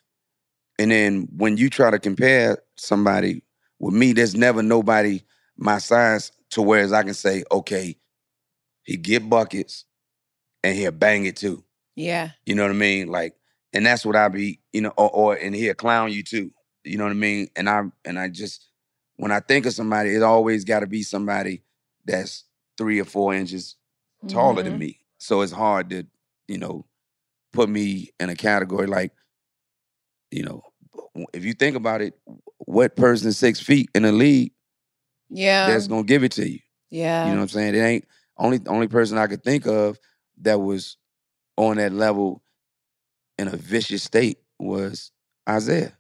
and 0.79 0.91
then 0.91 1.29
when 1.37 1.57
you 1.57 1.69
try 1.69 1.91
to 1.91 1.99
compare 1.99 2.59
somebody 2.77 3.43
with 3.79 3.95
me, 3.95 4.13
there's 4.13 4.35
never 4.35 4.63
nobody 4.63 5.23
my 5.57 5.79
size 5.79 6.33
to 6.51 6.63
whereas 6.63 6.93
I 6.93 7.03
can 7.03 7.15
say, 7.15 7.45
okay, 7.53 7.97
he 8.91 8.97
get 8.97 9.29
buckets 9.31 9.85
and 10.65 10.77
he'll 10.77 10.91
bang 10.91 11.25
it 11.25 11.37
too. 11.37 11.63
Yeah. 11.95 12.31
You 12.45 12.57
know 12.57 12.63
what 12.63 12.73
I 12.73 12.75
mean? 12.75 13.07
Like 13.07 13.37
and 13.73 13.87
that's 13.87 14.05
what 14.05 14.17
I 14.17 14.27
be, 14.27 14.59
you 14.73 14.81
know, 14.81 14.93
or, 14.97 15.11
or 15.11 15.35
and 15.37 15.55
he'll 15.55 15.75
clown 15.75 16.11
you 16.11 16.25
too. 16.25 16.51
You 16.83 16.99
know 16.99 17.05
what 17.05 17.13
I 17.13 17.15
mean? 17.15 17.49
And 17.55 17.69
I 17.69 17.85
and 18.05 18.19
I 18.19 18.29
just 18.29 18.67
when 19.17 19.31
I 19.31 19.39
think 19.39 19.65
of 19.67 19.75
somebody, 19.75 20.13
it 20.17 20.25
always 20.25 20.65
got 20.65 20.81
to 20.81 20.89
be 20.89 21.05
somebody 21.05 21.63
that's 22.05 22.45
three 22.77 22.99
or 22.99 23.05
four 23.05 23.33
inches 23.33 23.77
taller 24.27 24.65
than 24.65 24.75
Mhm. 24.75 24.79
me. 24.79 25.01
So 25.19 25.43
it's 25.43 25.53
hard 25.53 25.91
to, 25.91 26.05
you 26.49 26.59
know, 26.59 26.85
put 27.53 27.69
me 27.69 28.11
in 28.19 28.29
a 28.29 28.35
category 28.35 28.89
like, 28.89 29.13
you 30.33 30.43
know, 30.43 30.63
if 31.33 31.45
you 31.45 31.53
think 31.53 31.77
about 31.77 32.01
it, 32.01 32.19
what 32.59 32.97
person 32.97 33.29
is 33.29 33.39
six 33.39 33.61
feet 33.61 33.89
in 33.95 34.03
the 34.03 34.11
league 34.13 34.53
Yeah. 35.29 35.67
that's 35.67 35.87
gonna 35.87 36.03
give 36.03 36.25
it 36.25 36.33
to 36.33 36.49
you? 36.51 36.59
yeah. 36.91 37.27
You 37.27 37.31
know 37.33 37.37
what 37.39 37.43
I'm 37.43 37.49
saying? 37.51 37.75
It 37.77 37.79
ain't 37.79 38.05
only 38.41 38.61
only 38.67 38.89
person 38.89 39.19
I 39.19 39.27
could 39.27 39.45
think 39.45 39.67
of 39.67 39.99
that 40.43 40.61
was 40.61 40.97
on 41.57 41.77
that 41.77 41.93
level 41.93 42.43
in 43.39 43.49
a 43.49 43.57
vicious 43.57 44.03
state 44.03 44.39
was 44.59 45.13
Isaiah. 45.49 45.97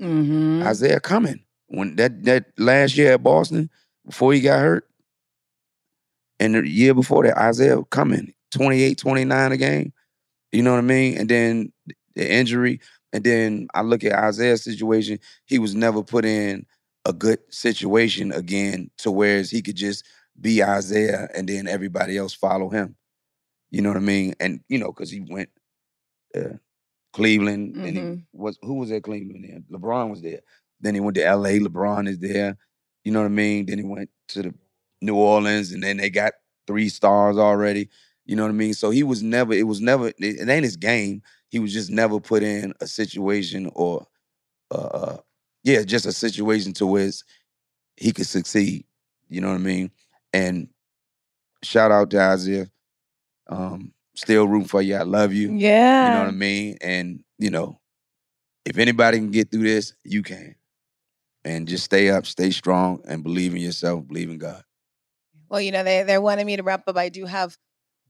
mm-hmm. 0.00 0.62
Isaiah 0.66 1.00
coming. 1.00 1.44
When 1.66 1.96
that 1.96 2.24
that 2.24 2.46
last 2.58 2.96
year 2.96 3.12
at 3.12 3.22
Boston, 3.22 3.70
before 4.06 4.32
he 4.32 4.40
got 4.40 4.60
hurt, 4.60 4.88
and 6.40 6.54
the 6.54 6.68
year 6.68 6.94
before 6.94 7.24
that, 7.24 7.38
Isaiah 7.38 7.82
coming, 7.90 8.32
28, 8.52 8.96
29 8.96 9.52
a 9.52 9.56
game. 9.56 9.92
You 10.52 10.62
know 10.62 10.72
what 10.72 10.78
I 10.78 10.82
mean? 10.82 11.18
And 11.18 11.28
then 11.28 11.72
the 12.14 12.30
injury. 12.30 12.80
And 13.12 13.24
then 13.24 13.68
I 13.74 13.82
look 13.82 14.04
at 14.04 14.12
Isaiah's 14.12 14.62
situation, 14.62 15.18
he 15.46 15.58
was 15.58 15.74
never 15.74 16.02
put 16.02 16.24
in 16.24 16.66
a 17.04 17.12
good 17.12 17.38
situation 17.50 18.32
again 18.32 18.90
to 18.98 19.10
whereas 19.10 19.50
he 19.50 19.62
could 19.62 19.76
just 19.76 20.04
be 20.40 20.62
Isaiah 20.64 21.28
and 21.34 21.48
then 21.48 21.68
everybody 21.68 22.16
else 22.16 22.34
follow 22.34 22.68
him. 22.70 22.96
You 23.70 23.82
know 23.82 23.90
what 23.90 23.98
I 23.98 24.00
mean? 24.00 24.34
And 24.40 24.60
you 24.68 24.78
know, 24.78 24.92
because 24.92 25.10
he 25.10 25.20
went 25.20 25.50
uh, 26.36 26.56
Cleveland 27.12 27.76
and 27.84 27.96
he 27.96 28.02
Mhm. 28.02 28.24
was 28.32 28.58
who 28.62 28.74
was 28.74 28.90
at 28.92 29.02
Cleveland 29.04 29.44
then? 29.44 29.64
LeBron 29.70 30.10
was 30.10 30.22
there. 30.22 30.40
Then 30.80 30.94
he 30.94 31.00
went 31.00 31.16
to 31.16 31.24
LA, 31.24 31.58
LeBron 31.58 32.08
is 32.08 32.18
there. 32.18 32.56
You 33.04 33.12
know 33.12 33.20
what 33.20 33.26
I 33.26 33.30
mean? 33.30 33.66
Then 33.66 33.78
he 33.78 33.84
went 33.84 34.10
to 34.28 34.42
the 34.42 34.54
New 35.00 35.16
Orleans 35.16 35.72
and 35.72 35.82
then 35.82 35.96
they 35.98 36.10
got 36.10 36.34
three 36.66 36.88
stars 36.88 37.38
already. 37.38 37.88
You 38.26 38.36
know 38.36 38.42
what 38.42 38.50
I 38.50 38.54
mean? 38.54 38.74
So 38.74 38.90
he 38.90 39.02
was 39.02 39.22
never, 39.22 39.54
it 39.54 39.66
was 39.66 39.80
never, 39.80 40.08
it, 40.08 40.14
it 40.18 40.48
ain't 40.48 40.64
his 40.64 40.76
game. 40.76 41.22
He 41.48 41.58
was 41.58 41.72
just 41.72 41.90
never 41.90 42.20
put 42.20 42.42
in 42.42 42.74
a 42.80 42.86
situation 42.86 43.70
or 43.74 44.06
uh, 44.70 44.76
uh 44.76 45.16
yeah, 45.64 45.82
just 45.82 46.06
a 46.06 46.12
situation 46.12 46.72
to 46.74 46.86
where 46.86 47.10
he 47.96 48.12
could 48.12 48.26
succeed. 48.26 48.84
You 49.28 49.40
know 49.40 49.48
what 49.48 49.56
I 49.56 49.58
mean? 49.58 49.90
And 50.32 50.68
shout 51.62 51.90
out 51.90 52.10
to 52.10 52.20
Isaiah. 52.20 52.70
Um, 53.48 53.92
still 54.14 54.46
rooting 54.46 54.68
for 54.68 54.82
you. 54.82 54.96
I 54.96 55.02
love 55.02 55.32
you. 55.32 55.52
yeah. 55.52 56.06
You 56.08 56.14
know 56.14 56.20
what 56.24 56.28
I 56.28 56.36
mean? 56.36 56.78
And 56.80 57.24
you 57.38 57.50
know, 57.50 57.80
if 58.64 58.78
anybody 58.78 59.18
can 59.18 59.30
get 59.30 59.50
through 59.50 59.62
this, 59.62 59.94
you 60.04 60.22
can. 60.22 60.54
And 61.44 61.66
just 61.66 61.84
stay 61.84 62.10
up, 62.10 62.26
stay 62.26 62.50
strong, 62.50 63.00
and 63.06 63.22
believe 63.22 63.54
in 63.54 63.60
yourself, 63.60 64.06
believe 64.06 64.28
in 64.28 64.38
God. 64.38 64.62
Well, 65.48 65.60
you 65.60 65.72
know, 65.72 65.82
they 65.82 66.02
they're 66.02 66.20
wanting 66.20 66.46
me 66.46 66.56
to 66.56 66.62
wrap 66.62 66.86
up. 66.86 66.96
I 66.96 67.08
do 67.08 67.24
have 67.24 67.56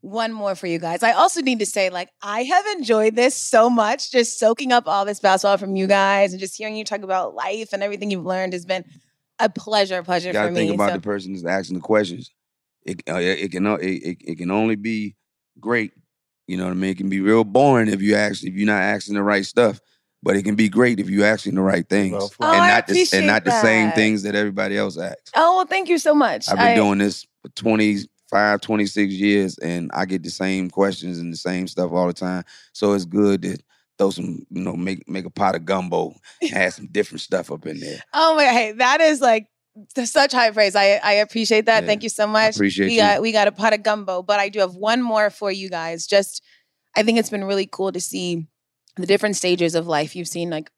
one 0.00 0.32
more 0.32 0.54
for 0.54 0.66
you 0.66 0.78
guys. 0.78 1.02
I 1.02 1.12
also 1.12 1.40
need 1.40 1.58
to 1.58 1.66
say, 1.66 1.90
like, 1.90 2.10
I 2.22 2.42
have 2.44 2.66
enjoyed 2.76 3.16
this 3.16 3.34
so 3.34 3.68
much, 3.68 4.10
just 4.10 4.38
soaking 4.38 4.72
up 4.72 4.86
all 4.86 5.04
this 5.04 5.20
basketball 5.20 5.58
from 5.58 5.76
you 5.76 5.86
guys 5.86 6.32
and 6.32 6.40
just 6.40 6.56
hearing 6.56 6.76
you 6.76 6.84
talk 6.84 7.02
about 7.02 7.34
life 7.34 7.72
and 7.72 7.82
everything 7.82 8.10
you've 8.10 8.24
learned 8.24 8.52
has 8.52 8.64
been 8.64 8.84
a 9.40 9.48
pleasure, 9.48 10.02
pleasure 10.02 10.28
You 10.28 10.32
for 10.34 10.40
gotta 10.40 10.52
me. 10.52 10.60
think 10.60 10.74
about 10.74 10.90
So- 10.90 10.96
the 10.96 11.00
person 11.02 11.32
that's 11.32 11.44
asking 11.44 11.76
the 11.76 11.82
questions. 11.82 12.30
It 12.84 13.02
uh, 13.08 13.16
it 13.16 13.40
it 13.40 13.52
can 13.52 13.66
it, 13.66 13.80
it, 13.82 14.16
it 14.24 14.38
can 14.38 14.50
only 14.50 14.76
be 14.76 15.16
great. 15.60 15.92
You 16.46 16.56
know 16.56 16.64
what 16.64 16.70
I 16.70 16.74
mean? 16.74 16.90
It 16.90 16.96
can 16.96 17.08
be 17.10 17.20
real 17.20 17.44
boring 17.44 17.88
if 17.88 18.00
you 18.00 18.14
ask 18.14 18.42
if 18.44 18.54
you're 18.54 18.66
not 18.66 18.80
asking 18.82 19.14
the 19.16 19.22
right 19.22 19.44
stuff, 19.44 19.80
but 20.22 20.36
it 20.36 20.42
can 20.44 20.54
be 20.54 20.68
great 20.70 20.98
if 20.98 21.10
you're 21.10 21.26
asking 21.26 21.56
the 21.56 21.60
right 21.60 21.86
things 21.86 22.12
Well, 22.12 22.30
Oh, 22.40 22.52
and 22.52 22.62
I 22.62 22.68
not 22.68 22.86
the, 22.86 23.06
and 23.12 23.26
not 23.26 23.44
the 23.44 23.60
same 23.60 23.92
things 23.92 24.22
that 24.22 24.34
everybody 24.34 24.78
else 24.78 24.96
asks. 24.96 25.30
oh, 25.34 25.56
well, 25.56 25.66
thank 25.66 25.88
you 25.90 25.98
so 25.98 26.14
much. 26.14 26.48
I've 26.48 26.56
been 26.56 26.66
I- 26.68 26.74
doing 26.76 26.98
this 26.98 27.26
for 27.42 27.50
25, 27.50 28.60
26 28.62 29.12
years, 29.12 29.58
and 29.58 29.90
I 29.92 30.06
get 30.06 30.22
the 30.22 30.30
same 30.30 30.70
questions 30.70 31.18
and 31.18 31.30
the 31.32 31.36
same 31.36 31.66
stuff 31.68 31.92
all 31.92 32.06
the 32.06 32.12
time. 32.14 32.44
So 32.72 32.94
it's 32.94 33.04
good 33.04 33.42
to 33.42 33.58
throw 33.98 34.10
some, 34.10 34.46
you 34.50 34.62
know, 34.62 34.74
make 34.76 35.08
make 35.08 35.24
a 35.24 35.30
pot 35.30 35.54
of 35.56 35.64
gumbo, 35.64 36.14
and 36.40 36.52
add 36.54 36.72
some 36.72 36.86
different 36.86 37.20
stuff 37.20 37.50
up 37.50 37.66
in 37.66 37.80
there. 37.80 38.02
Oh 38.14 38.36
my, 38.36 38.44
hey, 38.44 38.72
that 38.72 39.00
is 39.00 39.20
like 39.20 39.46
such 40.04 40.32
high 40.32 40.50
praise. 40.50 40.74
I 40.76 41.00
I 41.02 41.12
appreciate 41.14 41.66
that. 41.66 41.82
Yeah, 41.82 41.86
Thank 41.86 42.02
you 42.02 42.08
so 42.08 42.24
I 42.24 42.26
much. 42.26 42.56
appreciate 42.56 42.86
we 42.86 42.94
you. 42.94 43.00
got 43.00 43.22
we 43.22 43.32
got 43.32 43.48
a 43.48 43.52
pot 43.52 43.72
of 43.74 43.82
gumbo, 43.82 44.22
but 44.22 44.40
I 44.40 44.48
do 44.48 44.60
have 44.60 44.74
one 44.74 45.02
more 45.02 45.30
for 45.30 45.50
you 45.50 45.68
guys. 45.68 46.06
Just 46.06 46.42
I 46.96 47.02
think 47.02 47.18
it's 47.18 47.30
been 47.30 47.44
really 47.44 47.66
cool 47.70 47.92
to 47.92 48.00
see 48.00 48.46
the 48.96 49.06
different 49.06 49.36
stages 49.36 49.74
of 49.74 49.86
life 49.86 50.16
you've 50.16 50.28
seen 50.28 50.50
like 50.50 50.70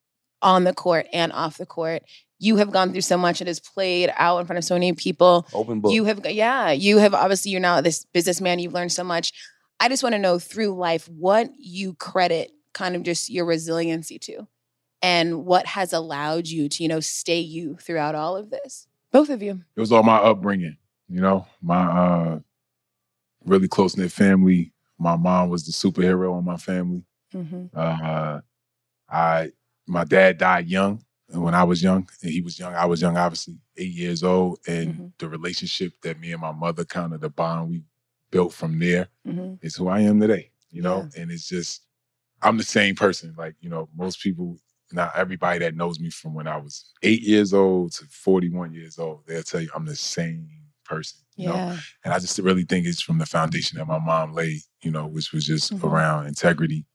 on 0.43 0.65
the 0.65 0.75
court 0.75 1.07
and 1.13 1.33
off 1.33 1.59
the 1.59 1.67
court. 1.67 2.03
You 2.39 2.57
have 2.57 2.71
gone 2.71 2.93
through 2.93 3.03
so 3.03 3.19
much. 3.19 3.43
It 3.43 3.47
has 3.49 3.61
played 3.61 4.11
out 4.17 4.39
in 4.39 4.47
front 4.47 4.57
of 4.59 4.65
so 4.65 4.75
many 4.75 4.93
people. 4.95 5.47
Open 5.53 5.81
book. 5.81 5.93
You 5.93 6.05
have, 6.05 6.25
yeah, 6.31 6.71
you 6.71 6.97
have 6.97 7.13
obviously 7.13 7.51
you're 7.51 7.61
now 7.61 7.83
this 7.83 8.07
businessman. 8.15 8.59
You've 8.59 8.73
learned 8.73 8.93
so 8.93 9.05
much. 9.05 9.33
I 9.79 9.89
just 9.91 10.03
want 10.03 10.15
to 10.15 10.19
know 10.19 10.39
through 10.39 10.75
life 10.75 11.07
what 11.09 11.51
you 11.59 11.95
credit 11.95 12.51
kind 12.73 12.95
of 12.97 13.03
just 13.03 13.29
your 13.31 13.45
resiliency 13.45 14.19
to, 14.21 14.47
and 15.03 15.45
what 15.45 15.67
has 15.67 15.93
allowed 15.93 16.47
you 16.49 16.69
to 16.69 16.83
you 16.83 16.89
know 16.89 17.01
stay 17.01 17.41
you 17.41 17.77
throughout 17.77 18.15
all 18.15 18.37
of 18.37 18.51
this. 18.51 18.87
Both 19.13 19.29
of 19.31 19.43
you. 19.43 19.63
it 19.77 19.81
was 19.81 19.91
all 19.93 20.03
my 20.05 20.17
upbringing. 20.19 20.77
You 21.09 21.21
know, 21.21 21.47
my 21.61 21.83
uh, 21.85 22.39
really 23.45 23.69
close 23.69 23.97
knit 23.97 24.13
family. 24.13 24.73
My 24.99 25.17
mom 25.17 25.49
was 25.49 25.65
the 25.67 25.73
superhero 25.73 26.39
in 26.39 26.45
my 26.45 26.57
family. 26.57 27.03
Mm-hmm. 27.35 27.67
Uh, 27.75 28.41
I 29.09 29.51
my 29.87 30.05
dad 30.05 30.39
died 30.39 30.69
young 30.69 31.03
when 31.33 31.55
I 31.55 31.65
was 31.65 31.83
young, 31.83 32.09
and 32.23 32.31
he 32.31 32.41
was 32.41 32.59
young. 32.59 32.75
I 32.75 32.85
was 32.87 33.01
young, 33.01 33.17
obviously, 33.17 33.59
eight 33.77 33.93
years 33.93 34.23
old, 34.23 34.59
and 34.69 34.95
Mhm. 34.95 35.13
the 35.19 35.29
relationship 35.29 35.93
that 36.03 36.21
me 36.21 36.33
and 36.33 36.41
my 36.41 36.53
mother 36.53 36.85
kind 36.85 37.13
of 37.15 37.21
the 37.21 37.31
bond 37.31 37.71
we 37.71 37.83
built 38.31 38.53
from 38.53 38.79
there 38.79 39.09
Mm-hmm. 39.27 39.55
is 39.63 39.75
who 39.77 39.89
I 39.89 40.01
am 40.01 40.21
today. 40.21 40.51
You 40.71 40.83
know, 40.83 41.09
and 41.17 41.31
it's 41.33 41.49
just 41.49 41.83
I'm 42.43 42.57
the 42.57 42.65
same 42.65 42.95
person. 42.95 43.35
Like 43.37 43.55
you 43.61 43.69
know, 43.69 43.89
most 43.97 44.21
people, 44.23 44.59
not 44.93 45.13
everybody 45.17 45.59
that 45.61 45.75
knows 45.77 46.01
me 46.01 46.11
from 46.11 46.35
when 46.35 46.47
I 46.47 46.57
was 46.57 46.93
eight 47.03 47.23
years 47.23 47.53
old 47.53 47.93
to 47.93 48.05
41 48.07 48.73
years 48.75 48.99
old, 48.99 49.27
they'll 49.27 49.43
tell 49.43 49.61
you 49.61 49.71
I'm 49.75 49.87
the 49.87 49.97
same 49.97 50.49
person. 50.85 51.21
You 51.37 51.49
know, 51.49 51.55
Yeah. 51.55 51.77
and 52.05 52.13
I 52.15 52.19
just 52.19 52.39
really 52.39 52.65
think 52.65 52.87
it's 52.87 53.01
from 53.01 53.19
the 53.19 53.27
foundation 53.27 53.79
that 53.79 53.87
my 53.87 53.99
mom 53.99 54.33
laid. 54.35 54.61
You 54.83 54.91
know, 54.91 55.07
which 55.07 55.33
was 55.33 55.45
just 55.45 55.73
Mhm. 55.73 55.85
around 55.85 56.27
integrity. 56.27 56.87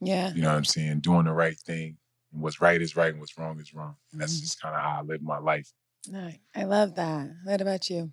Yeah. 0.00 0.32
You 0.34 0.42
know 0.42 0.48
what 0.48 0.56
I'm 0.58 0.64
saying? 0.64 1.00
Doing 1.00 1.24
the 1.24 1.32
right 1.32 1.58
thing. 1.58 1.96
And 2.32 2.42
what's 2.42 2.60
right 2.60 2.80
is 2.82 2.96
right 2.96 3.10
and 3.10 3.20
what's 3.20 3.36
wrong 3.38 3.58
is 3.60 3.72
wrong. 3.74 3.96
And 4.12 4.20
that's 4.20 4.36
Mhm. 4.36 4.40
just 4.42 4.60
kind 4.60 4.74
of 4.74 4.80
how 4.82 4.98
I 5.00 5.02
live 5.02 5.22
my 5.22 5.38
life. 5.38 5.72
Nice. 6.08 6.38
I 6.54 6.64
love 6.64 6.94
that. 6.96 7.28
What 7.44 7.60
about 7.60 7.88
you? 7.90 8.12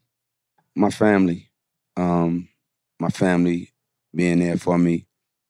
my 0.75 0.89
family, 0.89 1.51
um, 1.97 2.49
my 2.99 3.09
family 3.09 3.71
being 4.15 4.39
there 4.39 4.57
for 4.57 4.77
me, 4.79 5.05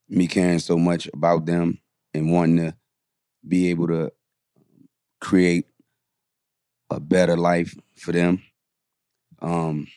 me 0.09 0.27
caring 0.27 0.59
so 0.59 0.77
much 0.77 1.09
about 1.13 1.45
them 1.45 1.79
and 2.13 2.31
wanting 2.31 2.57
to 2.57 2.75
be 3.47 3.69
able 3.69 3.87
to 3.87 4.11
create 5.19 5.65
a 6.89 6.99
better 6.99 7.35
life 7.35 7.75
for 7.95 8.11
them. 8.11 8.41
Um, 9.41 9.87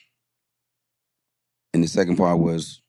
and 1.73 1.83
the 1.83 1.87
second 1.87 2.17
part 2.17 2.39
was 2.39 2.81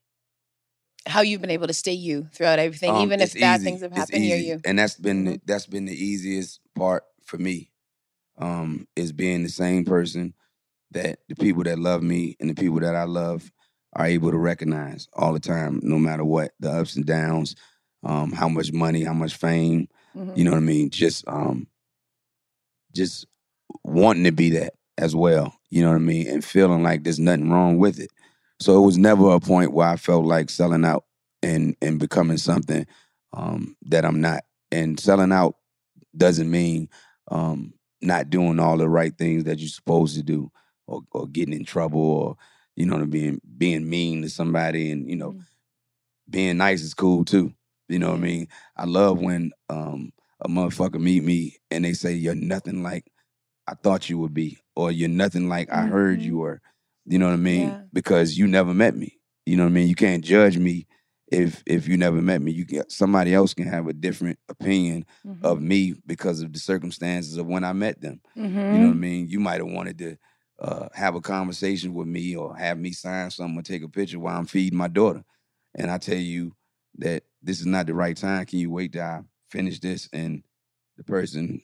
How 1.06 1.20
you've 1.20 1.40
been 1.40 1.50
able 1.50 1.66
to 1.66 1.72
stay 1.72 1.92
you 1.92 2.28
throughout 2.32 2.58
everything, 2.58 2.90
um, 2.90 3.02
even 3.02 3.20
if 3.20 3.32
it's 3.32 3.40
bad 3.40 3.60
easy. 3.60 3.64
things 3.64 3.82
have 3.82 3.92
happened. 3.92 4.24
Easy. 4.24 4.46
you. 4.46 4.60
and 4.64 4.78
that's 4.78 4.96
been 4.96 5.24
the, 5.24 5.40
that's 5.44 5.66
been 5.66 5.84
the 5.84 5.92
easiest 5.94 6.60
part 6.74 7.04
for 7.24 7.38
me. 7.38 7.70
Um, 8.38 8.86
is 8.94 9.10
being 9.10 9.42
the 9.42 9.48
same 9.48 9.84
person 9.84 10.32
that 10.92 11.18
the 11.28 11.34
people 11.34 11.64
that 11.64 11.78
love 11.78 12.02
me 12.04 12.36
and 12.38 12.48
the 12.48 12.54
people 12.54 12.78
that 12.80 12.94
I 12.94 13.02
love 13.02 13.50
are 13.98 14.06
able 14.06 14.30
to 14.30 14.38
recognize 14.38 15.08
all 15.14 15.32
the 15.32 15.40
time, 15.40 15.80
no 15.82 15.98
matter 15.98 16.24
what 16.24 16.52
the 16.60 16.70
ups 16.70 16.94
and 16.96 17.04
downs, 17.04 17.56
um, 18.04 18.30
how 18.32 18.48
much 18.48 18.72
money, 18.72 19.02
how 19.02 19.12
much 19.12 19.34
fame, 19.34 19.88
Mhm. 20.16 20.36
you 20.38 20.44
know 20.44 20.52
what 20.52 20.58
I 20.58 20.60
mean. 20.60 20.88
Just 20.90 21.26
um, 21.26 21.66
just 22.94 23.26
wanting 23.84 24.24
to 24.24 24.32
be 24.32 24.50
that 24.50 24.74
as 24.96 25.14
well, 25.14 25.54
you 25.70 25.82
know 25.82 25.88
what 25.90 25.96
I 25.96 25.98
mean, 25.98 26.28
and 26.28 26.44
feeling 26.44 26.82
like 26.82 27.02
there's 27.04 27.18
nothing 27.18 27.50
wrong 27.50 27.78
with 27.78 27.98
it. 27.98 28.10
So 28.60 28.80
it 28.82 28.86
was 28.86 28.98
never 28.98 29.30
a 29.32 29.40
point 29.40 29.72
where 29.72 29.88
I 29.88 29.96
felt 29.96 30.24
like 30.24 30.48
selling 30.48 30.84
out 30.84 31.04
and 31.42 31.76
and 31.82 31.98
becoming 31.98 32.38
something 32.38 32.86
um, 33.32 33.76
that 33.82 34.04
I'm 34.04 34.20
not. 34.20 34.44
And 34.70 34.98
selling 34.98 35.32
out 35.32 35.56
doesn't 36.16 36.50
mean 36.50 36.88
um, 37.30 37.74
not 38.00 38.30
doing 38.30 38.58
all 38.60 38.76
the 38.76 38.88
right 38.88 39.16
things 39.16 39.44
that 39.44 39.58
you're 39.58 39.68
supposed 39.68 40.16
to 40.16 40.22
do, 40.22 40.50
or, 40.86 41.02
or 41.12 41.26
getting 41.26 41.54
in 41.54 41.64
trouble, 41.64 42.00
or 42.00 42.36
you 42.78 42.86
know, 42.86 42.94
what 42.94 43.02
I 43.02 43.06
mean, 43.06 43.40
being 43.56 43.88
mean 43.88 44.22
to 44.22 44.30
somebody, 44.30 44.90
and 44.90 45.08
you 45.08 45.16
know, 45.16 45.32
Mhm. 45.32 45.44
being 46.30 46.56
nice 46.56 46.82
is 46.82 46.94
cool 46.94 47.24
too. 47.24 47.52
You 47.88 47.98
know 47.98 48.10
what 48.10 48.18
I 48.18 48.22
mean? 48.22 48.48
I 48.76 48.84
love 48.84 49.20
when 49.20 49.50
um, 49.68 50.12
a 50.40 50.48
motherfucker 50.48 51.00
meet 51.00 51.24
me 51.24 51.56
and 51.70 51.84
they 51.84 51.92
say 51.94 52.12
you're 52.14 52.34
nothing 52.34 52.82
like 52.82 53.10
I 53.66 53.74
thought 53.74 54.08
you 54.08 54.18
would 54.18 54.32
be, 54.34 54.58
or 54.76 54.92
you're 54.92 55.08
nothing 55.08 55.48
like 55.48 55.70
I 55.72 55.82
heard 55.86 56.20
Mhm. 56.20 56.24
you 56.24 56.38
were. 56.38 56.60
You 57.06 57.18
know 57.18 57.26
what 57.26 57.32
I 57.34 57.36
mean? 57.36 57.68
Yeah. 57.68 57.82
Because 57.92 58.38
you 58.38 58.46
never 58.46 58.72
met 58.74 58.94
me. 58.96 59.18
You 59.46 59.56
know 59.56 59.64
what 59.64 59.70
I 59.70 59.74
mean? 59.74 59.88
You 59.88 59.94
can't 59.94 60.24
judge 60.24 60.56
me 60.58 60.86
if 61.32 61.62
if 61.66 61.88
you 61.88 61.96
never 61.96 62.22
met 62.22 62.40
me, 62.42 62.52
you 62.52 62.64
get 62.64 62.90
somebody 62.92 63.34
else 63.34 63.52
can 63.54 63.66
have 63.66 63.86
a 63.88 63.92
different 63.92 64.38
opinion 64.48 65.04
Mhm. 65.26 65.42
of 65.42 65.60
me 65.60 65.94
because 66.06 66.40
of 66.42 66.52
the 66.52 66.58
circumstances 66.58 67.36
of 67.36 67.46
when 67.46 67.64
I 67.64 67.72
met 67.72 68.00
them. 68.00 68.20
You 68.74 68.78
know 68.80 68.86
what 68.88 68.92
I 68.96 68.98
mean? 69.08 69.28
You 69.28 69.40
might 69.40 69.60
have 69.60 69.70
wanted 69.70 69.98
to 69.98 70.16
uh, 70.60 70.88
have 70.92 71.14
a 71.14 71.20
conversation 71.20 71.94
with 71.94 72.08
me 72.08 72.36
or 72.36 72.56
have 72.56 72.78
me 72.78 72.92
sign 72.92 73.30
something 73.30 73.58
or 73.58 73.62
take 73.62 73.82
a 73.82 73.88
picture 73.88 74.18
while 74.18 74.38
I'm 74.38 74.46
feeding 74.46 74.78
my 74.78 74.88
daughter. 74.88 75.24
And 75.74 75.90
I 75.90 75.98
tell 75.98 76.16
you 76.16 76.52
that 76.98 77.22
this 77.42 77.60
is 77.60 77.66
not 77.66 77.86
the 77.86 77.94
right 77.94 78.16
time. 78.16 78.44
Can 78.46 78.58
you 78.58 78.70
wait 78.70 78.92
till 78.92 79.02
I 79.02 79.20
finish 79.50 79.78
this? 79.78 80.08
And 80.12 80.42
the 80.96 81.04
person, 81.04 81.62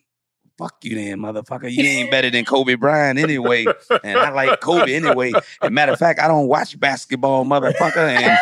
fuck 0.57 0.77
you 0.83 0.95
then, 0.95 1.19
motherfucker. 1.19 1.71
You 1.71 1.83
ain't 1.83 2.11
better 2.11 2.31
than 2.31 2.45
Kobe 2.45 2.75
Bryant 2.75 3.19
anyway. 3.19 3.67
And 4.05 4.19
I 4.19 4.31
like 4.31 4.61
Kobe 4.61 4.95
anyway. 4.95 5.33
Matter 5.69 5.93
of 5.93 5.99
fact, 5.99 6.21
I 6.21 6.29
don't 6.29 6.47
watch 6.47 6.79
basketball, 6.79 7.45
motherfucker. 7.45 7.97
And 7.97 8.39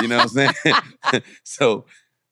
you 0.00 0.08
know 0.08 0.16
what 0.18 0.32
I'm 0.36 0.52
saying? 0.64 1.22
so, 1.42 1.84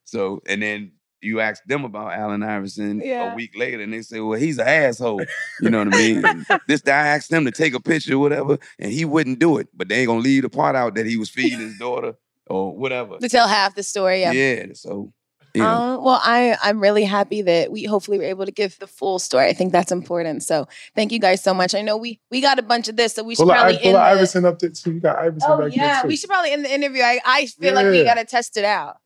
so, 0.04 0.40
and 0.46 0.62
then 0.62 0.92
you 1.20 1.40
ask 1.40 1.62
them 1.64 1.84
about 1.84 2.12
Allen 2.12 2.42
Iverson 2.42 3.00
Yeah. 3.04 3.32
a 3.32 3.34
week 3.36 3.56
later, 3.56 3.82
and 3.82 3.92
they 3.92 4.02
say, 4.02 4.20
"Well, 4.20 4.38
he's 4.38 4.58
an 4.58 4.68
asshole." 4.68 5.22
You 5.60 5.70
know 5.70 5.78
what 5.84 5.94
I 5.94 5.98
mean? 5.98 6.24
And 6.24 6.46
this 6.68 6.80
guy 6.80 7.08
asked 7.08 7.30
them 7.30 7.44
to 7.44 7.50
take 7.50 7.74
a 7.74 7.80
picture 7.80 8.14
or 8.14 8.18
whatever, 8.18 8.58
and 8.78 8.92
he 8.92 9.04
wouldn't 9.04 9.38
do 9.38 9.58
it. 9.58 9.68
But 9.74 9.88
they 9.88 10.00
ain't 10.00 10.06
gonna 10.08 10.20
leave 10.20 10.42
the 10.42 10.50
part 10.50 10.76
out 10.76 10.94
that 10.94 11.06
he 11.06 11.16
was 11.16 11.28
feeding 11.30 11.58
his 11.60 11.76
daughter 11.78 12.14
or 12.46 12.76
whatever. 12.76 13.18
To 13.18 13.28
tell 13.28 13.48
half 13.48 13.74
the 13.74 13.82
story, 13.82 14.20
yeah. 14.20 14.32
Yeah. 14.32 14.66
So, 14.74 15.12
you 15.54 15.62
know, 15.62 15.68
Um, 15.68 16.04
well, 16.04 16.20
I 16.22 16.56
I'm 16.62 16.78
really 16.80 17.04
happy 17.04 17.42
that 17.42 17.72
we 17.72 17.82
hopefully 17.84 18.18
were 18.18 18.24
able 18.24 18.46
to 18.46 18.52
give 18.52 18.78
the 18.78 18.86
full 18.86 19.18
story. 19.18 19.46
I 19.48 19.52
think 19.54 19.72
that's 19.72 19.90
important. 19.90 20.44
So 20.44 20.68
thank 20.94 21.10
you 21.10 21.18
guys 21.18 21.42
so 21.42 21.52
much. 21.52 21.74
I 21.74 21.82
know 21.82 21.96
we 21.96 22.20
we 22.30 22.40
got 22.40 22.58
a 22.58 22.62
bunch 22.62 22.88
of 22.88 22.96
this, 22.96 23.14
so 23.14 23.24
we 23.24 23.34
should 23.34 23.42
Pull, 23.42 23.52
probably 23.54 23.74
I, 23.74 23.78
pull 23.78 23.86
end 23.88 23.96
the- 23.96 24.00
Iverson 24.00 24.44
up 24.44 24.58
there 24.60 24.70
too. 24.70 24.92
You 24.94 25.00
got 25.00 25.18
Iverson 25.18 25.50
Oh 25.50 25.58
back 25.62 25.74
yeah, 25.74 26.06
we 26.06 26.16
should 26.16 26.30
probably 26.30 26.52
end 26.52 26.64
the 26.64 26.72
interview. 26.72 27.02
I, 27.02 27.18
I 27.24 27.46
feel 27.46 27.74
like 27.74 27.86
we 27.86 28.04
gotta 28.04 28.24
test 28.24 28.56
it 28.56 28.64
out. 28.64 28.98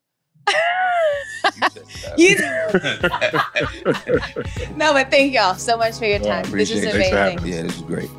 you 2.17 2.37
no, 4.77 4.93
but 4.93 5.11
thank 5.11 5.33
y'all 5.33 5.55
so 5.55 5.77
much 5.77 5.99
for 5.99 6.07
your 6.07 6.19
time. 6.19 6.51
This 6.51 6.71
is 6.71 6.85
appreciate 6.85 6.85
it. 6.85 6.93
Thanks 6.93 7.11
for 7.11 7.41
amazing. 7.41 7.53
yeah, 7.53 7.63
this 7.63 7.77
is 7.77 7.83
great. 7.83 8.11